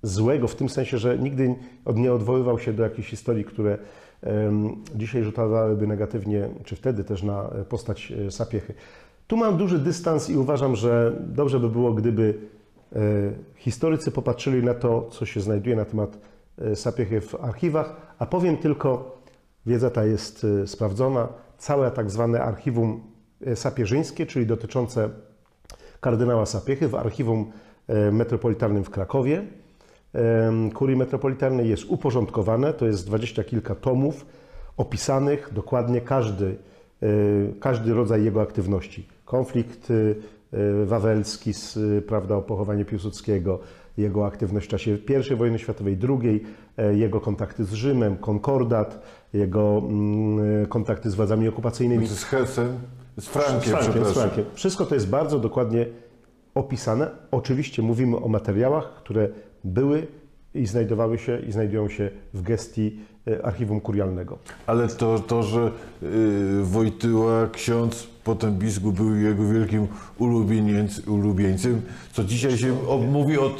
złego, 0.02 0.48
w 0.48 0.56
tym 0.56 0.68
sensie, 0.68 0.98
że 0.98 1.18
nigdy 1.18 1.54
nie 1.94 2.12
odwoływał 2.12 2.58
się 2.58 2.72
do 2.72 2.82
jakichś 2.82 3.08
historii, 3.08 3.44
które 3.44 3.78
dzisiaj 4.94 5.24
rzutowałyby 5.24 5.86
negatywnie, 5.86 6.48
czy 6.64 6.76
wtedy 6.76 7.04
też 7.04 7.22
na 7.22 7.50
e, 7.50 7.64
postać 7.64 8.12
e, 8.26 8.30
Sapiechy. 8.30 8.74
Tu 9.26 9.36
mam 9.36 9.56
duży 9.56 9.78
dystans 9.78 10.30
i 10.30 10.36
uważam, 10.36 10.76
że 10.76 11.12
dobrze 11.20 11.60
by 11.60 11.68
było, 11.68 11.92
gdyby 11.92 12.38
historycy 13.56 14.10
popatrzyli 14.10 14.62
na 14.62 14.74
to, 14.74 15.08
co 15.10 15.26
się 15.26 15.40
znajduje 15.40 15.76
na 15.76 15.84
temat 15.84 16.18
e, 16.58 16.76
Sapiechy 16.76 17.20
w 17.20 17.34
archiwach, 17.34 18.14
a 18.18 18.26
powiem 18.26 18.56
tylko, 18.56 19.18
wiedza 19.66 19.90
ta 19.90 20.04
jest 20.04 20.46
e, 20.62 20.66
sprawdzona, 20.66 21.28
całe 21.58 21.90
tak 21.90 22.10
zwane 22.10 22.42
archiwum 22.42 23.02
e, 23.46 23.56
sapieżyńskie, 23.56 24.26
czyli 24.26 24.46
dotyczące 24.46 25.08
kardynała 26.00 26.46
Sapiechy 26.46 26.88
w 26.88 26.94
archiwum 26.94 27.52
e, 27.88 28.12
metropolitalnym 28.12 28.84
w 28.84 28.90
Krakowie, 28.90 29.42
kurii 30.74 30.96
metropolitalnej 30.96 31.68
jest 31.68 31.84
uporządkowane, 31.84 32.72
to 32.72 32.86
jest 32.86 33.06
dwadzieścia 33.06 33.44
kilka 33.44 33.74
tomów 33.74 34.26
opisanych 34.76 35.50
dokładnie 35.52 36.00
każdy, 36.00 36.56
e, 37.02 37.06
każdy 37.60 37.94
rodzaj 37.94 38.24
jego 38.24 38.42
aktywności. 38.42 39.08
Konflikt 39.24 39.90
e, 39.90 39.94
wawelski, 40.84 41.54
z, 41.54 41.76
e, 41.76 42.02
prawda, 42.02 42.36
o 42.36 42.42
pochowanie 42.42 42.84
Piłsudskiego, 42.84 43.58
jego 43.96 44.26
aktywność 44.26 44.66
w 44.66 44.70
czasie 44.70 44.98
I 45.32 45.36
wojny 45.36 45.58
światowej, 45.58 45.98
II, 46.08 46.44
e, 46.76 46.94
jego 46.94 47.20
kontakty 47.20 47.64
z 47.64 47.72
Rzymem, 47.72 48.16
konkordat, 48.16 49.02
jego 49.32 49.78
mm, 49.78 50.66
kontakty 50.66 51.10
z 51.10 51.14
władzami 51.14 51.48
okupacyjnymi. 51.48 52.06
Z 52.06 52.24
Hesem, 52.24 52.78
z 53.18 53.26
Frankiem, 53.26 53.60
Z 53.60 53.64
Frankiem, 53.64 54.04
z. 54.04 54.12
Frankiem. 54.12 54.44
Wszystko 54.54 54.86
to 54.86 54.94
jest 54.94 55.08
bardzo 55.08 55.38
dokładnie 55.38 55.86
opisane. 56.54 57.10
Oczywiście 57.30 57.82
mówimy 57.82 58.16
o 58.16 58.28
materiałach, 58.28 58.94
które 58.94 59.28
były 59.64 60.06
i 60.54 60.66
znajdowały 60.66 61.18
się 61.18 61.38
i 61.38 61.52
znajdują 61.52 61.88
się 61.88 62.10
w 62.34 62.42
gestii 62.42 63.00
archiwum 63.42 63.80
kurialnego. 63.80 64.38
Ale 64.66 64.88
to, 64.88 65.18
to 65.18 65.42
że 65.42 65.70
y, 66.02 66.62
Wojtyła, 66.62 67.46
ksiądz, 67.52 68.06
potem 68.24 68.58
biskup 68.58 68.96
był 68.96 69.16
jego 69.16 69.48
wielkim 69.48 69.86
ulubieńcem, 71.06 71.82
co 72.12 72.24
dzisiaj 72.24 72.58
się 72.58 72.76
mówi 73.10 73.38
o 73.38 73.50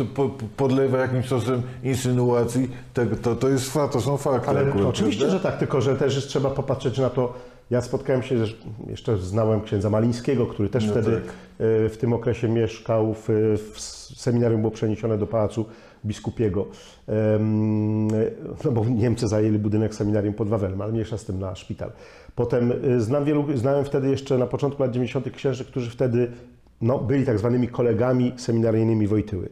podlewa 0.57 0.99
jakimś 0.99 1.29
sosem 1.29 1.63
insynuacji, 1.83 2.71
to, 2.95 3.03
to, 3.23 3.37
to 3.37 3.49
jest 3.49 3.73
to 3.73 4.01
są 4.01 4.17
fakty. 4.17 4.49
Ale 4.49 4.61
akurat, 4.61 4.87
oczywiście, 4.87 5.21
prawda? 5.21 5.39
że 5.39 5.43
tak, 5.43 5.59
tylko 5.59 5.81
że 5.81 5.97
też 5.97 6.15
jest, 6.15 6.29
trzeba 6.29 6.51
popatrzeć 6.51 6.99
na 6.99 7.11
to. 7.11 7.35
Ja 7.71 7.81
spotkałem 7.81 8.23
się, 8.23 8.35
jeszcze 8.91 9.19
znałem 9.19 9.61
księdza 9.61 9.91
Malińskiego, 9.91 10.47
który 10.47 10.69
też 10.69 10.87
No 10.87 10.93
wtedy 10.93 11.11
tak. 11.11 11.23
e, 11.25 11.89
w 11.89 11.97
tym 12.01 12.13
okresie 12.13 12.49
mieszkał, 12.49 13.15
w, 13.15 13.29
w 13.75 13.81
seminarium 14.17 14.61
było 14.61 14.71
przeniesione 14.71 15.19
do 15.19 15.27
Pałacu 15.27 15.67
Biskupiego, 16.05 16.67
no 18.65 18.73
bo 18.73 18.85
Niemcy 18.85 19.29
zajęli 19.29 19.59
budynek 19.59 19.95
seminarium 19.95 20.35
pod 20.35 20.49
Wawelem, 20.49 20.81
ale 20.81 20.93
mniejsza 20.93 21.19
z 21.19 21.25
tym 21.25 21.39
na 21.39 21.55
szpital. 21.55 21.93
Potem 22.35 22.73
e, 22.73 23.01
znam 23.01 23.25
wielu, 23.25 23.45
znałem 23.55 23.85
wtedy 23.85 24.11
jeszcze 24.11 24.39
na 24.39 24.47
początku 24.47 24.83
lat 24.83 24.93
90. 24.93 25.31
księży, 25.31 25.65
którzy 25.65 25.91
wtedy 25.91 26.33
no, 26.81 26.99
byli 26.99 27.27
tak 27.27 27.39
zwanymi 27.39 27.69
kolegami 27.69 28.33
seminaryjnymi 28.37 29.07
Wojtyły. 29.07 29.49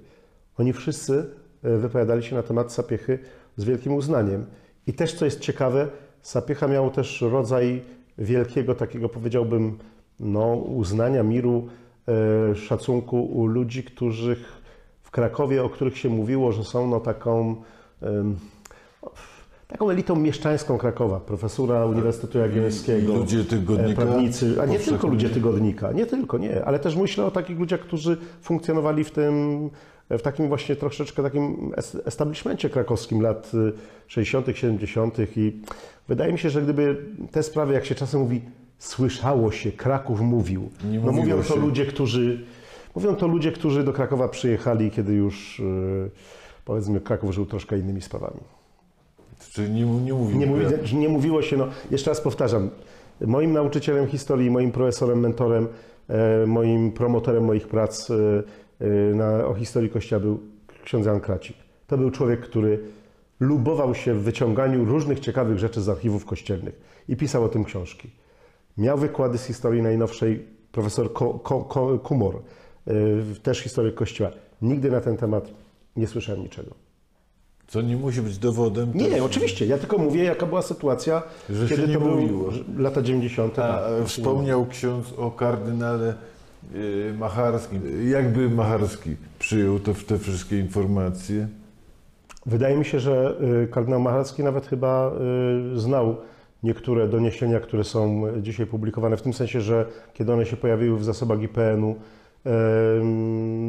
Oni 0.59 0.73
wszyscy 0.73 1.27
e, 1.63 1.77
wypowiadali 1.77 2.23
się 2.23 2.37
na 2.37 2.43
temat 2.43 2.73
Sapiechy 2.73 3.19
z 3.57 3.65
wielkim 3.65 3.95
uznaniem. 3.95 4.47
I 4.87 4.93
też, 4.93 5.15
co 5.15 5.25
jest 5.25 5.41
ciekawe, 5.41 5.89
Sapiecha 6.23 6.69
miał 6.69 6.91
też 6.91 7.21
rodzaj 7.21 7.83
wielkiego 8.19 8.75
takiego, 8.75 9.09
powiedziałbym, 9.09 9.79
no, 10.21 10.55
uznania, 10.55 11.23
miru, 11.23 11.69
e, 12.09 12.57
szacunku 12.57 13.25
u 13.25 13.47
ludzi, 13.47 13.85
których 13.85 14.60
w 15.11 15.12
Krakowie, 15.12 15.64
o 15.64 15.68
których 15.68 15.99
się 15.99 16.09
mówiło, 16.09 16.53
że 16.53 16.64
są 16.64 16.87
no, 16.88 17.01
taką, 17.01 17.57
taką 19.68 19.90
elitą 19.90 20.16
mieszczańską 20.16 20.79
Krakowa, 20.79 21.20
profesura 21.20 21.87
Uniwersytetu 21.87 22.38
Jagiellońskiego. 22.38 23.14
Ludzie 23.14 23.44
tygodnika? 23.44 24.03
e, 24.03 24.07
Prawnicy, 24.07 24.57
a 24.62 24.66
nie 24.66 24.79
tylko 24.79 25.07
ludzie 25.07 25.31
tygodnika, 25.31 25.92
nie 25.92 26.07
tylko, 26.07 26.38
nie, 26.38 26.64
ale 26.64 26.79
też 26.79 26.96
myślę 26.96 27.25
o 27.25 27.31
takich 27.31 27.59
ludziach, 27.59 27.81
którzy 27.81 28.16
funkcjonowali 28.42 29.05
w 29.05 29.11
tym, 29.11 29.70
w 30.11 30.23
takim 30.23 30.49
właśnie 30.49 30.77
troszeczkę 30.77 31.23
takim 31.23 31.73
es- 31.77 32.07
establishmencie 32.07 32.70
krakowskim 32.70 33.20
lat 33.20 33.51
y, 33.55 33.73
60., 34.07 34.46
70. 34.55 35.16
i 35.37 35.53
wydaje 36.09 36.33
mi 36.33 36.38
się, 36.38 36.51
że 36.51 36.62
gdyby 36.62 37.05
te 37.31 37.42
sprawy, 37.42 37.75
jak 37.75 37.85
się 37.85 37.94
czasem 37.94 38.20
mówi, 38.20 38.40
słyszało 38.79 39.53
się, 39.53 39.73
Kraków 39.73 40.20
mówił. 40.20 40.68
Nie 40.90 40.99
no 41.01 41.12
mówią 41.12 41.42
to 41.42 41.57
ludzie, 41.57 41.87
którzy 41.87 42.44
mówią 42.94 43.16
to 43.16 43.26
ludzie, 43.26 43.53
którzy 43.53 43.85
do 43.85 43.92
Krakowa 43.92 44.29
przyjechali, 44.29 44.90
kiedy 44.90 45.12
już 45.12 45.61
y, 45.61 46.11
powiedzmy 46.64 47.00
Kraków 47.00 47.35
żył 47.35 47.46
troszkę 47.46 47.79
innymi 47.79 48.03
sprawami. 48.03 48.40
Czyli 49.53 49.70
nie, 49.70 49.85
nie 49.85 50.12
mówił. 50.12 50.38
Nie, 50.38 50.46
mówi, 50.46 50.64
nie 50.96 51.09
mówiło 51.09 51.42
się, 51.42 51.57
no 51.57 51.66
jeszcze 51.90 52.11
raz 52.11 52.20
powtarzam, 52.20 52.70
moim 53.20 53.53
nauczycielem 53.53 54.07
historii, 54.07 54.50
moim 54.50 54.72
profesorem, 54.72 55.20
mentorem, 55.20 55.68
e, 56.09 56.46
moim 56.46 56.92
promotorem 56.92 57.44
moich 57.44 57.68
prac 57.68 58.11
e, 58.11 58.14
e, 58.81 59.14
na, 59.14 59.46
o 59.46 59.55
historii 59.55 59.90
Kościoła 59.90 60.20
był 60.20 60.40
ksiądz 60.85 61.07
Jan 61.07 61.20
Kracik. 61.20 61.57
To 61.87 61.98
był 61.98 62.11
człowiek, 62.11 62.40
który 62.40 62.81
lubował 63.40 63.94
się 63.94 64.14
w 64.14 64.22
wyciąganiu 64.22 64.85
różnych 64.85 65.20
ciekawych 65.20 65.59
rzeczy 65.59 65.81
z 65.81 65.88
archiwów 65.88 66.24
kościelnych 66.24 66.81
i 67.09 67.16
pisał 67.16 67.44
o 67.44 67.48
tym 67.48 67.64
książki. 67.64 68.11
Miał 68.79 68.98
wykłady 68.98 69.38
z 69.38 69.44
historii 69.44 69.83
najnowszej 69.83 70.46
profesor 70.72 71.12
Ko, 71.12 71.35
Ko, 71.35 71.61
Ko, 71.61 71.98
Kumor, 71.98 72.42
też 73.43 73.59
historyk 73.61 73.95
Kościoła. 73.95 74.31
Nigdy 74.62 74.90
na 74.90 75.01
ten 75.01 75.16
temat 75.16 75.51
nie 75.97 76.07
słyszałem 76.07 76.43
niczego. 76.43 76.71
Co 77.69 77.83
nie 77.83 77.97
musi 77.97 78.23
być 78.23 78.38
dowodem. 78.38 78.90
Nie, 78.95 79.09
też- 79.11 79.21
oczywiście. 79.21 79.66
Ja 79.66 79.79
tylko 79.79 79.99
mówię, 79.99 80.25
jaka 80.25 80.47
była 80.47 80.62
sytuacja, 80.62 81.23
Że 81.51 81.69
się 81.69 81.75
kiedy 81.75 81.88
nie 81.88 81.99
to 81.99 82.01
mówiło. 82.05 82.51
lata 82.79 83.03
90. 83.03 83.59
A, 83.59 83.62
tak. 83.62 83.83
e, 84.03 84.05
wspomniał 84.05 84.66
ksiądz 84.66 85.12
o 85.12 85.31
kardynale 85.31 86.14
e, 86.75 87.12
Macharskim. 87.12 88.11
Jakby 88.11 88.49
Macharski 88.51 89.16
przyjął 89.38 89.79
to, 89.81 89.93
te 90.07 90.19
wszystkie 90.19 90.59
informacje? 90.59 91.49
Wydaje 92.47 92.77
mi 92.77 92.85
się, 92.85 93.01
że 93.01 93.35
y, 93.64 93.69
kardynał 93.69 94.01
Macharski 94.01 94.43
nawet 94.45 94.66
chyba 94.66 95.12
y, 95.75 95.79
znał 95.81 96.16
niektóre 96.62 97.09
doniesienia, 97.09 97.61
które 97.61 97.85
są 97.85 98.23
dzisiaj 98.43 98.66
publikowane, 98.66 99.16
w 99.16 99.23
tym 99.23 99.33
sensie, 99.33 99.61
że 99.61 99.87
kiedy 100.14 100.33
one 100.33 100.47
się 100.47 100.57
pojawiły 100.57 100.99
w 100.99 101.05
zasobach 101.05 101.43
IPN-u, 101.43 101.97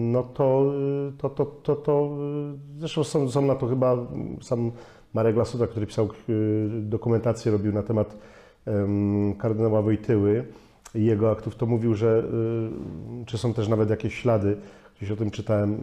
no 0.03 0.23
to, 0.23 0.73
to, 1.17 1.29
to, 1.29 1.45
to, 1.45 1.75
to 1.75 2.17
zresztą 2.79 3.03
są, 3.03 3.31
są 3.31 3.41
na 3.41 3.55
to 3.55 3.67
chyba 3.67 3.97
sam 4.41 4.71
Marek 5.13 5.35
Lasuta, 5.35 5.67
który 5.67 5.87
pisał 5.87 6.09
y, 6.29 6.69
dokumentację, 6.81 7.51
robił 7.51 7.73
na 7.73 7.83
temat 7.83 8.17
em, 8.65 9.35
kardynała 9.37 9.81
Wojtyły 9.81 10.45
i 10.95 11.05
jego 11.05 11.31
aktów, 11.31 11.55
to 11.55 11.65
mówił, 11.65 11.95
że 11.95 12.23
y, 13.21 13.25
czy 13.25 13.37
są 13.37 13.53
też 13.53 13.67
nawet 13.67 13.89
jakieś 13.89 14.15
ślady, 14.15 14.57
gdzieś 14.97 15.11
o 15.11 15.15
tym 15.15 15.31
czytałem, 15.31 15.77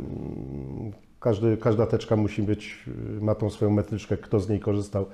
każdy, 1.21 1.57
każda 1.57 1.87
teczka 1.87 2.17
musi 2.17 2.43
być, 2.43 2.85
y, 3.19 3.25
ma 3.25 3.35
tą 3.35 3.51
swoją 3.51 3.71
metryczkę, 3.71 4.17
kto 4.17 4.41
z 4.41 4.49
niej 4.49 4.61
korzystał, 4.61 5.07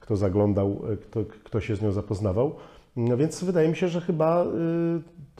kto 0.00 0.16
zaglądał, 0.16 0.82
kto, 1.02 1.20
kto 1.44 1.60
się 1.60 1.76
z 1.76 1.82
nią 1.82 1.92
zapoznawał. 1.92 2.54
No 2.98 3.16
więc 3.16 3.44
wydaje 3.44 3.68
mi 3.68 3.76
się, 3.76 3.88
że 3.88 4.00
chyba 4.00 4.44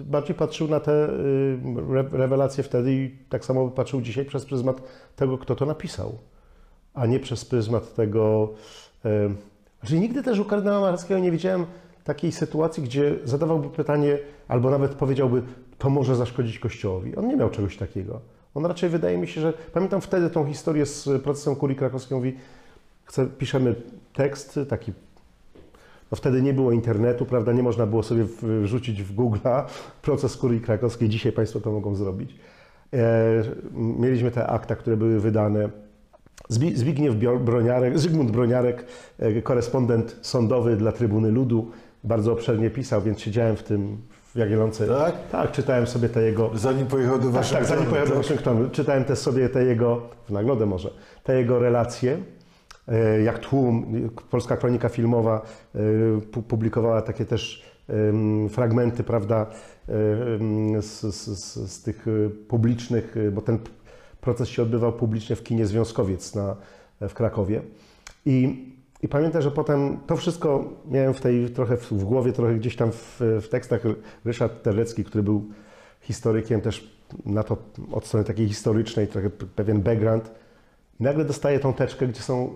y, 0.00 0.04
bardziej 0.04 0.36
patrzył 0.36 0.68
na 0.68 0.80
te 0.80 1.08
y, 1.10 1.58
re- 1.90 2.08
rewelacje 2.12 2.64
wtedy 2.64 2.92
i 2.92 3.16
tak 3.28 3.44
samo 3.44 3.68
patrzył 3.68 4.00
dzisiaj 4.00 4.24
przez 4.24 4.44
pryzmat 4.44 4.82
tego, 5.16 5.38
kto 5.38 5.54
to 5.56 5.66
napisał, 5.66 6.18
a 6.94 7.06
nie 7.06 7.20
przez 7.20 7.44
pryzmat 7.44 7.94
tego. 7.94 8.54
Znaczy 9.80 9.98
nigdy 10.00 10.22
też 10.22 10.38
u 10.38 10.44
kardynała 10.44 10.80
Marackiego 10.80 11.20
nie 11.20 11.30
widziałem 11.30 11.66
takiej 12.04 12.32
sytuacji, 12.32 12.82
gdzie 12.82 13.14
zadawałby 13.24 13.68
pytanie, 13.70 14.18
albo 14.48 14.70
nawet 14.70 14.94
powiedziałby, 14.94 15.42
to 15.78 15.90
może 15.90 16.16
zaszkodzić 16.16 16.58
Kościołowi. 16.58 17.16
On 17.16 17.28
nie 17.28 17.36
miał 17.36 17.50
czegoś 17.50 17.76
takiego. 17.76 18.20
On 18.54 18.66
raczej 18.66 18.90
wydaje 18.90 19.18
mi 19.18 19.28
się, 19.28 19.40
że 19.40 19.52
pamiętam 19.72 20.00
wtedy 20.00 20.30
tą 20.30 20.46
historię 20.46 20.86
z 20.86 21.22
procesem 21.22 21.56
kurii 21.56 21.76
krakowskiej. 21.76 22.16
Mówi, 22.16 22.36
chce, 23.04 23.26
piszemy 23.26 23.74
tekst, 24.12 24.60
taki 24.68 24.92
no 26.12 26.16
wtedy 26.16 26.42
nie 26.42 26.52
było 26.54 26.72
internetu, 26.72 27.26
prawda? 27.26 27.52
Nie 27.52 27.62
można 27.62 27.86
było 27.86 28.02
sobie 28.02 28.24
wrzucić 28.62 29.02
w 29.02 29.16
Google'a 29.16 29.64
proces 30.02 30.36
kurii 30.36 30.60
krakowskiej. 30.60 31.08
Dzisiaj 31.08 31.32
Państwo 31.32 31.60
to 31.60 31.72
mogą 31.72 31.94
zrobić. 31.94 32.34
E, 32.94 33.42
mieliśmy 33.74 34.30
te 34.30 34.46
akta, 34.46 34.76
które 34.76 34.96
były 34.96 35.20
wydane. 35.20 35.68
Zbi- 36.50 36.76
Zbigniew 36.76 37.14
Broniarek, 37.40 37.98
Zygmunt 37.98 38.30
Broniarek, 38.30 38.84
e, 39.18 39.42
korespondent 39.42 40.16
sądowy 40.22 40.76
dla 40.76 40.92
Trybuny 40.92 41.30
Ludu, 41.30 41.70
bardzo 42.04 42.32
obszernie 42.32 42.70
pisał, 42.70 43.02
więc 43.02 43.20
siedziałem 43.20 43.56
w 43.56 43.62
tym 43.62 43.96
w 44.34 44.36
Jagiellonce. 44.38 44.86
Tak? 44.86 45.14
Tak, 45.32 45.52
czytałem 45.52 45.86
sobie 45.86 46.08
te 46.08 46.22
jego 46.22 46.50
Zanim 46.54 46.86
pojechał 46.86 47.18
do 47.18 47.24
tak, 47.24 47.32
Waszyngtonu. 47.32 47.66
tak, 47.68 47.76
zanim 47.76 47.90
pojechał 47.90 48.08
do 48.08 48.14
tak? 48.14 48.22
Waszyngtonu. 48.22 48.70
Czytałem 48.70 49.04
też 49.04 49.18
sobie 49.18 49.48
te 49.48 49.64
jego, 49.64 50.02
w 50.28 50.30
nagrodę 50.32 50.66
może, 50.66 50.90
te 51.24 51.38
jego 51.38 51.58
relacje, 51.58 52.18
jak 53.24 53.38
tłum, 53.38 53.86
Polska 54.30 54.56
Kronika 54.56 54.88
Filmowa 54.88 55.42
e, 55.74 55.78
pu- 56.18 56.42
publikowała 56.42 57.02
takie 57.02 57.24
też 57.24 57.68
fragmenty, 58.50 59.04
prawda, 59.04 59.46
em, 59.88 60.82
z, 60.82 61.00
z, 61.00 61.70
z, 61.72 61.82
tych 61.82 62.06
e, 62.08 62.30
publicznych, 62.30 63.16
e, 63.16 63.30
bo 63.30 63.42
ten 63.42 63.58
proces 64.20 64.48
się 64.48 64.62
odbywał 64.62 64.92
publicznie 64.92 65.36
w 65.36 65.42
kinie 65.42 65.66
Związkowiec 65.66 66.34
na, 66.34 66.56
w 67.00 67.14
Krakowie. 67.14 67.62
I, 68.26 68.66
I 69.02 69.08
pamiętam, 69.08 69.42
że 69.42 69.50
potem 69.50 69.98
to 70.06 70.16
wszystko 70.16 70.64
miałem 70.90 71.14
w 71.14 71.20
tej 71.20 71.50
trochę 71.50 71.76
w, 71.76 71.92
w 71.92 72.04
głowie, 72.04 72.32
trochę 72.32 72.54
gdzieś 72.54 72.76
tam 72.76 72.92
w, 72.92 73.20
w 73.20 73.48
tekstach. 73.48 73.80
Ryszard 74.24 74.62
Terlecki, 74.62 75.04
który 75.04 75.24
był 75.24 75.44
historykiem 76.00 76.60
też 76.60 76.98
na 77.26 77.42
to 77.42 77.56
od 77.92 78.06
strony 78.06 78.24
takiej 78.24 78.48
historycznej, 78.48 79.08
trochę 79.08 79.30
pewien 79.30 79.82
background. 79.82 80.30
I 81.00 81.02
nagle 81.02 81.24
dostaje 81.24 81.58
tą 81.58 81.72
teczkę, 81.72 82.06
gdzie 82.08 82.22
są 82.22 82.54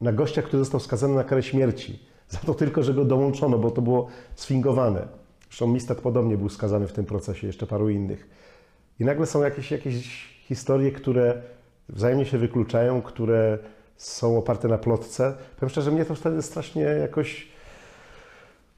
na 0.00 0.12
gościa, 0.12 0.42
który 0.42 0.58
został 0.58 0.80
skazany 0.80 1.14
na 1.14 1.24
karę 1.24 1.42
śmierci. 1.42 1.98
Za 2.28 2.38
to 2.38 2.54
tylko, 2.54 2.82
że 2.82 2.94
go 2.94 3.04
dołączono, 3.04 3.58
bo 3.58 3.70
to 3.70 3.82
było 3.82 4.06
sfingowane. 4.34 5.08
Zresztą 5.48 5.66
Mistat 5.66 6.00
podobnie 6.00 6.36
był 6.36 6.48
skazany 6.48 6.86
w 6.86 6.92
tym 6.92 7.04
procesie, 7.04 7.46
jeszcze 7.46 7.66
paru 7.66 7.88
innych. 7.88 8.28
I 9.00 9.04
nagle 9.04 9.26
są 9.26 9.42
jakieś, 9.42 9.70
jakieś 9.70 10.28
historie, 10.42 10.92
które 10.92 11.42
wzajemnie 11.88 12.26
się 12.26 12.38
wykluczają, 12.38 13.02
które 13.02 13.58
są 13.96 14.38
oparte 14.38 14.68
na 14.68 14.78
plotce. 14.78 15.34
Powiem 15.56 15.70
szczerze, 15.70 15.90
mnie 15.90 16.04
to 16.04 16.14
wtedy 16.14 16.42
strasznie 16.42 16.82
jakoś 16.82 17.48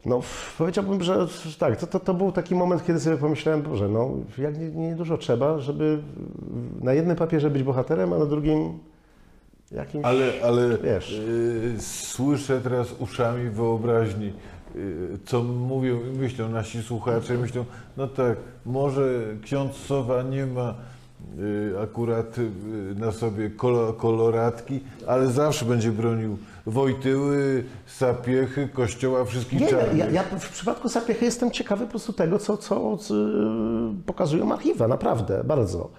no, 0.07 0.21
powiedziałbym, 0.59 1.03
że 1.03 1.27
tak, 1.59 1.77
to, 1.77 1.87
to, 1.87 2.01
to 2.01 2.15
był 2.15 2.33
taki 2.33 2.55
moment, 2.55 2.87
kiedy 2.87 3.01
sobie 3.01 3.17
pomyślałem, 3.17 3.63
Boże, 3.63 3.89
no, 3.89 4.11
jak 4.39 4.59
nie, 4.59 4.71
nie 4.71 4.95
dużo 4.95 5.19
trzeba, 5.19 5.59
żeby 5.59 5.99
na 6.81 6.95
jednym 6.95 7.17
papierze 7.17 7.51
być 7.51 7.63
bohaterem, 7.63 8.13
a 8.13 8.19
na 8.19 8.27
drugim 8.27 8.79
jakimś... 9.75 10.05
Ale, 10.05 10.33
ale 10.45 10.79
Wiesz. 10.79 11.13
y, 11.13 11.75
słyszę 11.81 12.61
teraz 12.61 12.89
uszami 12.99 13.51
wyobraźni, 13.51 14.33
y, 14.77 15.19
co 15.25 15.43
mówią 15.43 16.01
i 16.15 16.19
myślą 16.19 16.49
nasi 16.49 16.83
słuchacze. 16.83 17.35
Myślą, 17.39 17.65
no 17.97 18.07
tak, 18.09 18.37
może 18.67 19.21
ksiądz 19.43 19.77
Sowa 19.77 20.23
nie 20.23 20.47
ma 20.47 20.75
y, 21.39 21.75
akurat 21.83 22.39
y, 22.39 22.51
na 22.97 23.13
sobie 23.13 23.51
kolo, 23.51 23.93
koloratki, 23.93 24.81
ale 25.07 25.27
zawsze 25.31 25.65
będzie 25.65 25.93
bronił 25.93 26.39
Wojtyły, 26.67 27.65
Sapiechy, 27.87 28.69
Kościoła, 28.69 29.25
wszystkich 29.25 29.61
Nie, 29.61 29.69
czarnych. 29.69 29.97
ja, 29.97 30.11
ja 30.11 30.23
w 30.23 30.49
przypadku 30.53 30.89
Sapiechy 30.89 31.25
jestem 31.25 31.51
ciekawy 31.51 31.85
po 31.85 31.91
prostu 31.91 32.13
tego, 32.13 32.39
co, 32.39 32.57
co 32.57 32.97
z, 33.01 33.11
y, 33.11 34.05
pokazują 34.07 34.53
archiwa, 34.53 34.89
naprawdę, 34.89 35.45
bardzo. 35.45 35.91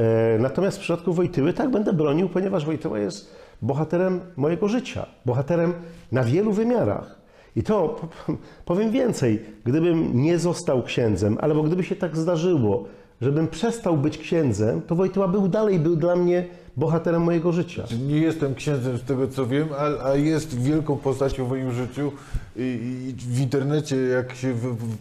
E, 0.00 0.38
natomiast 0.38 0.78
w 0.78 0.80
przypadku 0.80 1.12
Wojtyły 1.12 1.52
tak 1.52 1.70
będę 1.70 1.92
bronił, 1.92 2.28
ponieważ 2.28 2.64
Wojtyła 2.64 2.98
jest 2.98 3.34
bohaterem 3.62 4.20
mojego 4.36 4.68
życia, 4.68 5.06
bohaterem 5.26 5.72
na 6.12 6.24
wielu 6.24 6.52
wymiarach. 6.52 7.20
I 7.56 7.62
to 7.62 7.88
po- 8.26 8.36
powiem 8.64 8.90
więcej, 8.90 9.42
gdybym 9.64 10.22
nie 10.22 10.38
został 10.38 10.82
księdzem, 10.82 11.38
albo 11.40 11.62
gdyby 11.62 11.84
się 11.84 11.96
tak 11.96 12.16
zdarzyło, 12.16 12.84
żebym 13.20 13.48
przestał 13.48 13.96
być 13.96 14.18
księdzem, 14.18 14.82
to 14.82 14.94
Wojtyła 14.94 15.28
był 15.28 15.48
dalej, 15.48 15.78
był 15.78 15.96
dla 15.96 16.16
mnie 16.16 16.44
bohaterem 16.76 17.22
mojego 17.22 17.52
życia. 17.52 17.84
Nie 18.08 18.18
jestem 18.18 18.54
księdzem 18.54 18.98
z 18.98 19.02
tego 19.02 19.28
co 19.28 19.46
wiem, 19.46 19.68
a, 19.78 20.04
a 20.08 20.14
jest 20.14 20.62
wielką 20.62 20.96
postacią 20.96 21.46
w 21.46 21.48
moim 21.48 21.72
życiu 21.72 22.12
i, 22.56 22.60
i 23.08 23.14
w 23.34 23.40
internecie 23.40 23.96
jak 23.96 24.34
się 24.34 24.54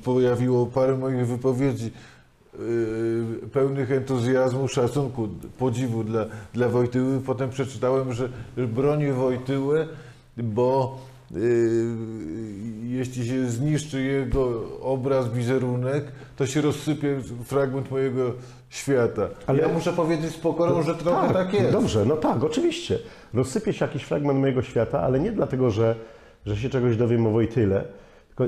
pojawiło 0.04 0.66
parę 0.66 0.98
moich 0.98 1.28
wypowiedzi 1.28 1.92
pełnych 3.54 3.92
entuzjazmu, 3.92 4.68
szacunku, 4.68 5.28
podziwu 5.58 6.04
dla, 6.04 6.26
dla 6.54 6.70
Wojtyły, 6.70 7.22
potem 7.22 7.50
przeczytałem, 7.50 8.14
że 8.14 8.30
bronię 8.58 9.14
Wojtyłę, 9.14 9.88
bo 10.38 11.00
yy, 11.32 11.40
jeśli 12.84 13.28
się 13.28 13.50
zniszczy 13.50 14.02
jego 14.02 14.62
obraz, 14.82 15.34
wizerunek, 15.34 16.04
to 16.38 16.46
się 16.46 16.62
rozsypie 16.62 17.22
fragment 17.46 17.92
mojego 17.92 18.34
świata. 18.70 19.30
Ale 19.48 19.60
ja 19.60 19.68
muszę 19.68 19.94
powiedzieć 19.94 20.32
z 20.32 20.38
pokorą, 20.38 20.84
że 20.84 20.96
trochę 20.96 21.34
tak, 21.34 21.54
jest. 21.54 21.72
Dobrze, 21.72 22.06
no 22.06 22.18
tak, 22.18 22.44
oczywiście. 22.44 23.00
Rozsypie 23.34 23.74
się 23.74 23.86
jakiś 23.86 24.04
fragment 24.04 24.40
mojego 24.40 24.62
świata, 24.62 25.02
ale 25.02 25.20
nie 25.20 25.32
dlatego, 25.32 25.72
że, 25.72 25.96
że 26.46 26.58
się 26.58 26.70
czegoś 26.70 26.98
dowiem 26.98 27.28
o 27.28 27.32
Wojtyle. 27.32 27.84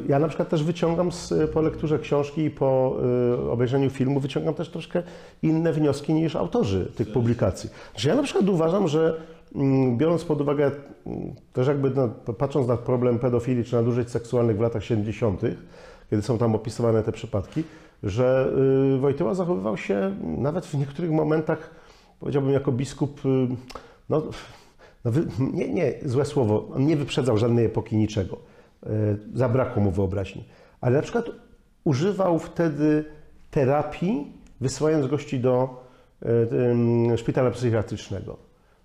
Ja 0.08 0.20
na 0.20 0.28
przykład 0.28 0.50
też 0.50 0.64
wyciągam 0.64 1.12
z, 1.12 1.52
po 1.54 1.62
lekturze 1.62 2.00
książki 2.00 2.42
i 2.42 2.50
po 2.50 2.98
y, 3.46 3.52
obejrzeniu 3.52 3.90
filmu, 3.90 4.20
wyciągam 4.20 4.54
też 4.54 4.70
troszkę 4.70 5.04
inne 5.44 5.74
wnioski 5.74 6.14
niż 6.14 6.36
autorzy 6.36 6.92
tych 6.96 7.12
publikacji. 7.12 7.70
Że 7.96 8.10
ja 8.10 8.16
na 8.16 8.24
przykład 8.24 8.50
uważam, 8.50 8.88
że 8.88 9.22
mm, 9.56 9.98
biorąc 9.98 10.24
pod 10.24 10.42
uwagę 10.42 10.72
mm, 11.06 11.36
też 11.54 11.68
jakby 11.68 11.90
no, 11.90 12.34
patrząc 12.34 12.68
na 12.68 12.78
problem 12.78 13.20
pedofilii 13.20 13.64
czy 13.64 13.76
nadużyć 13.76 14.10
seksualnych 14.10 14.58
w 14.58 14.62
latach 14.62 14.84
70., 14.84 15.42
kiedy 16.10 16.24
są 16.24 16.38
tam 16.38 16.56
opisywane 16.56 17.04
te 17.04 17.12
przypadki, 17.12 17.64
że 18.04 18.52
y, 18.96 18.98
Wojtyła 18.98 19.34
zachowywał 19.34 19.78
się 19.78 20.16
nawet 20.22 20.66
w 20.66 20.74
niektórych 20.74 21.12
momentach, 21.12 21.70
powiedziałbym 22.20 22.52
jako 22.52 22.72
biskup, 22.72 23.26
y, 23.26 23.48
no, 24.10 24.24
no 25.06 25.12
wy, 25.12 25.28
nie, 25.54 25.74
nie, 25.74 25.94
złe 26.06 26.26
słowo, 26.26 26.68
on 26.76 26.86
nie 26.86 26.98
wyprzedzał 26.98 27.38
żadnej 27.38 27.66
epoki 27.66 27.98
niczego. 27.98 28.51
Y, 28.88 29.18
Zabrakło 29.34 29.84
mu 29.84 29.92
wyobraźni. 29.92 30.44
Ale 30.82 30.96
na 30.96 31.02
przykład 31.02 31.26
używał 31.84 32.40
wtedy 32.40 33.06
terapii, 33.52 34.32
wysyłając 34.62 35.08
gości 35.08 35.40
do 35.40 35.84
y, 37.14 37.18
szpitala 37.18 37.52
psychiatrycznego. 37.52 38.38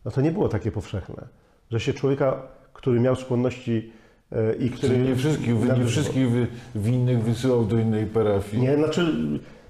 No 0.04 0.10
to 0.10 0.20
nie 0.20 0.30
było 0.30 0.48
takie 0.48 0.72
powszechne, 0.72 1.28
że 1.70 1.80
się 1.80 1.92
człowieka, 1.92 2.42
który 2.72 3.00
miał 3.00 3.16
skłonności 3.16 3.92
y, 4.32 4.56
i 4.58 4.70
który... 4.70 4.92
Czyli 4.92 5.08
nie 5.08 5.16
wszystkich, 5.16 5.78
nie 5.78 5.86
wszystkich 5.86 6.26
winnych 6.74 7.22
wysyłał 7.22 7.64
do 7.64 7.78
innej 7.78 8.06
parafii. 8.06 8.62
Nie, 8.62 8.76
znaczy 8.76 9.14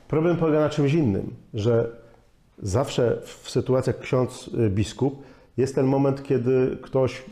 problem 0.08 0.36
polega 0.36 0.60
na 0.60 0.68
czymś 0.68 0.92
innym, 0.92 1.34
że 1.54 1.90
zawsze 2.58 3.18
w 3.24 3.50
sytuacjach 3.50 3.98
ksiądz 3.98 4.50
biskup 4.70 5.22
jest 5.56 5.74
ten 5.74 5.86
moment, 5.86 6.22
kiedy 6.22 6.78
ktoś, 6.82 7.24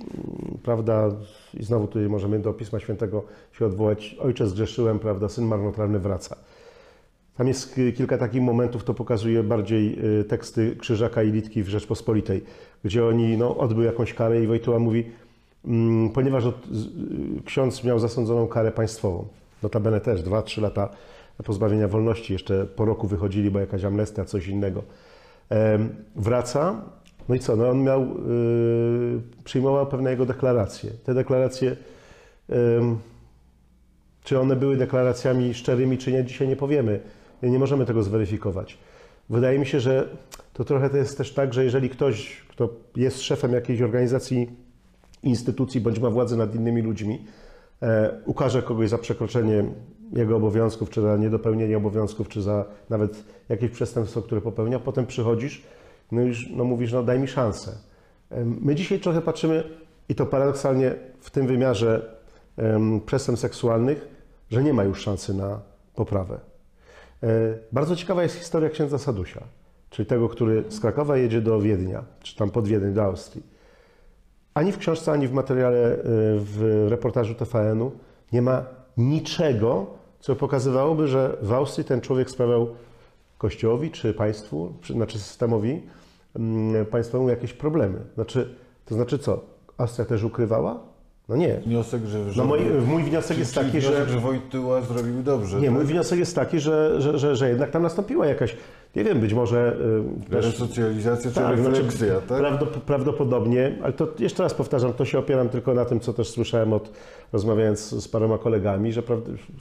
prawda, 0.62 1.10
i 1.60 1.62
znowu 1.62 1.86
tutaj 1.86 2.08
możemy 2.08 2.38
do 2.38 2.52
Pisma 2.52 2.80
Świętego 2.80 3.22
się 3.52 3.66
odwołać, 3.66 4.16
ojcze 4.20 4.46
zgrzeszyłem, 4.46 4.98
prawda, 4.98 5.28
syn 5.28 5.44
marnotrawny 5.44 5.98
wraca. 5.98 6.36
Tam 7.36 7.48
jest 7.48 7.74
ki- 7.74 7.92
kilka 7.92 8.18
takich 8.18 8.42
momentów, 8.42 8.84
to 8.84 8.94
pokazuje 8.94 9.42
bardziej 9.42 9.98
y, 10.20 10.24
teksty 10.24 10.76
Krzyżaka 10.76 11.22
i 11.22 11.30
Litki 11.30 11.62
w 11.62 11.68
Rzeczpospolitej, 11.68 12.44
gdzie 12.84 13.06
oni 13.06 13.36
no, 13.36 13.56
odbył 13.56 13.82
jakąś 13.82 14.14
karę 14.14 14.42
i 14.42 14.46
Wojtyła 14.46 14.78
mówi, 14.78 15.04
mm, 15.64 16.10
ponieważ 16.10 16.44
y, 16.44 16.52
ksiądz 17.44 17.84
miał 17.84 17.98
zasądzoną 17.98 18.46
karę 18.46 18.72
państwową, 18.72 19.26
notabene 19.62 20.00
też 20.00 20.22
2-3 20.22 20.62
lata 20.62 20.88
pozbawienia 21.44 21.88
wolności, 21.88 22.32
jeszcze 22.32 22.66
po 22.66 22.84
roku 22.84 23.06
wychodzili, 23.08 23.50
bo 23.50 23.60
jakaś 23.60 23.84
amnestia, 23.84 24.24
coś 24.24 24.46
innego. 24.48 24.82
Wraca, 26.16 26.82
no 27.28 27.34
i 27.34 27.38
co, 27.38 27.56
no 27.56 27.70
on 27.70 27.82
miał, 27.82 28.02
y, 28.02 28.06
przyjmował 29.44 29.86
pewne 29.86 30.10
jego 30.10 30.26
deklaracje. 30.26 30.90
Te 31.04 31.14
deklaracje 31.14 31.76
em, 32.48 32.98
Czy 34.24 34.40
one 34.40 34.56
były 34.56 34.76
deklaracjami 34.76 35.54
szczerymi, 35.54 35.98
czy 35.98 36.12
nie, 36.12 36.24
dzisiaj 36.24 36.48
nie 36.48 36.56
powiemy. 36.56 37.00
Nie 37.42 37.58
możemy 37.58 37.86
tego 37.86 38.02
zweryfikować. 38.02 38.78
Wydaje 39.30 39.58
mi 39.58 39.66
się, 39.66 39.80
że 39.80 40.08
to 40.52 40.64
trochę 40.64 40.90
to 40.90 40.96
jest 40.96 41.18
też 41.18 41.34
tak, 41.34 41.54
że 41.54 41.64
jeżeli 41.64 41.90
ktoś, 41.90 42.42
kto 42.48 42.68
jest 42.96 43.22
szefem 43.22 43.52
jakiejś 43.52 43.82
organizacji, 43.82 44.50
instytucji, 45.22 45.80
bądź 45.80 45.98
ma 45.98 46.10
władzę 46.10 46.36
nad 46.36 46.54
innymi 46.54 46.82
ludźmi, 46.82 47.24
e, 47.82 48.10
ukaże 48.26 48.62
kogoś 48.62 48.88
za 48.88 48.98
przekroczenie 48.98 49.64
jego 50.12 50.36
obowiązków, 50.36 50.90
czy 50.90 51.00
za 51.00 51.16
niedopełnienie 51.16 51.76
obowiązków, 51.76 52.28
czy 52.28 52.42
za 52.42 52.64
nawet 52.90 53.24
jakieś 53.48 53.70
przestępstwo, 53.70 54.22
które 54.22 54.40
popełnia, 54.40 54.78
potem 54.78 55.06
przychodzisz, 55.06 55.62
no 56.12 56.22
już 56.22 56.50
no 56.50 56.64
mówisz, 56.64 56.92
no 56.92 57.02
daj 57.02 57.18
mi 57.18 57.28
szansę. 57.28 57.72
E, 58.30 58.44
My 58.44 58.74
dzisiaj 58.74 59.00
trochę 59.00 59.20
patrzymy, 59.20 59.64
i 60.08 60.14
to 60.14 60.26
paradoksalnie 60.26 60.94
w 61.20 61.30
tym 61.30 61.46
wymiarze 61.46 62.14
przestępstw 63.06 63.42
seksualnych, 63.42 64.08
że 64.50 64.62
nie 64.62 64.72
ma 64.72 64.84
już 64.84 65.00
szansy 65.00 65.34
na 65.34 65.60
poprawę. 65.94 66.40
E, 67.22 67.28
Bardzo 67.72 67.96
ciekawa 67.96 68.22
jest 68.22 68.34
historia 68.36 68.70
księdza 68.70 68.98
Sadusia, 68.98 69.42
czyli 69.90 70.06
tego, 70.06 70.28
który 70.28 70.64
z 70.68 70.80
Krakowa 70.80 71.16
jedzie 71.16 71.40
do 71.40 71.60
Wiednia, 71.60 72.04
czy 72.22 72.36
tam 72.36 72.50
pod 72.50 72.68
Wiedeń, 72.68 72.94
do 72.94 73.04
Austrii. 73.04 73.54
Ani 74.54 74.72
w 74.72 74.78
książce, 74.78 75.12
ani 75.12 75.28
w 75.28 75.32
materiale, 75.32 75.92
y, 75.92 76.00
w 76.36 76.86
reportażu 76.88 77.34
TVN-u 77.34 77.92
nie 78.32 78.42
ma 78.42 78.64
niczego, 78.96 79.86
co 80.20 80.36
pokazywałoby, 80.36 81.08
że 81.08 81.36
w 81.42 81.52
Austrii 81.52 81.84
ten 81.84 82.00
człowiek 82.00 82.30
sprawiał 82.30 82.68
Kościołowi 83.38 83.90
czy 83.90 84.14
państwu, 84.14 84.72
czy, 84.80 84.92
znaczy 84.92 85.18
systemowi 85.18 85.82
mm, 86.36 86.86
państwowemu 86.86 87.30
jakieś 87.30 87.52
problemy. 87.52 87.98
Znaczy, 88.14 88.54
to 88.84 88.94
znaczy 88.94 89.18
co? 89.18 89.40
Austria 89.78 90.04
też 90.04 90.22
ukrywała? 90.22 90.80
No 91.28 91.36
nie. 91.36 91.54
Wniosek, 91.66 92.04
że... 92.04 92.32
że 92.32 92.42
No 92.42 92.48
mój, 92.48 92.60
mój 92.86 93.02
wniosek 93.02 93.38
jest 93.38 93.54
taki, 93.54 93.70
wniosek, 93.70 93.92
że... 93.92 94.08
że 94.08 94.20
Wojtyła 94.20 94.80
zrobił 94.82 95.22
dobrze. 95.22 95.56
Nie, 95.60 95.66
tak? 95.66 95.74
mój 95.74 95.84
wniosek 95.84 96.18
jest 96.18 96.34
taki, 96.34 96.60
że, 96.60 97.00
że, 97.00 97.18
że, 97.18 97.36
że 97.36 97.48
jednak 97.48 97.70
tam 97.70 97.82
nastąpiła 97.82 98.26
jakaś, 98.26 98.56
nie 98.96 99.04
wiem, 99.04 99.20
być 99.20 99.34
może 99.34 99.76
y, 100.26 100.30
też 100.30 100.46
Resocjalizacja 100.46 101.30
czy 101.30 101.36
Tak, 101.36 101.58
znaczy, 101.60 101.82
refleksja, 101.82 102.20
tak? 102.20 102.42
prawdop- 102.42 102.80
prawdopodobnie, 102.80 103.78
ale 103.82 103.92
to 103.92 104.08
jeszcze 104.18 104.42
raz 104.42 104.54
powtarzam, 104.54 104.92
to 104.92 105.04
się 105.04 105.18
opieram 105.18 105.48
tylko 105.48 105.74
na 105.74 105.84
tym, 105.84 106.00
co 106.00 106.12
też 106.12 106.28
słyszałem 106.28 106.72
od, 106.72 106.90
rozmawiając 107.32 107.80
z 107.80 108.08
paroma 108.08 108.38
kolegami, 108.38 108.92
że, 108.92 109.02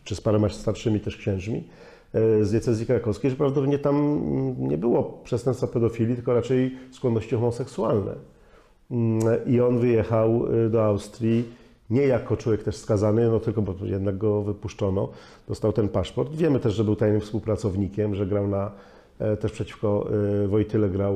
czy 0.04 0.16
z 0.16 0.22
paroma 0.22 0.50
starszymi 0.50 1.00
też 1.00 1.18
księżmi 1.18 1.64
z 2.41 2.51
diecezji 2.51 2.86
krakowskiej, 2.86 3.32
że 3.32 3.38
prawdopodobnie 3.38 3.80
tam 3.80 4.22
nie 4.57 4.78
było 4.78 5.03
przestępstwa 5.24 5.68
pedofilii, 5.68 6.16
tylko 6.16 6.34
raczej 6.34 6.78
skłonności 6.91 7.36
homoseksualne. 7.36 8.16
Mm, 8.91 9.20
I 9.45 9.61
on 9.61 9.80
wyjechał 9.80 10.53
y, 10.66 10.70
do 10.70 10.86
Austrii 10.86 11.43
nie 11.89 12.01
jako 12.01 12.38
człowiek 12.38 12.64
też 12.64 12.76
skazany, 12.76 13.30
no 13.30 13.39
tylko 13.39 13.61
bo 13.61 13.74
jednak 13.84 14.18
go 14.18 14.41
wypuszczono, 14.41 15.09
dostał 15.47 15.74
ten 15.74 15.89
paszport. 15.89 16.36
Wiemy 16.36 16.59
też, 16.59 16.74
że 16.74 16.84
był 16.84 16.95
tajnym 16.95 17.22
współpracownikiem, 17.22 18.16
że 18.16 18.26
grał 18.26 18.47
na, 18.47 18.72
e, 19.20 19.38
też 19.38 19.51
przeciwko 19.51 20.07
e, 20.43 20.47
Wojtyle 20.47 20.89
grał 20.89 21.14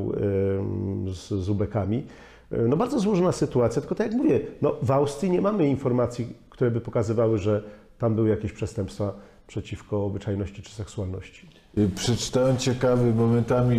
e, 1.07 1.13
z, 1.13 1.27
z 1.29 1.49
Ubekami. 1.49 2.03
E, 2.51 2.57
No 2.67 2.77
bardzo 2.77 2.99
złożona 2.99 3.31
sytuacja, 3.31 3.81
tylko 3.81 3.95
tak 3.95 4.07
jak 4.07 4.15
mówię, 4.15 4.39
no 4.61 4.75
w 4.81 4.91
Austrii 4.91 5.31
nie 5.31 5.41
mamy 5.41 5.67
informacji, 5.67 6.27
które 6.49 6.71
by 6.71 6.81
pokazywały, 6.81 7.37
że 7.37 7.63
tam 7.97 8.15
były 8.15 8.29
jakieś 8.29 8.53
przestępstwa 8.53 9.13
przeciwko 9.47 10.05
obyczajności 10.05 10.61
czy 10.61 10.71
seksualności. 10.71 11.47
Y, 11.77 11.89
Przeczytałem 11.95 12.57
ciekawy, 12.57 13.13
momentami 13.13 13.77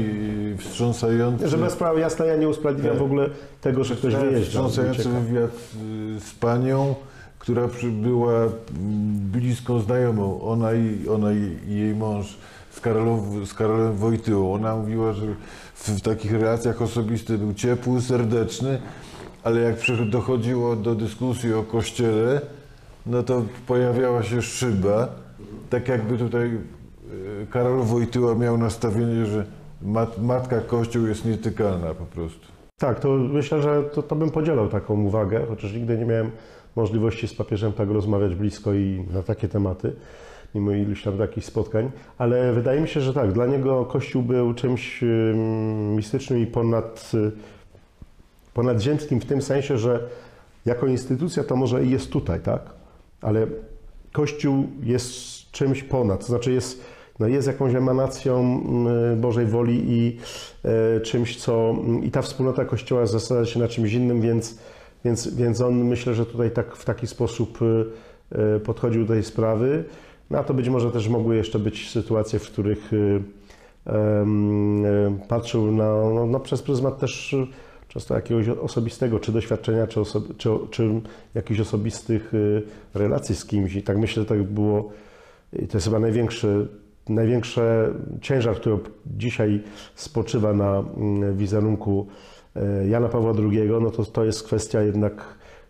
y, 0.54 0.56
wstrząsający... 0.58 1.48
Żeby 1.48 1.70
sprawa 1.70 2.00
jasna, 2.00 2.24
ja 2.24 2.36
nie 2.36 2.48
usprawiedliwiam 2.48 2.98
w 2.98 3.02
ogóle 3.02 3.30
tego, 3.60 3.84
że 3.84 3.96
ktoś 3.96 4.14
wyjeżdżał. 4.14 4.68
Wstrząsający 4.68 5.08
wywiad 5.08 5.50
y, 5.50 6.20
z 6.20 6.34
panią, 6.34 6.94
która 7.38 7.68
była 7.92 8.32
mm, 8.32 8.50
bliską 9.32 9.80
znajomą. 9.80 10.42
Ona 10.42 10.72
i, 10.72 11.08
ona 11.08 11.32
i 11.32 11.74
jej 11.74 11.94
mąż 11.94 12.36
z, 12.70 12.80
Karolą, 12.80 13.46
z 13.46 13.54
Karolem 13.54 13.96
Wojtyłą. 13.96 14.54
Ona 14.54 14.76
mówiła, 14.76 15.12
że 15.12 15.26
w, 15.74 15.88
w 15.88 16.00
takich 16.00 16.32
relacjach 16.32 16.82
osobistych 16.82 17.38
był 17.38 17.54
ciepły, 17.54 18.00
serdeczny, 18.00 18.80
ale 19.42 19.60
jak 19.60 19.76
dochodziło 20.10 20.76
do 20.76 20.94
dyskusji 20.94 21.54
o 21.54 21.62
kościele, 21.62 22.40
no 23.09 23.22
to 23.22 23.42
pojawiała 23.66 24.22
się 24.22 24.42
szyba. 24.42 25.09
Tak 25.70 25.88
jakby 25.88 26.18
tutaj 26.18 26.46
y, 26.46 27.46
Karol 27.50 27.82
Wojtyła 27.82 28.34
miał 28.34 28.59
nastawienie, 28.59 29.26
że 29.26 29.46
mat, 29.82 30.22
matka 30.22 30.61
Kościół 30.61 31.06
jest 31.06 31.24
nietykalna 31.24 31.94
po 31.94 32.04
prostu. 32.04 32.46
Tak, 32.78 33.00
to 33.00 33.09
myślę, 33.09 33.62
że 33.62 33.82
to, 33.82 34.02
to 34.02 34.16
bym 34.16 34.30
podzielał 34.30 34.68
taką 34.68 35.02
uwagę, 35.02 35.46
chociaż 35.48 35.72
nigdy 35.72 35.98
nie 35.98 36.04
miałem 36.04 36.30
możliwości 36.76 37.28
z 37.28 37.34
papieżem 37.34 37.72
tak 37.72 37.90
rozmawiać 37.90 38.34
blisko 38.34 38.74
i 38.74 39.04
na 39.14 39.22
takie 39.22 39.48
tematy, 39.48 39.92
mimo 40.54 40.72
iluś 40.72 41.02
tam 41.02 41.18
takich 41.18 41.44
spotkań, 41.44 41.90
ale 42.18 42.52
wydaje 42.52 42.80
mi 42.80 42.88
się, 42.88 43.00
że 43.00 43.14
tak, 43.14 43.32
dla 43.32 43.46
niego 43.46 43.84
Kościół 43.84 44.22
był 44.22 44.54
czymś 44.54 45.02
ym, 45.02 45.96
mistycznym 45.96 46.38
i 46.38 46.46
ponad, 46.46 47.11
y, 47.14 47.32
ponadzemskim 48.54 49.20
w 49.20 49.26
tym 49.26 49.42
sensie, 49.42 49.78
że 49.78 50.09
jako 50.66 50.86
instytucja 50.86 51.44
to 51.44 51.56
może 51.56 51.84
i 51.84 51.90
jest 51.90 52.12
tutaj, 52.12 52.40
tak, 52.40 52.78
ale 53.20 53.46
Kościół 54.12 54.66
jest 54.82 55.12
czymś 55.50 55.82
ponad, 55.82 56.20
to 56.20 56.26
znaczy 56.26 56.52
jest, 56.52 56.84
no 57.18 57.26
jest 57.26 57.46
jakąś 57.46 57.74
emanacją 57.74 58.60
y, 59.12 59.16
Bożej 59.16 59.46
woli 59.46 59.84
i 59.86 60.18
y, 60.96 61.00
czymś, 61.00 61.36
co 61.36 61.74
i 62.02 62.10
ta 62.10 62.22
wspólnota 62.22 62.64
Kościoła 62.64 63.06
zasadza 63.06 63.46
się 63.46 63.60
na 63.60 63.68
czymś 63.68 63.92
innym, 63.92 64.20
więc, 64.20 64.58
więc, 65.04 65.34
więc 65.34 65.60
on 65.60 65.74
myślę, 65.84 66.14
że 66.14 66.26
tutaj 66.26 66.50
tak 66.50 66.76
w 66.76 66.84
taki 66.84 67.06
sposób 67.06 67.62
y, 67.62 67.84
y, 68.56 68.60
podchodził 68.60 69.04
do 69.04 69.12
tej 69.12 69.24
sprawy. 69.24 69.84
No 70.30 70.38
a 70.38 70.44
to 70.44 70.54
być 70.54 70.68
może 70.68 70.90
też 70.90 71.08
mogły 71.08 71.36
jeszcze 71.36 71.58
być 71.58 71.90
sytuacje, 71.90 72.38
w 72.38 72.46
których 72.46 72.90
patrzył 75.28 75.72
na, 75.72 75.84
no, 76.14 76.26
no, 76.26 76.40
przez 76.40 76.62
pryzmat 76.62 76.98
też 76.98 77.36
często 77.89 78.14
jakiegoś 78.14 78.49
osobistego, 78.49 79.20
czy 79.20 79.32
doświadczenia, 79.32 79.86
czy, 79.86 80.01
oso- 80.01 80.36
czy, 80.36 80.51
czy 80.70 81.01
jakichś 81.34 81.61
osobistych 81.61 82.34
y, 82.34 82.62
relacji 82.95 83.34
z 83.34 83.45
kimś. 83.45 83.74
I 83.74 83.82
tak 83.82 83.99
myślę, 83.99 84.22
że 84.22 84.28
tak 84.28 84.43
było. 84.43 84.91
I 85.53 85.66
to 85.66 85.76
jest 85.76 85.86
chyba 85.86 85.99
największy, 85.99 86.68
największy 87.09 87.61
ciężar, 88.20 88.57
który 88.57 88.76
dzisiaj 89.07 89.62
spoczywa 89.95 90.53
na 90.53 90.78
mm, 90.78 91.36
wizerunku 91.36 92.07
e, 92.57 92.89
Jana 92.89 93.09
Pawła 93.09 93.32
II, 93.39 93.70
no 93.80 93.91
to, 93.91 94.05
to 94.05 94.24
jest 94.24 94.43
kwestia 94.43 94.82
jednak 94.82 95.24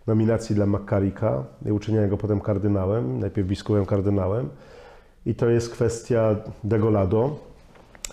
nominacji 0.06 0.54
dla 0.54 0.66
Makarika 0.66 1.44
i 1.66 1.72
uczynienia 1.72 2.08
go 2.08 2.16
potem 2.16 2.40
kardynałem, 2.40 3.20
najpierw 3.20 3.48
biskupem 3.48 3.86
kardynałem. 3.86 4.48
I 5.26 5.34
to 5.34 5.48
jest 5.48 5.70
kwestia 5.70 6.36
Degolado 6.64 7.47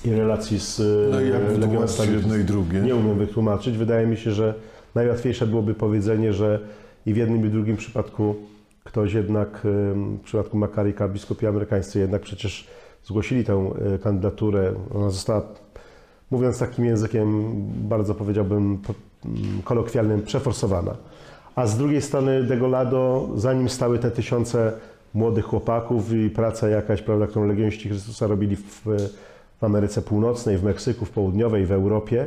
i 0.08 0.12
relacji 0.16 0.60
z 0.60 0.80
No 1.12 1.22
jak 1.22 1.42
e, 1.42 2.12
jedno 2.12 2.36
i 2.36 2.44
drugie? 2.44 2.82
nie 2.82 2.96
umiem 2.96 3.18
wytłumaczyć. 3.18 3.78
Wydaje 3.78 4.08
mi 4.08 4.18
się, 4.18 4.32
że 4.32 4.54
najłatwiejsze 4.96 5.48
byłoby 5.48 5.74
powiedzenie, 5.74 6.34
że 6.34 6.60
i 7.06 7.14
w 7.14 7.18
jednym 7.18 7.42
i 7.46 7.50
w 7.50 7.52
drugim 7.52 7.78
przypadku 7.78 8.36
ktoś 8.84 9.14
jednak, 9.14 9.62
em, 9.66 10.18
w 10.18 10.22
przypadku 10.22 10.58
Makarika, 10.58 11.08
biskupi 11.08 11.48
amerykańscy 11.48 12.00
jednak 12.00 12.22
przecież 12.22 12.68
zgłosili 13.04 13.44
tę 13.44 13.72
e, 13.96 14.00
kandydaturę. 14.00 14.74
Ona 14.96 15.10
została, 15.10 15.42
mówiąc 16.32 16.60
takim 16.60 16.86
językiem, 16.86 17.54
bardzo 17.90 18.16
powiedziałbym 18.16 18.78
po- 18.78 18.94
mm, 19.26 19.62
kolokwialnym, 19.64 20.22
przeforsowana. 20.22 20.96
A 21.56 21.68
z 21.68 21.78
drugiej 21.78 22.02
strony 22.02 22.44
Degolado, 22.44 23.30
za 23.36 23.54
nim 23.54 23.70
stały 23.70 24.00
te 24.00 24.12
tysiące 24.12 24.74
młodych 25.14 25.46
chłopaków 25.46 26.14
i 26.14 26.30
praca 26.30 26.70
jakaś, 26.70 27.02
prawda, 27.02 27.28
którą 27.28 27.48
Legioniści 27.48 27.90
Chrystusa 27.90 28.28
robili 28.28 28.56
w, 28.56 28.82
w 29.62 29.64
Ameryce 29.64 30.02
Północnej, 30.02 30.58
w 30.58 30.64
Meksyku, 30.64 31.06
w 31.06 31.10
Południowej, 31.10 31.66
w 31.66 31.72
Europie. 31.72 32.26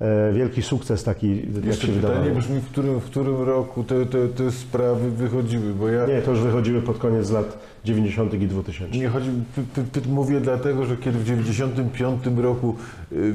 E, 0.00 0.32
Wielki 0.32 0.62
sukces 0.62 1.04
taki, 1.04 1.36
jak 1.54 1.64
Jeszcze 1.64 1.86
się 1.86 1.92
pytanie 1.92 2.14
wydawało. 2.14 2.40
brzmi, 2.40 2.60
w 2.60 2.66
którym, 2.68 3.00
w 3.00 3.04
którym 3.04 3.42
roku 3.42 3.84
te, 3.84 4.06
te, 4.06 4.28
te 4.28 4.50
sprawy 4.50 5.10
wychodziły, 5.10 5.74
bo 5.74 5.88
ja 5.88 6.06
Nie, 6.06 6.22
to 6.22 6.30
już 6.30 6.40
wychodziły 6.40 6.82
pod 6.82 6.98
koniec 6.98 7.30
lat 7.30 7.58
90. 7.84 8.34
i 8.34 8.38
2000. 8.48 8.98
nie 8.98 9.08
chodzi, 9.08 9.30
mówię 10.08 10.40
dlatego, 10.40 10.84
że 10.84 10.96
kiedy 10.96 11.18
w 11.18 11.24
95 11.24 12.22
roku 12.38 12.74
y, 13.12 13.34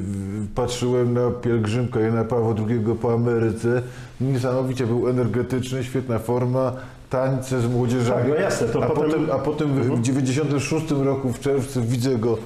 patrzyłem 0.55 1.13
na 1.13 1.31
pielgrzymkę 1.31 1.99
Jana 2.01 2.23
Pawła 2.23 2.53
II 2.69 2.79
po 3.01 3.13
Ameryce, 3.13 3.81
niesamowicie 4.21 4.87
był 4.87 5.07
energetyczny, 5.09 5.83
świetna 5.83 6.19
forma, 6.19 6.71
tańce 7.09 7.61
z 7.61 7.67
młodzieżami. 7.67 8.19
Tak, 8.21 8.29
no 8.29 8.35
jasne, 8.35 8.67
to 8.67 8.83
a 8.83 8.87
potem- 8.87 9.03
potem, 9.11 9.31
a 9.31 9.37
potem 9.37 9.67
w 9.95 10.01
96 10.01 10.91
roku 10.91 11.33
w 11.33 11.39
czerwcu 11.39 11.81
widzę 11.83 12.15
go 12.17 12.37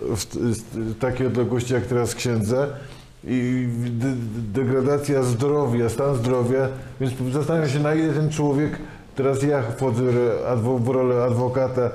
w, 0.00 0.98
takiej 0.98 1.26
odległości 1.26 1.74
jak 1.74 1.86
teraz 1.86 2.14
księdza 2.14 2.66
i 3.24 3.68
de, 3.90 4.14
degradacja 4.62 5.22
zdrowia, 5.22 5.88
stan 5.88 6.16
zdrowia, 6.16 6.68
więc 7.00 7.12
zastanawiam 7.32 7.68
się 7.68 7.80
na 7.80 7.94
ile 7.94 8.12
ten 8.12 8.30
człowiek, 8.30 8.78
teraz 9.16 9.42
ja 9.42 9.62
wchodzę 9.62 10.02
w 10.78 10.88
rolę 10.88 11.24
adwokata, 11.24 11.90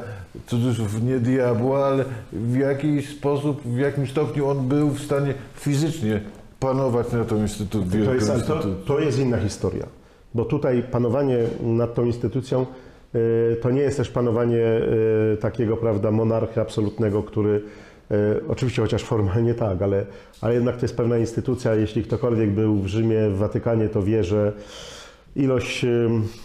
cudzysłów 0.48 1.04
nie 1.04 1.20
diabła, 1.20 1.86
ale 1.86 2.06
w 2.34 2.58
jaki 2.58 3.02
sposób, 3.02 3.62
w 3.64 3.78
jakim 3.78 4.08
stopniu 4.08 4.48
on 4.48 4.68
był 4.68 4.90
w 4.90 5.00
stanie 5.00 5.34
fizycznie 5.56 6.22
panować 6.60 7.12
nad 7.12 7.28
tą 7.28 7.42
instytucją. 7.42 8.06
To 8.06 8.14
jest, 8.14 8.48
to, 8.48 8.60
to 8.86 9.00
jest 9.00 9.20
inna 9.20 9.38
historia, 9.38 9.86
bo 10.34 10.46
tutaj 10.46 10.84
panowanie 10.84 11.38
nad 11.62 11.94
tą 11.94 12.06
instytucją 12.06 12.66
y, 13.16 13.58
to 13.62 13.72
nie 13.72 13.82
jest 13.82 13.98
też 13.98 14.10
panowanie 14.10 14.82
y, 15.34 15.38
takiego, 15.38 15.78
prawda, 15.78 16.12
monarchy 16.12 16.62
absolutnego, 16.62 17.24
który 17.24 17.62
oczywiście 18.48 18.82
chociaż 18.82 19.04
formalnie 19.04 19.54
tak, 19.54 19.82
ale, 19.82 20.06
ale 20.42 20.54
jednak 20.54 20.76
to 20.78 20.82
jest 20.82 20.98
pewna 20.98 21.18
instytucja. 21.18 21.76
Jeśli 21.76 22.04
ktokolwiek 22.04 22.52
był 22.52 22.76
w 22.76 22.88
Rzymie, 22.88 23.30
w 23.30 23.38
Watykanie, 23.38 23.90
to 23.90 24.04
wie, 24.04 24.24
że 24.24 24.54
ilość, 25.36 25.86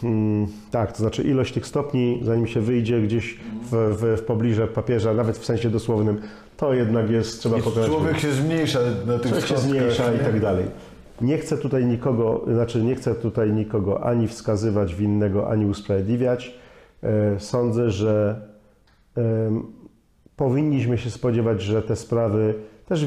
mm, 0.02 0.46
tak, 0.70 0.92
to 0.92 0.98
znaczy 0.98 1.22
ilość 1.22 1.54
tych 1.54 1.66
stopni, 1.66 2.20
zanim 2.24 2.46
się 2.46 2.60
wyjdzie 2.60 3.00
gdzieś 3.00 3.38
w, 3.70 3.96
w, 4.00 4.20
w 4.20 4.22
pobliże 4.24 4.66
papieża, 4.68 5.14
nawet 5.14 5.38
w 5.38 5.44
sensie 5.44 5.70
dosłownym, 5.70 6.18
to 6.56 6.74
jednak 6.74 7.10
jest, 7.10 7.40
trzeba 7.40 7.58
I 7.58 7.62
pokonać. 7.62 7.88
człowiek 7.88 8.18
się 8.18 8.32
zmniejsza 8.32 8.78
na 9.06 9.18
tych 9.18 9.30
Człowiek 9.30 9.46
się 9.46 9.56
zmniejsza 9.58 10.12
i 10.12 10.18
nie? 10.18 10.24
tak 10.24 10.40
dalej. 10.40 10.64
Nie 11.20 11.38
chcę 11.38 11.58
tutaj 11.58 11.84
nikogo, 11.84 12.44
znaczy 12.52 12.82
nie 12.82 12.94
chcę 12.94 13.14
tutaj 13.14 13.52
nikogo 13.52 14.04
ani 14.04 14.28
wskazywać 14.28 14.94
winnego, 14.94 15.48
ani 15.50 15.66
usprawiedliwiać. 15.66 16.54
E, 17.02 17.40
Sądzę, 17.40 17.90
że 17.90 18.40
powinniśmy 20.36 20.98
się 20.98 21.10
spodziewać, 21.10 21.62
że 21.62 21.82
te 21.82 21.96
sprawy 21.96 22.54
też 22.86 23.06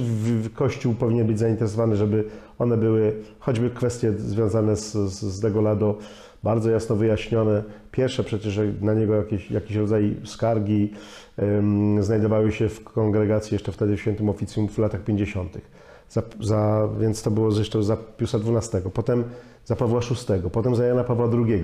Kościół 0.55 0.93
powinien 0.93 1.27
być 1.27 1.39
zainteresowany, 1.39 1.95
żeby 1.95 2.23
one 2.59 2.77
były, 2.77 3.15
choćby 3.39 3.69
kwestie 3.69 4.11
związane 4.11 4.75
z, 4.75 4.93
z, 4.93 5.19
z 5.19 5.39
Degolado, 5.39 5.97
bardzo 6.43 6.69
jasno 6.69 6.95
wyjaśnione. 6.95 7.63
Pierwsze 7.91 8.23
przecież 8.23 8.59
na 8.81 8.93
niego 8.93 9.15
jakieś, 9.15 9.51
jakiś 9.51 9.75
rodzaj 9.75 10.15
skargi 10.25 10.93
em, 11.37 12.03
znajdowały 12.03 12.51
się 12.51 12.69
w 12.69 12.83
kongregacji 12.83 13.55
jeszcze 13.55 13.71
wtedy 13.71 13.97
w 13.97 14.01
Świętym 14.01 14.29
Oficjum 14.29 14.69
w 14.69 14.77
latach 14.77 15.03
50. 15.03 15.57
Za, 16.09 16.21
za, 16.41 16.89
więc 16.99 17.21
to 17.23 17.31
było 17.31 17.51
zresztą 17.51 17.83
za 17.83 17.97
Piusa 18.17 18.37
XII, 18.37 18.91
potem 18.93 19.23
za 19.65 19.75
Pawła 19.75 19.99
VI, 19.99 20.49
potem 20.51 20.75
za 20.75 20.85
Jana 20.85 21.03
Pawła 21.03 21.29
II. 21.33 21.63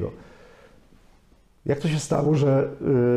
Jak 1.66 1.80
to 1.80 1.88
się 1.88 2.00
stało, 2.00 2.36
że 2.36 2.68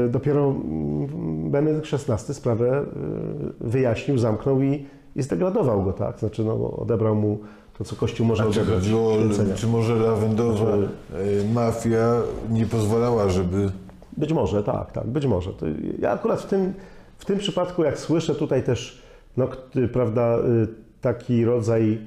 y, 0.07 0.09
dopiero 0.11 0.45
mm, 0.51 1.51
Benedykt 1.51 1.95
XVI 1.95 2.35
sprawę 2.35 2.83
y, 2.83 3.69
wyjaśnił, 3.69 4.19
zamknął 4.19 4.63
i, 4.63 4.87
i 5.17 5.23
zdegradował 5.23 5.83
go, 5.85 5.93
tak? 5.93 6.19
Znaczy 6.19 6.45
no, 6.45 6.71
odebrał 6.77 7.15
mu 7.15 7.39
to, 7.79 7.85
co 7.85 7.97
Kościół 7.97 8.27
może 8.27 8.43
A 8.43 8.47
czy, 8.51 8.61
odebrać. 8.61 8.85
święcenia. 8.85 9.55
czy 9.55 9.67
może 9.67 9.97
lawendowa 9.97 10.55
Że- 10.57 10.89
e, 11.19 11.53
mafia 11.55 12.15
nie 12.51 12.67
pozwalała, 12.67 13.29
żeby... 13.29 13.71
Być 14.17 14.33
może, 14.33 14.63
tak, 14.63 14.93
tak, 14.93 15.07
być 15.07 15.27
może. 15.27 15.53
To 15.53 15.67
ja 15.99 16.11
akurat 16.11 16.43
w 16.43 16.47
tym, 16.47 16.73
w 17.19 17.25
tym 17.25 17.39
przypadku, 17.39 17.85
jak 17.85 17.99
słyszę 17.99 18.35
tutaj 18.35 18.63
też, 18.63 19.03
no, 19.37 19.49
prawda, 19.93 20.39
y, 20.39 20.69
taki 21.01 21.45
rodzaj, 21.45 21.93
y, 21.93 21.99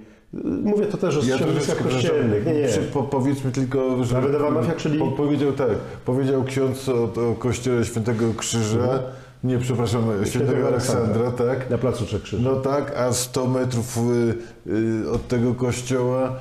mówię 0.64 0.86
to 0.86 0.98
też 0.98 1.18
o 1.18 1.22
środowiskach 1.24 1.78
troszeczkę, 1.78 1.84
kościelnych, 2.10 2.46
nie, 2.46 2.54
nie. 2.54 2.68
Przy, 2.68 2.80
po, 2.80 3.04
powiedzmy 3.04 3.52
tylko, 3.52 4.04
że... 4.04 4.16
Lawendowa 4.16 4.50
mafia, 4.52 4.74
czyli- 4.74 5.00
Po, 5.00 5.08
powiedział 5.12 5.52
tak, 5.52 5.68
powiedział 6.06 6.44
ksiądz 6.44 6.90
o, 6.90 7.04
o 7.04 7.36
kościele 7.40 7.86
Świętego 7.86 8.26
Krzyża, 8.38 9.00
nie, 9.44 9.58
przepraszam, 9.58 10.04
Świętego 10.26 10.68
Aleksandra, 10.68 11.32
tak? 11.32 11.70
Na 11.70 11.78
placu 11.78 12.06
Trzech 12.06 12.22
Krzyży. 12.22 12.44
No 12.44 12.56
tak, 12.56 12.98
a 12.98 13.14
100 13.14 13.48
metrów 13.48 13.98
y, 14.68 14.72
y, 15.06 15.12
od 15.12 15.28
tego 15.28 15.54
kościoła 15.54 16.32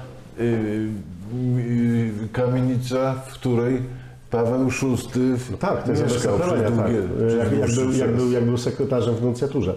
y, 0.41 0.43
y, 0.43 2.29
kamienica, 2.33 3.15
w 3.15 3.33
której 3.35 3.83
Paweł 4.31 4.65
VI 4.71 5.37
w- 5.37 5.59
Tak, 5.59 5.83
to 5.83 5.91
jest 5.91 6.03
mieszkał 6.03 6.39
przez 6.39 6.49
zastosowania, 6.49 6.63
tak. 6.63 6.75
długie, 6.75 7.37
Jak, 7.39 7.59
jak, 7.59 7.71
był, 7.75 7.93
jak, 7.93 8.17
był, 8.17 8.33
jak 8.33 8.45
był 8.45 8.59
sekretarzem 8.59 9.15
w 9.15 9.23
nuncjaturze. 9.23 9.75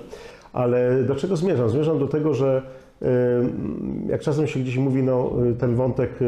Ale 0.54 1.04
do 1.04 1.16
czego 1.16 1.38
zmierzam? 1.38 1.70
Zmierzam 1.70 2.00
do 2.00 2.08
tego, 2.08 2.34
że 2.34 2.62
jak 4.08 4.22
czasem 4.22 4.48
się 4.48 4.60
gdzieś 4.60 4.78
mówi, 4.78 5.04
no, 5.04 5.32
ten 5.60 5.76
wątek 5.76 6.20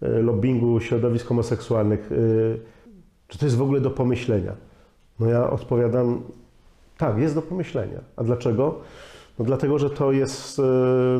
lobbingu 0.00 0.80
środowisk 0.80 1.26
homoseksualnych, 1.26 2.12
y, 2.12 2.60
czy 3.28 3.38
to 3.38 3.46
jest 3.46 3.56
w 3.56 3.62
ogóle 3.62 3.80
do 3.80 3.90
pomyślenia? 3.90 4.52
No 5.20 5.28
ja 5.28 5.50
odpowiadam, 5.50 6.22
tak, 6.98 7.18
jest 7.18 7.34
do 7.34 7.42
pomyślenia. 7.42 8.00
A 8.16 8.24
dlaczego? 8.24 8.78
No 9.38 9.44
dlatego, 9.44 9.78
że 9.78 9.90
to 9.90 10.12
jest, 10.12 10.58
y, 10.58 10.62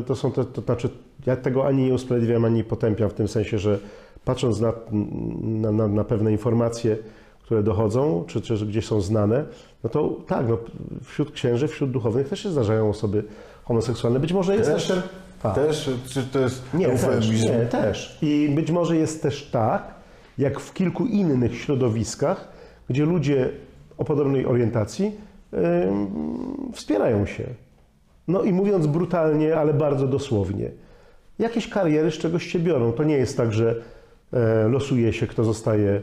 to 0.05 0.15
są 0.15 0.31
te, 0.31 0.45
to 0.45 0.61
znaczy, 0.61 0.89
ja 1.25 1.35
tego 1.35 1.67
ani 1.67 1.83
nie 1.83 1.93
usprawiedliwiam, 1.93 2.45
ani 2.45 2.55
nie 2.55 2.63
potępiam 2.63 3.09
w 3.09 3.13
tym 3.13 3.27
sensie, 3.27 3.59
że 3.59 3.79
patrząc 4.25 4.61
na, 4.61 4.73
na, 5.71 5.87
na, 5.87 6.03
pewne 6.03 6.31
informacje, 6.31 6.97
które 7.43 7.63
dochodzą, 7.63 8.23
czy, 8.27 8.41
czy 8.41 8.65
gdzieś 8.65 8.85
są 8.85 9.01
znane, 9.01 9.45
no 9.83 9.89
to 9.89 10.17
tak, 10.27 10.49
no, 10.49 10.57
wśród 11.03 11.31
księży, 11.31 11.67
wśród 11.67 11.91
duchownych 11.91 12.29
też 12.29 12.39
się 12.39 12.49
zdarzają 12.49 12.89
osoby 12.89 13.23
homoseksualne. 13.65 14.19
Być 14.19 14.33
może 14.33 14.55
jest 14.55 14.71
też, 14.71 14.87
Też? 14.87 15.03
Tak. 15.43 15.55
Też? 15.55 15.89
Czy 16.09 16.23
to 16.23 16.39
jest 16.39 16.73
Nie, 16.73 16.87
też, 16.87 17.29
nie, 17.29 17.65
też. 17.65 18.17
I 18.21 18.49
być 18.55 18.71
może 18.71 18.97
jest 18.97 19.21
też 19.21 19.49
tak, 19.51 19.93
jak 20.37 20.59
w 20.59 20.73
kilku 20.73 21.05
innych 21.05 21.55
środowiskach, 21.57 22.47
gdzie 22.89 23.05
ludzie 23.05 23.49
o 23.97 24.05
podobnej 24.05 24.45
orientacji 24.45 25.11
ym, 25.53 26.71
wspierają 26.73 27.25
się. 27.25 27.43
No 28.27 28.43
i 28.43 28.53
mówiąc 28.53 28.87
brutalnie, 28.87 29.55
ale 29.55 29.73
bardzo 29.73 30.07
dosłownie, 30.07 30.71
jakieś 31.39 31.69
kariery 31.69 32.11
z 32.11 32.17
czegoś 32.17 32.47
się 32.47 32.59
biorą. 32.59 32.91
To 32.91 33.03
nie 33.03 33.17
jest 33.17 33.37
tak, 33.37 33.53
że 33.53 33.75
e, 34.33 34.67
losuje 34.67 35.13
się, 35.13 35.27
kto 35.27 35.43
zostaje 35.43 36.01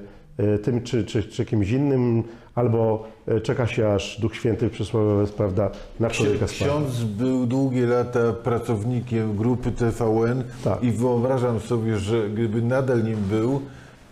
tym 0.62 0.83
czy, 0.83 1.05
czy, 1.05 1.22
czy 1.24 1.45
kimś 1.45 1.70
innym, 1.70 2.24
albo 2.55 3.05
e, 3.26 3.41
czeka 3.41 3.66
się, 3.66 3.93
aż 3.93 4.20
Duch 4.20 4.37
Święty 4.37 4.70
przysłowiowy, 4.70 5.33
prawda, 5.33 5.70
na 6.01 6.11
człowieka 6.11 6.49
spadnie. 6.49 6.66
Ksiądz 6.66 7.03
był 7.05 7.47
długie 7.47 7.87
lata 7.87 8.33
pracownikiem 8.33 9.37
grupy 9.37 9.72
TVN 9.72 10.45
Tak. 10.64 10.83
i 10.83 10.91
wyobrażam 10.91 11.61
sobie, 11.61 11.99
że 11.99 12.30
gdyby 12.30 12.62
nadal 12.62 13.05
nim 13.05 13.16
był, 13.30 13.61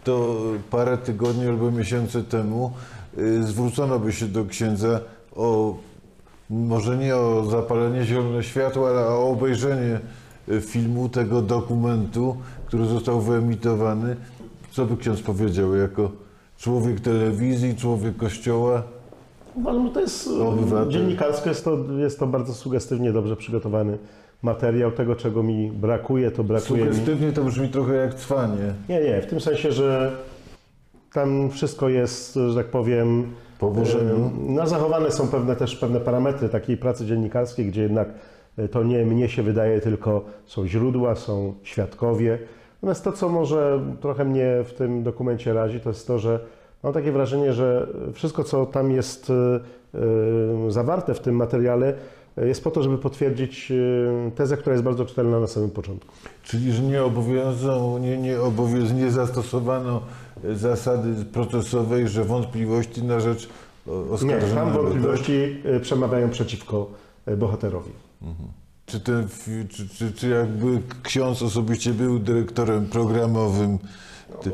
to 0.04 0.36
parę 0.70 0.98
tygodni 0.98 1.46
albo 1.46 1.70
miesięcy 1.70 2.24
temu 2.24 2.72
y, 3.18 3.42
zwrócono 3.44 3.98
by 3.98 4.12
się 4.12 4.26
do 4.26 4.44
księdza 4.44 5.00
o 5.36 5.74
może 6.50 6.96
nie 6.96 7.16
o 7.16 7.44
zapalenie 7.50 8.04
zielonego 8.04 8.42
światła, 8.42 8.90
ale 8.90 9.06
o 9.06 9.28
obejrzenie 9.28 10.00
y, 10.48 10.60
filmu, 10.60 11.08
tego 11.08 11.42
dokumentu, 11.42 12.36
który 12.66 12.86
został 12.86 13.20
wyemitowany. 13.20 14.16
Co 14.70 14.86
by 14.86 14.96
ksiądz 14.96 15.20
powiedział 15.22 15.76
jako 15.76 16.10
człowiek 16.58 17.00
telewizji, 17.00 17.76
człowiek 17.76 18.16
kościoła? 18.16 18.82
Uważam, 19.54 19.86
że 19.86 19.92
to 19.92 20.00
jest 20.00 20.28
Obywatel. 20.28 20.92
dziennikarsko, 20.92 21.48
jest 21.48 21.64
to, 21.64 21.78
jest 21.98 22.18
to 22.18 22.26
bardzo 22.26 22.54
sugestywnie, 22.54 23.12
dobrze 23.12 23.36
przygotowany 23.36 23.98
materiał. 24.42 24.92
Tego, 24.92 25.16
czego 25.16 25.42
mi 25.42 25.70
brakuje, 25.70 26.30
to 26.30 26.44
brakuje 26.44 26.84
mi. 26.84 26.88
Sugestywnie 26.90 27.32
to 27.32 27.44
brzmi 27.44 27.68
trochę 27.68 27.94
jak 27.94 28.14
cwanie. 28.14 28.74
Nie, 28.88 29.00
nie, 29.00 29.22
w 29.22 29.26
tym 29.26 29.40
sensie, 29.40 29.72
że 29.72 30.12
tam 31.12 31.50
wszystko 31.50 31.88
jest, 31.88 32.34
że 32.34 32.54
tak 32.54 32.66
powiem, 32.66 33.24
Po 33.58 33.70
Bożemu. 33.70 34.26
e, 34.26 34.30
no, 34.48 34.66
zachowane 34.66 35.10
są 35.10 35.28
pewne 35.28 35.56
też 35.56 35.76
pewne 35.76 36.00
parametry 36.00 36.48
takiej 36.48 36.76
pracy 36.76 37.06
dziennikarskiej, 37.06 37.66
gdzie 37.66 37.82
jednak 37.82 38.08
e, 38.58 38.68
to 38.68 38.82
nie 38.82 39.04
mnie 39.06 39.28
się 39.28 39.42
wydaje, 39.42 39.80
tylko 39.80 40.24
są 40.46 40.66
źródła, 40.66 41.14
są 41.16 41.54
świadkowie. 41.62 42.38
Natomiast 42.82 43.04
to, 43.04 43.12
co 43.12 43.28
może 43.28 43.80
trochę 44.00 44.24
mnie 44.24 44.46
w 44.64 44.72
tym 44.72 45.02
dokumencie 45.02 45.52
razi, 45.52 45.80
to 45.80 45.88
jest 45.90 46.06
to, 46.06 46.18
że 46.18 46.40
mam 46.82 46.92
takie 46.92 47.12
wrażenie, 47.12 47.52
że 47.52 47.86
wszystko, 48.14 48.44
co 48.44 48.66
tam 48.66 48.90
jest 48.90 49.30
e, 49.30 49.60
e, 50.66 50.70
zawarte 50.70 51.14
w 51.14 51.20
tym 51.20 51.34
materiale, 51.36 51.94
jest 52.36 52.64
po 52.64 52.70
to, 52.70 52.82
żeby 52.82 52.98
potwierdzić 52.98 53.72
e, 53.72 54.30
tezę, 54.30 54.56
która 54.56 54.72
jest 54.74 54.84
bardzo 54.84 55.04
czytelna 55.04 55.40
na 55.40 55.46
samym 55.46 55.70
początku. 55.70 56.12
Czyli, 56.42 56.72
że 56.72 56.82
nie 56.82 57.04
obowiązują, 57.04 57.98
nie, 57.98 58.18
nie, 58.18 58.40
obowiąz, 58.40 58.92
nie 58.92 59.10
zastosowano 59.10 60.00
zasady 60.54 61.24
procesowej, 61.24 62.08
że 62.08 62.24
wątpliwości 62.24 63.02
na 63.04 63.20
rzecz 63.20 63.48
o- 63.88 63.90
Nie, 64.04 64.10
oskarżonego. 64.12 64.54
tam 64.54 64.72
wątpliwości 64.72 65.56
y, 65.76 65.80
przemawiają 65.80 66.30
przeciwko 66.30 66.86
y, 67.28 67.36
bohaterowi. 67.36 67.90
Czy, 68.90 69.00
ten, 69.00 69.26
czy, 69.68 69.88
czy, 69.88 70.12
czy 70.12 70.28
jakby 70.28 70.66
ksiądz 71.02 71.42
osobiście 71.42 71.90
był 71.94 72.18
dyrektorem 72.18 72.86
programowym 72.86 73.78
te, 74.42 74.50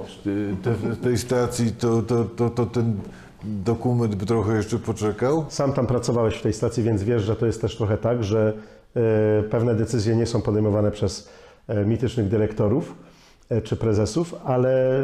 te, 0.62 0.96
tej 0.96 1.18
stacji, 1.18 1.72
to, 1.72 2.02
to, 2.02 2.24
to, 2.24 2.50
to 2.50 2.66
ten 2.66 2.96
dokument 3.44 4.14
by 4.14 4.26
trochę 4.26 4.56
jeszcze 4.56 4.78
poczekał? 4.78 5.44
Sam 5.48 5.72
tam 5.72 5.86
pracowałeś 5.86 6.34
w 6.36 6.42
tej 6.42 6.52
stacji, 6.52 6.82
więc 6.82 7.02
wiesz, 7.02 7.22
że 7.22 7.36
to 7.36 7.46
jest 7.46 7.60
też 7.60 7.76
trochę 7.76 7.98
tak, 7.98 8.24
że 8.24 8.52
y, 8.96 9.42
pewne 9.42 9.74
decyzje 9.74 10.16
nie 10.16 10.26
są 10.26 10.42
podejmowane 10.42 10.90
przez 10.90 11.28
y, 11.70 11.86
mitycznych 11.86 12.28
dyrektorów 12.28 12.94
y, 13.52 13.62
czy 13.62 13.76
prezesów, 13.76 14.34
ale 14.44 15.00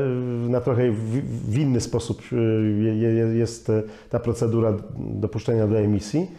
na 0.48 0.60
trochę 0.60 0.90
w, 0.92 1.58
inny 1.58 1.80
sposób 1.80 2.22
je- 2.82 2.94
je- 2.96 3.34
jest 3.38 3.72
ta 4.10 4.18
procedura 4.18 4.72
dopuszczenia 4.98 5.66
do 5.66 5.78
emisji. 5.78 6.30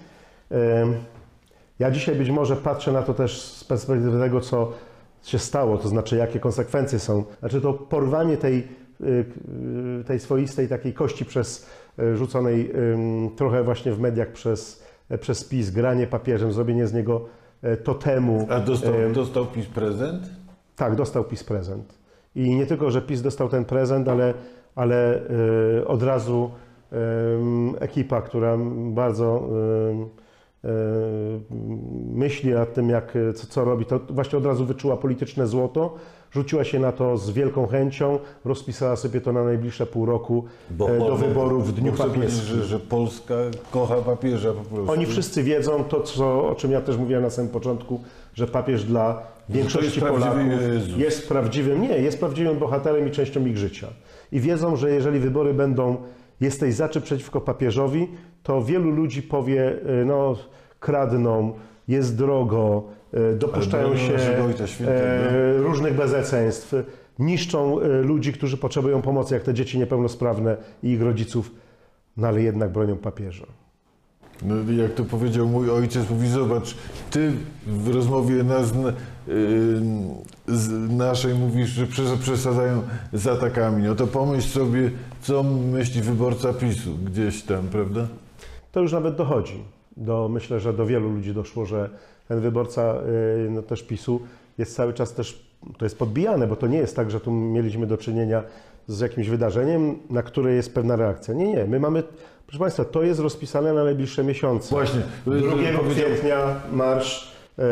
Ja 1.79 1.91
dzisiaj 1.91 2.15
być 2.15 2.29
może 2.29 2.55
patrzę 2.55 2.91
na 2.91 3.01
to 3.01 3.13
też 3.13 3.41
z 3.41 3.63
perspektywy 3.63 4.19
tego, 4.19 4.41
co 4.41 4.71
się 5.23 5.39
stało, 5.39 5.77
to 5.77 5.87
znaczy 5.87 6.17
jakie 6.17 6.39
konsekwencje 6.39 6.99
są. 6.99 7.23
Znaczy 7.39 7.61
to 7.61 7.73
porwanie 7.73 8.37
tej, 8.37 8.67
y, 9.01 9.25
y, 10.01 10.03
tej 10.03 10.19
swoistej 10.19 10.67
takiej 10.67 10.93
kości 10.93 11.25
przez 11.25 11.69
y, 11.99 12.17
rzuconej 12.17 12.73
trochę 13.35 13.63
właśnie 13.63 13.91
w 13.91 13.99
mediach 13.99 14.31
przez, 14.31 14.83
przez 15.19 15.43
PiS, 15.43 15.69
granie 15.69 16.07
papieżem, 16.07 16.53
zrobienie 16.53 16.87
z 16.87 16.93
niego 16.93 17.25
totemu. 17.83 18.47
A 18.49 18.59
dostał, 18.59 18.93
dostał 19.13 19.45
PiS 19.45 19.65
prezent? 19.65 20.29
tak, 20.75 20.95
dostał 20.95 21.23
PiS 21.23 21.43
prezent. 21.43 21.93
I 22.35 22.55
nie 22.55 22.65
tylko, 22.65 22.91
że 22.91 23.01
PiS 23.01 23.21
dostał 23.21 23.49
ten 23.49 23.65
prezent, 23.65 24.07
ale 24.07 24.33
ale 24.75 25.21
od 25.87 26.03
razu 26.03 26.51
ekipa, 27.79 28.21
która 28.21 28.57
bardzo 28.75 29.49
myśli 32.13 32.51
nad 32.53 32.73
tym, 32.73 32.89
jak, 32.89 33.17
co, 33.35 33.47
co 33.47 33.65
robi, 33.65 33.85
to 33.85 33.99
właśnie 34.09 34.37
od 34.37 34.45
razu 34.45 34.65
wyczuła 34.65 34.97
polityczne 34.97 35.47
złoto, 35.47 35.95
rzuciła 36.31 36.63
się 36.63 36.79
na 36.79 36.91
to 36.91 37.17
z 37.17 37.29
wielką 37.31 37.67
chęcią, 37.67 38.19
rozpisała 38.45 38.95
sobie 38.95 39.21
to 39.21 39.31
na 39.33 39.43
najbliższe 39.43 39.85
pół 39.85 40.05
roku 40.05 40.43
Bo- 40.71 40.89
e, 40.95 40.99
bo- 40.99 41.07
do 41.07 41.15
wyborów 41.15 41.67
w 41.67 41.71
dniu 41.71 41.91
papieskim. 41.91 42.57
że, 42.57 42.63
że 42.63 42.79
Polska 42.79 43.33
kocha 43.71 43.95
papieża 43.95 44.53
po 44.53 44.75
prostu. 44.75 44.91
Oni 44.91 45.05
wszyscy 45.05 45.43
wiedzą 45.43 45.83
to, 45.83 46.01
co, 46.01 46.47
o 46.49 46.55
czym 46.55 46.71
ja 46.71 46.81
też 46.81 46.97
mówiłem 46.97 47.23
na 47.23 47.29
samym 47.29 47.51
początku, 47.51 47.99
że 48.33 48.47
papież 48.47 48.83
dla 48.83 49.21
większości 49.49 49.85
jest 49.85 49.99
prawdziwy 49.99 50.25
Polaków 50.45 50.73
Jezus. 50.73 50.97
jest 50.97 51.27
prawdziwym, 51.27 51.81
nie, 51.81 51.97
jest 51.97 52.19
prawdziwym 52.19 52.57
bohaterem 52.59 53.07
i 53.07 53.11
częścią 53.11 53.45
ich 53.45 53.57
życia. 53.57 53.87
I 54.31 54.39
wiedzą, 54.39 54.75
że 54.75 54.91
jeżeli 54.91 55.19
wybory 55.19 55.53
będą 55.53 55.95
jesteś 56.41 56.73
za 56.73 56.89
czy 56.89 57.01
przeciwko 57.01 57.41
papieżowi, 57.41 58.07
to 58.43 58.63
wielu 58.63 58.89
ludzi 58.89 59.21
powie, 59.21 59.71
y, 60.01 60.05
no 60.05 60.35
kradną, 60.79 61.53
jest 61.87 62.17
drogo, 62.17 62.83
y, 63.13 63.35
dopuszczają 63.35 63.97
się 63.97 64.13
e, 64.87 65.57
różnych 65.57 65.95
bezeceństw, 65.95 66.75
niszczą 67.19 67.79
e, 67.79 67.87
ludzi, 67.87 68.33
którzy 68.33 68.57
potrzebują 68.57 69.01
pomocy, 69.01 69.33
jak 69.33 69.43
te 69.43 69.53
dzieci 69.53 69.79
niepełnosprawne 69.79 70.57
i 70.83 70.89
ich 70.89 71.01
rodziców, 71.01 71.51
no 72.17 72.27
ale 72.27 72.41
jednak 72.41 72.71
bronią 72.71 72.97
papieża. 72.97 73.45
No, 74.41 74.55
jak 74.83 74.93
to 74.93 75.03
powiedział 75.03 75.47
mój 75.47 75.69
ojciec, 75.69 76.09
mówi, 76.09 76.27
zobacz, 76.27 76.75
ty 77.11 77.31
w 77.67 77.95
rozmowie 77.95 78.43
nas, 78.43 78.73
yy, 79.27 79.35
z 80.47 80.91
naszej 80.91 81.33
mówisz, 81.35 81.69
że 81.69 81.85
przes- 81.85 82.17
przesadzają 82.17 82.81
z 83.13 83.27
atakami. 83.27 83.83
No 83.83 83.95
to 83.95 84.07
pomyśl 84.07 84.47
sobie, 84.47 84.91
co 85.21 85.43
myśli 85.43 86.01
wyborca 86.01 86.53
PiSu 86.53 86.95
gdzieś 87.05 87.43
tam, 87.43 87.67
prawda? 87.67 88.07
To 88.73 88.79
już 88.79 88.91
nawet 88.91 89.15
dochodzi. 89.15 89.63
Do, 89.97 90.29
myślę, 90.29 90.59
że 90.59 90.73
do 90.73 90.85
wielu 90.85 91.09
ludzi 91.09 91.33
doszło, 91.33 91.65
że 91.65 91.89
ten 92.27 92.39
wyborca 92.39 92.95
y, 93.45 93.49
no, 93.49 93.61
też 93.61 93.83
PiSu 93.83 94.19
jest 94.57 94.75
cały 94.75 94.93
czas 94.93 95.13
też, 95.13 95.47
to 95.77 95.85
jest 95.85 95.99
podbijane, 95.99 96.47
bo 96.47 96.55
to 96.55 96.67
nie 96.67 96.77
jest 96.77 96.95
tak, 96.95 97.11
że 97.11 97.19
tu 97.19 97.31
mieliśmy 97.31 97.87
do 97.87 97.97
czynienia 97.97 98.43
z 98.87 98.99
jakimś 98.99 99.29
wydarzeniem, 99.29 99.95
na 100.09 100.23
które 100.23 100.53
jest 100.53 100.73
pewna 100.73 100.95
reakcja. 100.95 101.33
Nie, 101.33 101.53
nie. 101.53 101.65
My 101.65 101.79
mamy, 101.79 102.03
proszę 102.47 102.59
Państwa, 102.59 102.85
to 102.85 103.03
jest 103.03 103.19
rozpisane 103.19 103.73
na 103.73 103.83
najbliższe 103.83 104.23
miesiące. 104.23 104.75
Właśnie. 104.75 105.01
2 105.25 105.35
Powiedział- 105.35 105.79
kwietnia 105.89 106.55
marsz 106.71 107.33
e, 107.59 107.63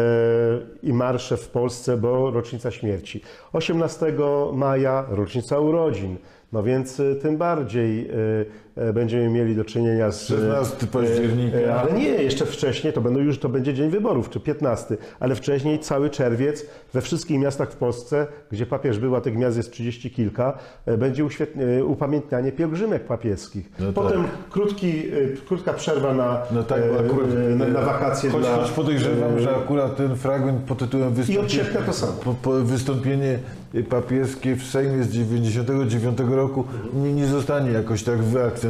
i 0.83 0.93
marsze 0.93 1.37
w 1.37 1.47
Polsce, 1.47 1.97
bo 1.97 2.31
rocznica 2.31 2.71
śmierci. 2.71 3.21
18 3.53 4.13
maja 4.53 5.05
rocznica 5.09 5.59
urodzin. 5.59 6.17
No 6.51 6.63
więc 6.63 6.99
e, 6.99 7.15
tym 7.15 7.37
bardziej 7.37 8.09
e, 8.09 8.13
będziemy 8.93 9.29
mieli 9.29 9.55
do 9.55 9.65
czynienia 9.65 10.11
z... 10.11 10.27
16 10.27 10.87
października. 10.87 11.57
E, 11.57 11.75
Ale 11.75 11.93
nie, 11.93 12.09
jeszcze 12.09 12.45
wcześniej, 12.45 12.93
to 12.93 13.01
będą 13.01 13.19
już, 13.19 13.39
to 13.39 13.49
będzie 13.49 13.73
dzień 13.73 13.89
wyborów, 13.89 14.29
czy 14.29 14.39
15, 14.39 14.97
ale 15.19 15.35
wcześniej 15.35 15.79
cały 15.79 16.09
czerwiec 16.09 16.65
we 16.93 17.01
wszystkich 17.01 17.39
miastach 17.39 17.71
w 17.71 17.75
Polsce, 17.75 18.27
gdzie 18.51 18.65
papież 18.65 18.99
był, 18.99 19.15
a 19.15 19.21
tych 19.21 19.37
miast 19.37 19.57
jest 19.57 19.71
30 19.71 20.11
kilka, 20.11 20.57
e, 20.85 20.97
będzie 20.97 21.25
uświetnie, 21.25 21.65
e, 21.65 21.85
upamiętnianie 21.85 22.51
pielgrzymek 22.51 23.05
papieskich. 23.05 23.71
No 23.79 23.93
Potem 23.93 24.23
krótki, 24.49 24.89
e, 24.89 25.11
krótka 25.47 25.73
przerwa 25.73 26.13
na, 26.13 26.41
No 26.51 26.63
tak, 26.63 26.79
e, 26.79 27.05
akurat 27.05 27.29
e, 27.31 27.55
na, 27.55 27.67
na 27.67 27.81
wakacje 27.81 28.29
choć, 28.29 28.41
dla... 28.41 28.55
choć 28.55 28.71
podejrzewam, 28.71 29.37
e, 29.37 29.41
że 29.41 29.55
akurat 29.55 29.95
ten 29.95 30.15
fragment 30.15 30.61
pod 30.61 30.77
tytułem 30.77 31.13
wystąpienie, 31.13 31.49
sierpnia 31.49 31.81
to 31.81 31.93
samo. 31.93 32.11
po, 32.13 32.33
po 32.33 32.51
wystąpienie 32.51 33.39
papieskie 33.89 34.55
w 34.55 34.63
Sejmie 34.63 35.03
z 35.03 35.09
99 35.09 36.17
roku 36.29 36.65
nie, 36.93 37.13
nie 37.13 37.25
zostanie 37.27 37.71
jakoś 37.71 38.03
tak 38.03 38.17
wyakcentowane. 38.17 38.60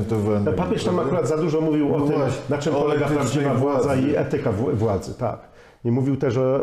Papież 0.58 0.84
tam 0.84 1.00
akurat 1.00 1.28
za 1.28 1.38
dużo 1.38 1.62
mówił 1.62 1.96
o 1.96 2.00
No 2.00 2.06
tym, 2.06 2.18
właśnie, 2.18 2.42
na 2.50 2.58
czym 2.58 2.74
polega 2.74 3.08
prawdziwa 3.08 3.54
władza 3.54 3.84
władzy. 3.84 4.02
i 4.02 4.16
etyka 4.18 4.52
władzy, 4.74 5.14
tak. 5.14 5.52
I 5.86 5.92
mówił 5.92 6.18
też 6.18 6.38
o, 6.38 6.60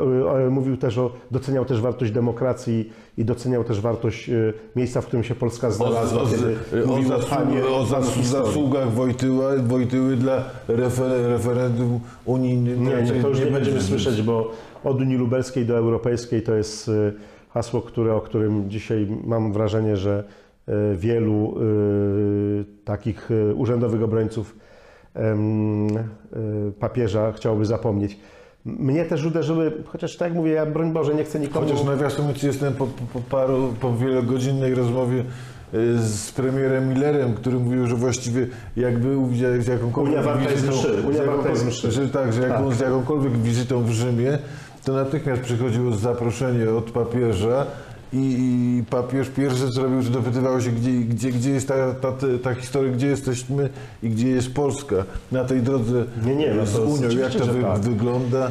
mówił 0.51 0.77
też 0.77 0.99
o, 0.99 1.11
doceniał 1.31 1.65
też 1.65 1.81
wartość 1.81 2.13
demokracji 2.13 2.93
i 3.19 3.25
doceniał 3.25 3.65
też 3.65 3.81
wartość 3.81 4.29
e, 4.29 4.53
miejsca, 4.77 5.01
w 5.01 5.07
którym 5.07 5.25
się 5.25 5.35
Polska 5.35 5.71
znalazła, 5.71 6.23
o, 6.23 6.25
o, 6.25 6.95
o 6.99 7.03
zasług, 7.03 7.31
panie, 7.31 7.67
o 7.67 7.87
zasługach 8.23 8.93
Wojtyła, 8.93 9.51
Wojtyły 9.57 10.17
dla 10.17 10.45
refer, 10.69 11.11
referendum 11.29 12.01
unijnym. 12.25 12.85
Nie, 12.85 13.03
nie, 13.03 13.23
to 13.23 13.29
już 13.29 13.39
nie, 13.39 13.47
będziemy 13.47 13.77
będzie 13.77 13.83
słyszeć, 13.89 14.23
bo 14.23 14.51
od 14.85 15.01
Unii 15.01 15.17
Lubelskiej 15.17 15.67
do 15.67 15.77
Europejskiej 15.77 16.43
to 16.43 16.55
jest 16.55 16.89
y, 16.89 17.13
hasło, 17.51 17.83
które, 17.83 18.15
o 18.15 18.21
którym 18.21 18.71
dzisiaj 18.71 19.07
mam 19.25 19.53
wrażenie, 19.53 19.97
że 19.97 20.25
y, 20.25 20.48
wielu 20.97 21.55
y, 21.61 22.65
takich 22.85 23.31
y, 23.31 23.55
urzędowych 23.55 24.03
obrońców 24.03 24.57
papieża 26.81 27.33
chciałoby 27.33 27.65
zapomnieć. 27.67 28.19
Mnie 28.65 29.05
też 29.05 29.25
uderzyły, 29.25 29.73
chociaż 29.87 30.17
tak 30.17 30.29
jak 30.29 30.37
mówię, 30.37 30.51
ja 30.53 30.67
broń 30.67 30.93
Boże 30.93 31.15
nie 31.15 31.25
chcę 31.25 31.41
nikomu... 31.41 31.67
Chociaż 31.67 31.85
nawiasem 31.85 32.25
mówiąc 32.25 32.43
jestem 32.43 32.75
po, 32.75 32.87
po, 33.13 33.21
paru, 33.31 33.75
po 33.81 33.97
wielogodzinnej 33.97 34.75
rozmowie 34.75 35.25
z 35.99 36.33
premierem 36.33 36.89
Millerem, 36.89 37.35
który 37.35 37.59
mówił, 37.59 37.87
że 37.87 37.95
właściwie 37.95 38.47
jakby 38.77 39.17
z 39.59 39.67
jakąkolwiek 39.67 40.15
Unia 40.15 40.23
warta 40.23 40.51
jest 40.51 40.55
wizytą, 40.55 40.79
mszy, 40.79 41.03
Unia 41.07 41.23
z 41.23 41.27
warta 41.27 41.49
jest 41.49 41.65
jakąkolwiek- 41.65 41.69
mszy. 41.69 41.91
Że 41.93 42.09
tak, 42.09 42.33
że 42.33 42.43
jaką, 42.43 42.71
z 42.73 42.81
jakąkolwiek 42.81 43.33
wizytą 43.33 43.83
w 43.85 43.91
Rzymie, 43.91 44.39
to 44.85 44.93
natychmiast 44.93 45.43
przychodziło 45.43 45.93
zaproszenie 45.93 46.71
od 46.71 46.91
papieża 46.91 47.67
i, 48.13 48.83
papież 48.91 49.29
pierwsze 49.29 49.71
co 49.71 49.83
robił, 49.83 50.03
że 50.03 50.11
dopytywał 50.11 50.61
się, 50.61 50.71
gdzie, 50.71 50.91
gdzie, 50.91 51.31
gdzie 51.31 51.51
jest 51.51 51.69
ta, 51.69 51.95
ta, 51.95 52.13
ta 52.43 52.55
historia, 52.55 52.93
gdzie 52.93 53.07
jesteśmy 53.07 53.69
i 54.03 54.11
gdzie 54.11 54.29
jest 54.29 54.55
Polska 54.55 54.97
na 55.33 55.45
tej 55.45 55.63
drodze 55.63 56.05
Nie, 56.25 56.37
nie, 56.37 56.55
no 56.55 56.67
z 56.67 56.79
Unią, 56.79 57.09
jak 57.21 57.33
to 57.33 57.47
wy, 57.47 57.63
tak. 57.63 57.79
wygląda. 57.79 58.51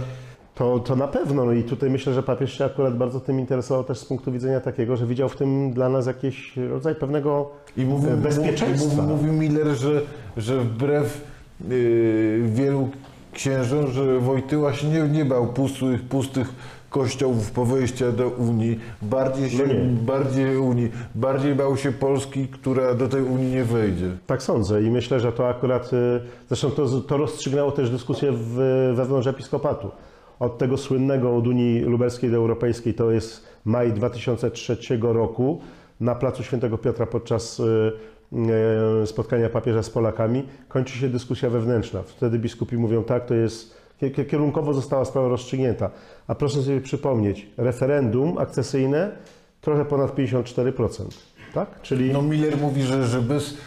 To, 0.55 0.79
to 0.79 0.95
na 0.95 1.07
pewno. 1.07 1.45
No 1.45 1.51
i 1.51 1.63
tutaj 1.63 1.89
myślę, 1.89 2.13
że 2.13 2.23
papież 2.23 2.57
się 2.57 2.65
akurat 2.65 2.97
bardzo 2.97 3.19
tym 3.19 3.39
interesował 3.39 3.83
też 3.83 3.99
z 3.99 4.05
punktu 4.05 4.31
widzenia 4.31 4.59
takiego, 4.59 4.97
że 4.97 5.05
widział 5.05 5.29
w 5.29 5.35
tym 5.35 5.73
dla 5.73 5.89
nas 5.89 6.05
jakiś 6.05 6.57
rodzaj 6.57 6.95
pewnego 6.95 7.49
I 7.77 7.85
mówił, 7.85 8.17
bezpieczeństwa. 8.17 9.01
Mówił, 9.01 9.15
mówił 9.15 9.33
Miller, 9.33 9.67
że, 9.67 10.01
że 10.37 10.59
wbrew 10.59 11.27
yy, 11.69 12.41
wielu 12.45 12.89
księżom, 13.33 13.87
że 13.87 14.19
Wojtyła 14.19 14.73
się 14.73 14.87
nie, 14.87 14.99
nie 14.99 15.25
bał 15.25 15.47
pustych, 15.47 16.01
pustych 16.03 16.47
kościołów 16.97 17.51
po 17.51 17.65
wejściu 17.65 18.11
do 18.11 18.29
Unii, 18.29 18.79
bardziej 19.01 19.49
się, 19.49 19.67
No 19.67 19.73
bardziej 20.01 20.57
Unii, 20.57 20.91
bardziej 21.15 21.55
bał 21.55 21.77
się 21.77 21.91
Polski, 21.91 22.47
która 22.47 22.93
do 22.93 23.07
tej 23.07 23.21
Unii 23.21 23.51
nie 23.51 23.63
wejdzie. 23.63 24.09
Tak 24.27 24.43
sądzę 24.43 24.83
i 24.83 24.89
myślę, 24.89 25.19
że 25.19 25.31
to 25.31 25.49
akurat, 25.49 25.93
y, 25.93 26.19
zresztą 26.47 26.71
to, 26.71 27.01
to 27.01 27.17
rozstrzygnęło 27.17 27.71
też 27.71 27.89
dyskusję 27.89 28.31
w, 28.31 28.55
wewnątrz 28.95 29.27
episkopatu. 29.27 29.91
Od 30.39 30.57
tego 30.57 30.77
słynnego 30.77 31.35
od 31.35 31.47
Unii 31.47 31.79
Lubelskiej 31.79 32.31
do 32.31 32.37
Europejskiej, 32.37 32.93
to 32.93 33.11
jest 33.11 33.47
maj 33.65 33.93
2003 33.93 34.77
roku, 35.01 35.61
na 35.99 36.15
placu 36.15 36.43
Świętego 36.43 36.77
Piotra 36.77 37.05
podczas 37.05 37.59
y, 37.59 37.91
y, 39.03 39.07
spotkania 39.07 39.49
papieża 39.49 39.83
z 39.83 39.89
Polakami, 39.89 40.43
kończy 40.67 40.97
się 40.97 41.09
dyskusja 41.09 41.49
wewnętrzna. 41.49 42.01
Wtedy 42.03 42.39
biskupi 42.39 42.77
mówią 42.77 43.03
tak, 43.03 43.25
to 43.25 43.33
jest, 43.33 43.76
kierunkowo 44.29 44.73
została 44.73 45.05
sprawa 45.05 45.27
rozstrzygnięta. 45.27 45.89
A 46.27 46.35
proszę 46.35 46.61
sobie 46.61 46.81
przypomnieć, 46.81 47.47
referendum 47.57 48.37
akcesyjne 48.37 49.11
trochę 49.61 49.85
ponad 49.85 50.15
54%, 50.15 51.03
tak? 51.53 51.81
Czyli 51.81 52.13
No 52.13 52.21
Miller 52.21 52.57
mówi, 52.57 52.83
że, 52.83 53.07
że 53.07 53.21
bez 53.21 53.57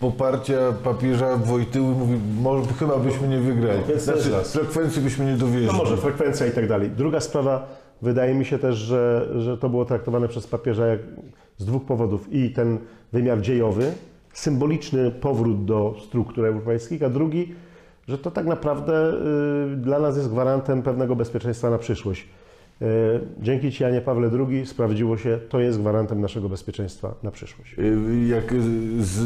poparcia 0.00 0.72
papieża 0.84 1.36
Wojtyły, 1.36 1.94
mówi, 1.94 2.18
może, 2.40 2.72
chyba 2.72 2.96
byśmy 2.96 3.28
nie 3.28 3.38
wygrali. 3.38 3.80
Jest 3.88 4.04
Znaczy, 4.04 4.30
frekwencji 4.44 5.02
byśmy 5.02 5.24
nie 5.24 5.36
dowieźli. 5.36 5.66
No 5.66 5.72
może 5.72 5.96
frekwencja 5.96 6.46
i 6.46 6.50
tak 6.50 6.68
dalej. 6.68 6.90
Druga 6.90 7.20
sprawa, 7.20 7.68
wydaje 8.02 8.34
mi 8.34 8.44
się 8.44 8.58
też, 8.58 8.76
że, 8.76 9.28
że 9.36 9.58
to 9.58 9.68
było 9.68 9.84
traktowane 9.84 10.28
przez 10.28 10.46
papieża 10.46 10.86
jak 10.86 11.00
z 11.58 11.64
dwóch 11.64 11.84
powodów. 11.84 12.32
I 12.32 12.50
ten 12.50 12.78
wymiar 13.12 13.40
dziejowy, 13.40 13.92
symboliczny 14.32 15.10
powrót 15.10 15.64
do 15.64 15.94
struktur 16.04 16.46
europejskich, 16.46 17.02
a 17.02 17.08
drugi, 17.08 17.54
że 18.08 18.18
to 18.18 18.30
tak 18.30 18.46
naprawdę 18.46 19.12
y, 19.72 19.76
dla 19.76 19.98
nas 19.98 20.16
jest 20.16 20.30
gwarantem 20.30 20.82
pewnego 20.82 21.16
bezpieczeństwa 21.16 21.70
na 21.70 21.78
przyszłość. 21.78 22.28
Y, 22.82 22.86
dzięki 23.40 23.72
Ci, 23.72 23.82
Janie 23.82 24.00
Pawle 24.00 24.30
II, 24.48 24.66
sprawdziło 24.66 25.16
się, 25.16 25.38
to 25.48 25.60
jest 25.60 25.80
gwarantem 25.80 26.20
naszego 26.20 26.48
bezpieczeństwa 26.48 27.14
na 27.22 27.30
przyszłość. 27.30 27.74
Y, 27.78 28.26
Jak 28.26 28.54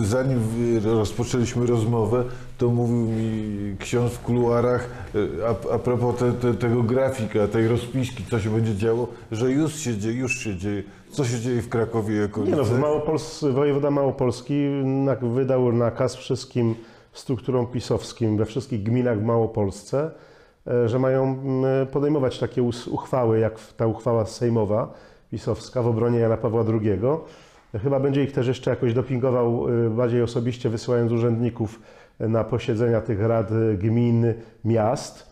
zanim 0.02 0.38
rozpoczęliśmy 0.84 1.66
rozmowę, 1.66 2.24
to 2.58 2.68
mówił 2.68 2.96
mi 2.96 3.76
ksiądz 3.78 4.12
w 4.12 4.20
kuluarach 4.20 4.88
a, 5.46 5.74
a 5.74 5.78
propos 5.78 6.16
te, 6.16 6.32
te, 6.32 6.54
tego 6.54 6.82
grafika, 6.82 7.48
tej 7.48 7.68
rozpiski, 7.68 8.24
co 8.30 8.40
się 8.40 8.50
będzie 8.50 8.74
działo, 8.74 9.08
że 9.32 9.50
już 9.52 9.74
się 9.76 9.96
dzieje, 9.96 10.18
już 10.18 10.38
się 10.38 10.56
dzieje. 10.56 10.82
Co 11.10 11.24
się 11.24 11.40
dzieje 11.40 11.62
w 11.62 11.68
Krakowie 11.68 12.16
i 12.16 12.22
okolicy? 12.22 12.56
Nie 12.56 12.62
no, 12.72 12.78
Małopols, 12.78 13.44
wojewoda 13.52 13.90
Małopolski 13.90 14.54
wydał 15.22 15.72
nakaz 15.72 16.16
wszystkim 16.16 16.74
strukturom 17.12 17.66
pisowskim 17.66 18.36
we 18.36 18.46
wszystkich 18.46 18.82
gminach 18.82 19.20
w 19.20 19.24
Małopolsce, 19.24 20.10
e, 20.66 20.88
że 20.88 20.98
mają 20.98 21.42
podejmować 21.92 22.38
takie 22.38 22.62
uchwały, 22.90 23.38
jak 23.38 23.60
ta 23.76 23.86
uchwała 23.86 24.26
sejmowa 24.26 24.94
pisowska 25.30 25.82
w 25.82 25.86
obronie 25.86 26.18
Jana 26.18 26.36
Pawła 26.36 26.64
II. 26.68 27.00
Chyba 27.82 28.00
będzie 28.00 28.24
ich 28.24 28.32
też 28.32 28.46
jeszcze 28.46 28.70
jakoś 28.70 28.94
dopingował 28.94 29.68
y, 29.86 29.90
bardziej 29.90 30.22
osobiście, 30.22 30.68
wysyłając 30.68 31.12
urzędników 31.12 31.80
na 32.20 32.44
posiedzenia 32.44 33.00
tych 33.00 33.20
rad 33.20 33.52
y, 33.52 33.78
gmin, 33.78 34.34
miast. 34.64 35.30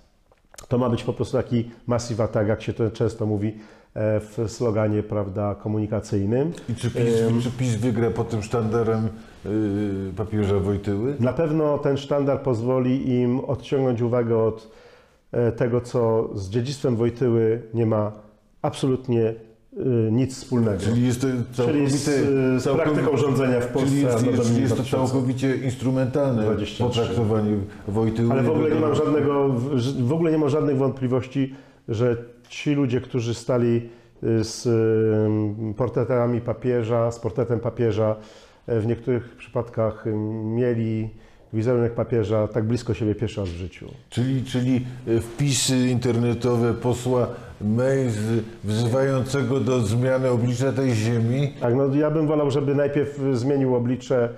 To 0.69 0.79
ma 0.79 0.91
być 0.91 1.05
po 1.05 1.13
prostu 1.13 1.37
taki 1.37 1.71
massive 1.87 2.25
attack, 2.25 2.49
jak 2.49 2.63
się 2.63 2.73
to 2.73 2.91
często 2.91 3.27
mówi 3.27 3.49
e, 3.95 4.21
w 4.21 4.45
sloganie 4.47 5.03
prawda, 5.03 5.55
komunikacyjnym. 5.55 6.53
I 6.69 6.75
czy 6.75 6.91
PiS, 6.91 7.43
czy 7.43 7.51
PiS 7.51 7.75
wygra 7.77 8.11
pod 8.11 8.29
tym 8.29 8.43
sztandarem 8.43 9.09
papieża 10.17 10.59
Wojtyły? 10.59 11.17
Na 11.21 11.33
pewno 11.33 11.79
ten 11.79 11.97
sztandar 11.97 12.43
pozwoli 12.43 13.11
im 13.11 13.41
odciągnąć 13.41 14.03
uwagę 14.03 14.39
od 14.39 14.71
e, 15.33 15.53
tego, 15.53 15.81
co 15.81 16.31
z 16.35 16.51
dziedzictwem 16.51 16.97
Wojtyły 16.97 17.63
nie 17.75 17.87
ma 17.87 18.13
absolutnie 18.63 19.35
y, 19.73 20.13
nic 20.13 20.35
wspólnego. 20.37 20.79
Czyli 20.81 21.07
jest 21.07 21.21
to 21.21 21.27
z, 21.29 21.57
całkowite, 21.57 22.61
z 22.61 22.69
praktyką 22.69 23.17
rządzenia 23.17 23.61
w 23.61 23.67
Polsce. 23.67 23.91
Czyli 23.91 24.03
jest, 24.03 24.27
jest, 24.27 24.61
jest 24.61 24.77
to 24.77 24.83
2000. 24.83 24.91
całkowicie 24.91 25.57
instrumentalne 25.57 26.43
23. 26.43 26.83
potraktowanie 26.85 27.57
Wojtyły. 27.89 28.33
Ale 28.33 28.43
w 28.43 28.51
ogóle 28.51 28.71
nie 28.71 28.81
mam 28.81 28.95
żadnego, 28.95 29.49
w 30.03 30.13
ogóle 30.13 30.33
nie 30.33 30.39
mam 30.39 30.49
żadnych 30.49 30.77
wątpliwości, 30.77 31.55
że 31.89 32.17
ci 32.49 32.75
ludzie, 32.75 33.01
którzy 33.01 33.35
stali 33.35 33.89
y, 34.23 34.45
z 34.45 34.69
portretami 35.77 36.41
papieża, 36.41 37.11
z 37.13 37.19
portretem 37.19 37.61
papieża, 37.61 38.17
w 38.69 38.87
niektórych 38.87 39.37
przypadkach 39.37 40.07
y, 40.07 40.13
mieli 40.45 41.09
wizerunek 41.53 41.95
papieża 41.95 42.49
tak 42.49 42.65
blisko 42.65 42.95
siebie 42.95 43.15
pierwszy 43.15 43.41
raz 43.41 43.49
w 43.49 43.53
życiu. 43.53 43.87
Czyli, 44.11 44.45
czyli 44.45 44.87
e, 45.07 45.21
wpisy 45.21 45.77
internetowe 45.89 46.75
posła 46.75 47.29
Mejzy 47.61 48.43
wzywającego 48.65 49.61
do 49.61 49.81
zmiany 49.81 50.31
oblicza 50.31 50.73
tej 50.73 50.91
ziemi. 50.95 51.53
Tak, 51.61 51.75
no 51.75 51.95
ja 51.95 52.11
bym 52.11 52.27
wolał, 52.27 52.51
żeby 52.51 52.75
najpierw 52.75 53.21
zmienił 53.33 53.75
oblicze 53.75 54.29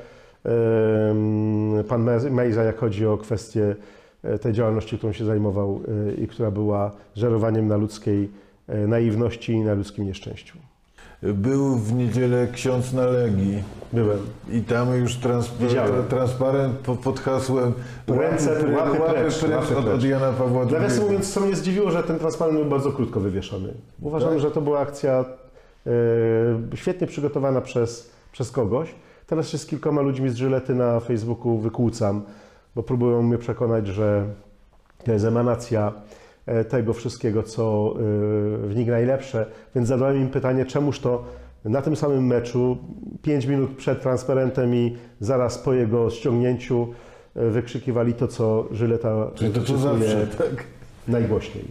pan 1.88 2.02
Me- 2.02 2.30
Mejza, 2.30 2.62
jak 2.62 2.78
chodzi 2.78 3.06
o 3.06 3.18
kwestię 3.18 3.76
e, 4.22 4.38
tej 4.38 4.52
działalności, 4.52 4.98
którą 4.98 5.12
się 5.12 5.24
zajmował 5.24 5.80
e, 6.08 6.14
i 6.14 6.26
która 6.26 6.50
była 6.50 6.92
żerowaniem 7.16 7.68
na 7.68 7.76
ludzkiej 7.76 8.30
e, 8.68 8.86
naiwności 8.86 9.52
i 9.52 9.60
na 9.60 9.74
ludzkim 9.74 10.06
nieszczęściu. 10.06 10.58
Był 11.22 11.76
w 11.76 11.92
niedzielę 11.94 12.48
ksiądz 12.52 12.92
na 12.92 13.06
Legii 13.06 13.62
Byłem. 13.92 14.18
i 14.52 14.60
tam 14.62 14.94
już 14.94 15.16
trans, 15.16 15.50
Widziałem. 15.60 16.04
transparent 16.08 16.76
pod, 16.78 17.20
hasłem 17.20 17.72
Ręce, 18.08 18.52
łapy, 18.52 18.72
łapy 18.72 19.00
łapy 19.00 19.14
precz, 19.14 19.38
precz 19.38 19.72
od, 19.78 19.88
od. 19.88 20.04
Jana 20.04 20.32
Pawła 20.32 20.62
II. 20.62 20.72
Nawiasem 20.72 21.04
mówiąc, 21.04 21.32
co 21.32 21.40
mnie 21.40 21.56
zdziwiło, 21.56 21.90
że 21.90 22.02
ten 22.02 22.18
transparent 22.18 22.58
był 22.58 22.66
bardzo 22.70 22.92
krótko 22.92 23.20
wywieszony. 23.20 23.74
Uważam, 24.02 24.30
Tak? 24.30 24.40
że 24.40 24.50
to 24.50 24.60
była 24.60 24.80
akcja 24.80 25.24
e, 25.86 25.90
świetnie 26.76 27.06
przygotowana 27.06 27.60
przez, 27.60 28.10
przez 28.32 28.50
kogoś. 28.50 28.94
Teraz 29.26 29.48
się 29.48 29.58
z 29.58 29.66
kilkoma 29.66 30.00
ludźmi 30.02 30.30
z 30.30 30.34
Żylety 30.34 30.74
na 30.74 31.00
Facebooku 31.00 31.58
wykłócam, 31.58 32.22
bo 32.74 32.82
próbują 32.82 33.22
mnie 33.22 33.38
przekonać, 33.38 33.86
że 33.86 34.24
to 35.04 35.12
jest 35.12 35.24
emanacja 35.24 35.92
tego 36.68 36.92
wszystkiego, 36.92 37.42
co 37.42 37.94
e, 37.94 37.98
w 38.68 38.72
nich 38.76 38.88
najlepsze. 38.88 39.46
Więc 39.74 39.88
zadałem 39.88 40.16
im 40.16 40.28
pytanie, 40.28 40.64
czemuż 40.64 41.00
to 41.00 41.24
na 41.64 41.82
tym 41.82 41.96
samym 41.96 42.26
meczu, 42.26 42.78
5 43.22 43.46
minut 43.46 43.76
przed 43.76 44.02
transparentem 44.02 44.74
i 44.74 44.96
zaraz 45.20 45.58
po 45.58 45.72
jego 45.72 46.10
ściągnięciu 46.10 46.88
e, 47.34 47.50
wykrzykiwali 47.50 48.14
to, 48.14 48.28
co 48.28 48.68
Żyleta 48.70 49.30
Czyli 49.34 49.52
to, 49.52 49.78
zawsze, 49.78 50.26
tak? 50.26 50.64
najgłośniej. 51.08 51.64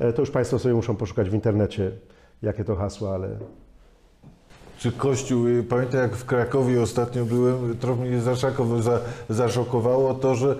E, 0.00 0.12
To 0.12 0.22
już 0.22 0.30
Państwo 0.30 0.58
sobie 0.58 0.74
muszą 0.74 0.96
poszukać 0.96 1.30
w 1.30 1.34
internecie, 1.34 1.90
jakie 2.42 2.64
to 2.64 2.76
hasła, 2.76 3.14
ale 3.14 3.28
Czy 4.78 4.92
Kościół, 4.92 5.46
y, 5.46 5.62
pamiętam 5.62 6.00
jak 6.00 6.16
w 6.16 6.24
Krakowie 6.24 6.82
ostatnio 6.82 7.24
byłem, 7.24 7.76
trochę 7.76 8.02
mnie 8.02 8.20
zaszokowało 9.28 10.14
to, 10.14 10.34
że 10.34 10.56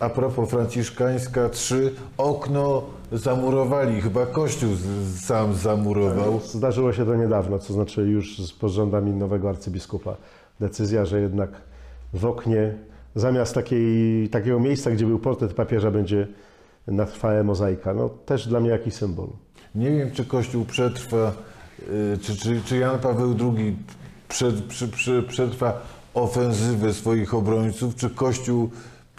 a 0.00 0.08
propos 0.08 0.50
Franciszkańska 0.50 1.48
3, 1.48 1.94
okno 2.18 2.82
zamurowali, 3.12 4.00
chyba 4.00 4.26
Kościół 4.26 4.74
z, 4.74 5.20
sam 5.20 5.54
zamurował. 5.54 6.40
zdarzyło 6.40 6.92
się 6.92 7.06
to 7.06 7.14
niedawno, 7.14 7.58
to 7.58 7.72
znaczy 7.72 8.02
już 8.02 8.38
z 8.38 8.52
pod 8.52 8.72
rządami 8.72 9.10
nowego 9.10 9.48
arcybiskupa. 9.48 10.16
Decyzja, 10.60 11.04
że 11.04 11.20
jednak 11.20 11.50
w 12.12 12.24
oknie 12.24 12.74
zamiast 13.14 13.54
takiej, 13.54 14.28
takiego 14.28 14.60
miejsca, 14.60 14.90
gdzie 14.90 15.06
był 15.06 15.18
portret 15.18 15.52
papieża, 15.54 15.90
będzie 15.90 16.26
na 16.86 17.06
trwałe 17.06 17.44
mozaika. 17.44 17.94
No 17.94 18.08
też 18.08 18.48
dla 18.48 18.60
mnie 18.60 18.70
jakiś 18.70 18.94
symbol. 18.94 19.28
Nie 19.74 19.90
wiem, 19.90 20.10
czy 20.10 20.24
Kościół 20.24 20.64
przetrwa, 20.64 21.32
y, 22.14 22.18
czy, 22.18 22.36
czy, 22.36 22.60
czy 22.64 22.76
Jan 22.76 22.98
Paweł 22.98 23.34
II 23.40 23.76
przetrwa 25.28 25.82
ofensywę 26.14 26.94
swoich 26.94 27.34
obrońców, 27.34 27.96
czy 27.96 28.10
Kościół 28.10 28.70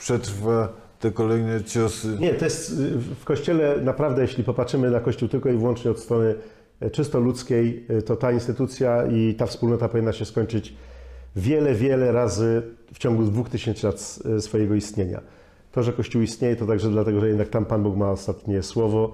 przetrwa 0.02 0.70
te 1.00 1.12
kolejne 1.12 1.64
ciosy. 1.64 2.08
Nie, 2.20 2.34
to 2.34 2.46
jest 2.46 2.72
y, 2.72 2.98
w 2.98 3.24
Kościele 3.24 3.78
naprawdę, 3.82 4.22
jeśli 4.22 4.44
popatrzymy 4.44 4.92
na 4.92 5.00
Kościół 5.00 5.30
tylko 5.30 5.50
i 5.50 5.58
wyłącznie 5.58 5.92
od 5.92 6.00
strony 6.00 6.36
e, 6.80 6.90
czysto 6.90 7.20
ludzkiej, 7.20 7.86
y, 7.90 8.02
to 8.02 8.16
ta 8.16 8.32
instytucja 8.32 9.06
i 9.06 9.36
ta 9.36 9.46
wspólnota 9.46 9.90
powinna 9.90 10.14
się 10.14 10.26
skończyć 10.26 10.74
wiele, 11.36 11.76
wiele 11.76 12.12
razy 12.12 12.62
w 12.94 13.00
ciągu 13.00 13.24
dwóch 13.24 13.50
tysięcy 13.50 13.88
lat 13.88 14.20
y, 14.38 14.42
swojego 14.42 14.76
istnienia. 14.76 15.22
To, 15.72 15.84
że 15.84 15.94
Kościół 15.94 16.22
istnieje, 16.22 16.56
to 16.56 16.66
także 16.66 16.90
dlatego, 16.90 17.20
że 17.20 17.28
jednak 17.28 17.50
tam 17.50 17.66
Pan 17.66 17.84
Bóg 17.84 17.96
ma 17.96 18.12
ostatnie 18.12 18.64
słowo 18.64 19.12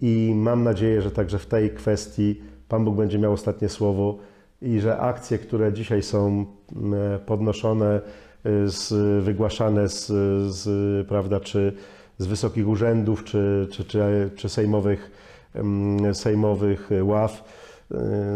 i 0.00 0.32
mam 0.36 0.64
nadzieję, 0.64 1.02
że 1.02 1.10
także 1.10 1.38
w 1.38 1.46
tej 1.46 1.70
kwestii 1.70 2.40
Pan 2.68 2.84
Bóg 2.84 2.96
będzie 2.96 3.18
miał 3.18 3.32
ostatnie 3.32 3.68
słowo 3.68 4.18
i 4.62 4.80
że 4.80 4.98
akcje, 4.98 5.38
które 5.38 5.72
dzisiaj 5.72 6.02
są 6.02 6.46
podnoszone, 7.26 8.00
z, 8.66 8.92
wygłaszane 9.24 9.88
z, 9.88 10.06
z, 10.52 10.68
prawda, 11.08 11.40
czy 11.40 11.72
z 12.18 12.26
wysokich 12.26 12.68
urzędów, 12.68 13.24
czy, 13.24 13.68
czy, 13.72 13.84
czy, 13.84 14.30
czy 14.36 14.48
sejmowych, 14.48 15.10
mm, 15.54 16.14
sejmowych 16.14 16.90
ław, 17.02 17.44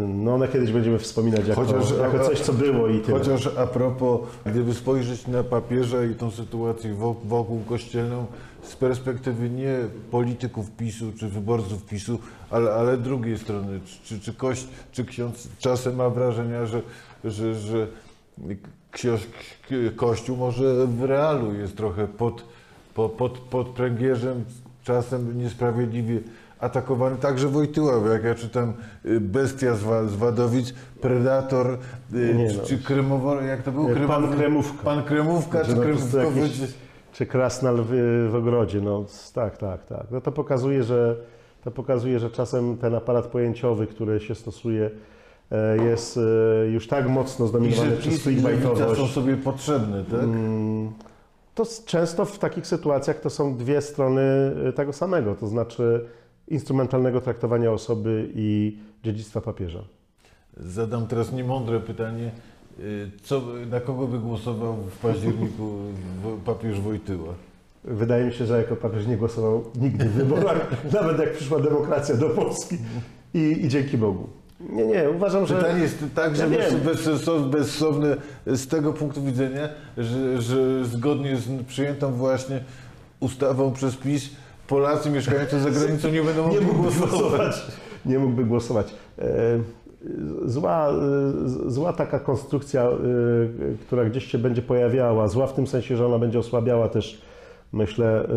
no 0.08 0.34
one 0.34 0.48
kiedyś 0.48 0.72
będziemy 0.72 0.98
wspominać 0.98 1.48
jako, 1.48 1.64
Chociaż- 1.64 1.98
jako 1.98 2.24
coś, 2.24 2.40
co 2.40 2.52
było 2.52 2.88
i 2.88 3.00
tyle. 3.00 3.18
Chociaż 3.18 3.46
a 3.46 3.66
propos, 3.66 4.20
gdyby 4.46 4.74
spojrzeć 4.74 5.26
na 5.26 5.42
papieża 5.42 6.04
i 6.04 6.14
tą 6.14 6.30
sytuację 6.30 6.94
wo- 6.94 7.16
wokół 7.24 7.60
kościelną 7.60 8.26
z 8.62 8.76
perspektywy 8.76 9.50
nie 9.50 9.76
polityków 10.10 10.70
PiSu 10.70 11.12
czy 11.18 11.28
wyborców 11.28 11.86
PiSu, 11.86 12.18
ale, 12.50 12.72
ale 12.72 12.96
drugiej 12.98 13.38
strony, 13.38 13.80
czy, 14.04 14.20
czy, 14.20 14.34
kość, 14.34 14.66
czy 14.92 15.04
ksiądz 15.04 15.48
czasem 15.58 15.96
ma 15.96 16.10
wrażenia, 16.10 16.66
że, 16.66 16.80
że, 17.24 17.54
że 17.54 17.86
książ, 18.94 19.20
Kościół 19.96 20.36
może 20.36 20.86
w 20.86 21.02
realu 21.04 21.54
jest 21.54 21.76
trochę 21.76 22.06
pod, 22.08 22.44
pod, 22.94 23.12
pod, 23.12 23.38
pod 23.38 23.68
pręgierzem, 23.68 24.44
czasem 24.84 25.38
niesprawiedliwie 25.38 26.20
atakowany 26.60 27.16
także 27.16 27.48
Wojtyła, 27.48 28.00
bo 28.00 28.08
jak 28.08 28.24
ja 28.24 28.34
czytam 28.34 28.72
y, 29.06 29.20
Bestia 29.20 29.74
z, 29.74 29.82
Wa- 29.82 30.04
z 30.04 30.14
Wadowic, 30.16 30.74
Predator, 31.00 31.78
y, 32.14 32.34
Nie 32.34 32.50
czy, 32.50 32.56
no. 32.56 32.62
czy 32.64 32.78
Kremowor, 32.78 33.42
jak 33.42 33.62
to 33.62 33.72
był? 33.72 33.86
Pan 33.86 33.94
Kremow- 33.96 34.36
Kremówka. 34.36 34.84
Pan 34.84 35.02
Kremówka, 35.02 35.50
Znaczy, 35.64 35.70
czy 35.70 35.76
no, 35.76 35.82
Kremówkowy? 35.82 36.40
jakieś- 36.40 36.74
Czy 37.12 37.26
krasnal 37.26 37.76
w, 37.88 37.90
w 38.30 38.34
ogrodzie, 38.34 38.80
no 38.80 39.04
tak, 39.34 39.58
tak, 39.58 39.86
tak. 39.86 40.06
No 40.10 40.20
to 40.20 40.32
pokazuje, 40.32 40.82
że 40.82 41.16
to 41.64 41.70
pokazuje, 41.70 42.18
że 42.18 42.30
czasem 42.30 42.76
ten 42.76 42.94
aparat 42.94 43.26
pojęciowy, 43.26 43.86
który 43.86 44.20
się 44.20 44.34
stosuje, 44.34 44.90
jest 45.84 46.16
e, 46.62 46.66
już 46.70 46.86
tak 46.88 47.08
mocno 47.08 47.44
I 47.44 47.46
że 47.46 47.50
zdominowany 47.50 47.96
przez 47.96 48.26
Lewica 48.26 48.42
są 48.42 48.42
clickbaitowość. 48.42 49.12
sobie 49.14 49.36
potrzebne, 49.36 50.04
tak? 50.04 50.22
Mm, 50.22 50.92
To 51.54 51.64
często 51.86 52.24
w 52.24 52.38
takich 52.38 52.66
sytuacjach 52.66 53.20
to 53.20 53.30
są 53.30 53.56
dwie 53.56 53.80
strony 53.80 54.22
e, 54.68 54.72
tego 54.72 54.92
samego, 54.92 55.34
to 55.34 55.46
znaczy 55.46 56.04
instrumentalnego 56.48 57.20
traktowania 57.20 57.72
osoby 57.72 58.30
i 58.34 58.78
dziedzictwa 59.04 59.40
papieża. 59.40 59.80
Zadam 60.56 61.06
teraz 61.06 61.32
niemądre 61.32 61.80
pytanie. 61.80 62.30
Co, 63.22 63.42
na 63.70 63.80
kogo 63.80 64.06
by 64.06 64.18
głosował 64.18 64.74
w 64.76 64.98
październiku 64.98 65.70
papież 66.44 66.80
Wojtyła? 66.80 67.34
Wydaje 67.84 68.24
mi 68.26 68.32
się, 68.32 68.46
że 68.46 68.58
jako 68.58 68.76
papież 68.76 69.06
nie 69.06 69.16
głosował 69.16 69.64
nigdy 69.80 70.04
w 70.04 70.12
wyborach, 70.12 70.70
nawet 71.00 71.18
jak 71.18 71.32
przyszła 71.32 71.60
demokracja 71.60 72.16
do 72.16 72.28
Polski 72.30 72.76
i, 73.34 73.38
i 73.38 73.68
dzięki 73.68 73.98
Bogu. 73.98 74.28
Nie, 74.60 74.86
nie, 74.86 75.10
uważam, 75.10 75.46
że... 75.46 75.54
Pytanie 75.56 75.82
jest 75.82 76.04
także 76.14 76.48
Ja 76.48 76.78
bezsensowne, 76.84 77.48
bezsensowne 77.50 78.16
z 78.46 78.68
tego 78.68 78.92
punktu 78.92 79.22
widzenia, 79.22 79.68
że, 79.98 80.42
że 80.42 80.84
zgodnie 80.84 81.36
z 81.36 81.62
przyjętą 81.66 82.12
właśnie 82.12 82.60
ustawą 83.20 83.72
przez 83.72 83.96
PiS 83.96 84.30
Polacy 84.66 85.10
mieszkający 85.10 85.60
za 85.60 85.70
granicą 85.70 86.08
nie 86.08 86.22
będą 86.22 86.48
nie 86.48 86.60
mogli 86.60 86.66
mógłby 86.66 86.82
głosować. 86.82 87.20
głosować. 87.20 87.62
Nie 88.06 88.18
mógłby 88.18 88.44
głosować. 88.44 88.94
E, 89.18 89.24
Zła, 90.44 90.88
e, 90.88 91.70
zła 91.70 91.92
taka 91.92 92.18
konstrukcja, 92.18 92.82
e, 92.82 92.96
która 93.86 94.04
gdzieś 94.04 94.24
się 94.24 94.38
będzie 94.38 94.62
pojawiała, 94.62 95.28
zła 95.28 95.46
w 95.46 95.52
tym 95.52 95.66
sensie, 95.66 95.96
że 95.96 96.06
ona 96.06 96.18
będzie 96.18 96.38
osłabiała 96.38 96.88
też 96.88 97.22
myślę, 97.74 98.28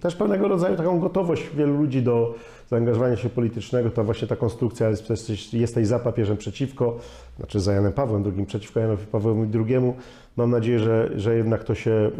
też 0.00 0.16
pewnego 0.16 0.48
rodzaju 0.48 0.76
taką 0.76 1.00
gotowość 1.00 1.50
wielu 1.56 1.76
ludzi 1.76 2.02
do 2.02 2.34
zaangażowania 2.70 3.16
się 3.16 3.28
politycznego. 3.28 3.90
To 3.90 4.04
właśnie 4.04 4.28
ta 4.28 4.36
konstrukcja 4.36 4.88
jest, 4.88 5.10
jesteś, 5.10 5.54
jesteś 5.54 5.86
za 5.86 5.98
papieżem 5.98 6.36
przeciwko, 6.36 6.98
znaczy 7.36 7.60
za 7.60 7.72
Janem 7.72 7.92
Pawłem 7.92 8.24
II 8.36 8.46
przeciwko 8.46 8.80
Janowi 8.80 9.06
Pawłowi 9.06 9.50
II. 9.54 9.92
Mam 10.36 10.50
nadzieję, 10.50 10.78
że, 10.78 11.10
że 11.16 11.36
jednak 11.36 11.64
to 11.64 11.74
się, 11.74 12.10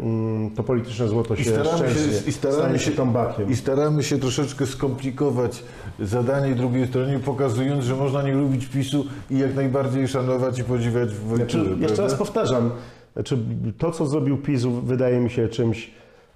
to 0.55 0.63
polityczne 0.63 1.07
złoto 1.07 1.35
się 1.35 1.41
I 1.41 1.45
staramy 1.45 1.89
się, 1.89 2.29
i 2.29 2.31
staramy 2.31 2.79
się, 2.79 2.91
się. 2.91 3.51
I 3.51 3.55
staramy 3.55 4.03
się 4.03 4.17
troszeczkę 4.17 4.65
skomplikować 4.65 5.63
zadanie 5.99 6.55
drugiej 6.55 6.87
stronie, 6.87 7.19
pokazując, 7.19 7.83
że 7.85 7.95
można 7.95 8.23
nie 8.23 8.33
lubić 8.33 8.65
PiSu 8.65 9.05
i 9.31 9.39
jak 9.39 9.55
najbardziej 9.55 10.07
szanować 10.07 10.59
i 10.59 10.63
podziwiać 10.63 11.09
Znaczy, 11.09 11.57
Wojtyłę. 11.57 11.77
jeszcze 11.79 12.01
raz 12.01 12.15
powtarzam, 12.15 12.71
znaczy, 13.19 13.37
to 13.77 13.91
co 13.91 14.05
zrobił 14.05 14.37
PiS 14.37 14.65
wydaje 14.65 15.19
mi 15.19 15.29
się 15.29 15.47
czymś 15.47 15.91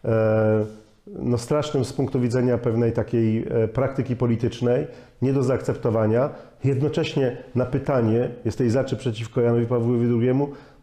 e, 0.06 0.66
no, 1.08 1.38
strasznym 1.38 1.86
z 1.86 1.94
punktu 1.94 2.20
widzenia 2.20 2.58
pewnej 2.58 2.92
takiej 2.92 3.46
e, 3.50 3.68
praktyki 3.68 4.16
politycznej, 4.16 4.88
nie 5.22 5.34
do 5.34 5.44
zaakceptowania. 5.44 6.30
Jednocześnie 6.64 7.38
na 7.56 7.66
pytanie, 7.66 8.30
jesteś 8.46 8.72
za 8.72 8.84
czy 8.84 8.96
przeciwko 8.96 9.42
Janowi 9.42 9.66
Pawłowi 9.66 10.06
II, 10.06 10.34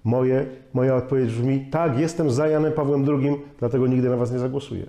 moje, 0.05 0.46
moja 0.74 0.96
odpowiedź 0.96 1.30
brzmi, 1.30 1.66
tak, 1.70 1.98
jestem 1.98 2.30
za 2.30 2.48
Janem 2.48 2.72
Pawłem 2.72 3.07
II, 3.09 3.36
dlatego 3.59 3.86
nigdy 3.86 4.09
na 4.09 4.16
was 4.16 4.32
nie 4.32 4.38
zagłosuję. 4.38 4.86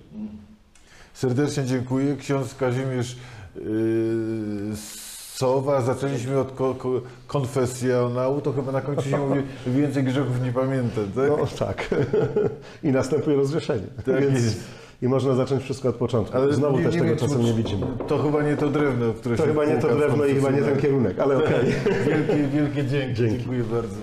Serdecznie 1.13 1.63
dziękuję. 1.63 2.15
Ksiądz 2.15 2.55
Kazimierz 2.55 3.17
yy, 3.55 3.61
Sowa. 5.45 5.81
Zaczęliśmy 5.81 6.39
od 6.39 6.51
ko- 6.51 6.75
ko- 6.75 7.01
konfesjonału, 7.27 8.41
to 8.41 8.53
chyba 8.53 8.71
na 8.71 8.81
końcu 8.81 9.09
się 9.09 9.17
mówi 9.17 9.41
więcej 9.67 10.03
grzechów 10.03 10.41
nie 10.43 10.51
pamiętam, 10.51 11.03
tak? 11.15 11.29
No 11.29 11.37
tak. 11.59 11.89
I 12.83 12.87
następuje 12.91 13.35
rozgrzeszenie. 13.35 13.87
Tak 14.05 14.21
Więc, 14.21 14.33
jest. 14.43 14.63
I 15.01 15.07
można 15.07 15.33
zacząć 15.35 15.63
wszystko 15.63 15.89
od 15.89 15.95
początku. 15.95 16.37
Znowu 16.53 16.77
nie- 16.77 16.83
też 16.83 16.93
nie 16.93 16.99
tego 17.01 17.09
wiem, 17.11 17.19
czasem 17.19 17.41
nie 17.41 17.53
widzimy. 17.53 17.85
To 18.07 18.17
chyba 18.23 18.43
nie 18.43 18.57
to 18.57 18.67
drewno, 18.69 19.13
które 19.13 19.35
To 19.35 19.43
się 19.43 19.49
chyba 19.49 19.65
nie 19.65 19.77
to 19.77 19.95
drewno 19.95 20.25
i 20.25 20.35
chyba 20.35 20.49
nie 20.51 20.61
ten 20.61 20.77
kierunek, 20.77 21.19
ale 21.19 21.37
okej. 21.37 21.65
Wielkie, 22.07 22.47
wielkie 22.53 22.85
dzięki. 22.85 23.13
Dzięki. 23.15 23.37
Dziękuję 23.37 23.63
bardzo. 23.63 23.95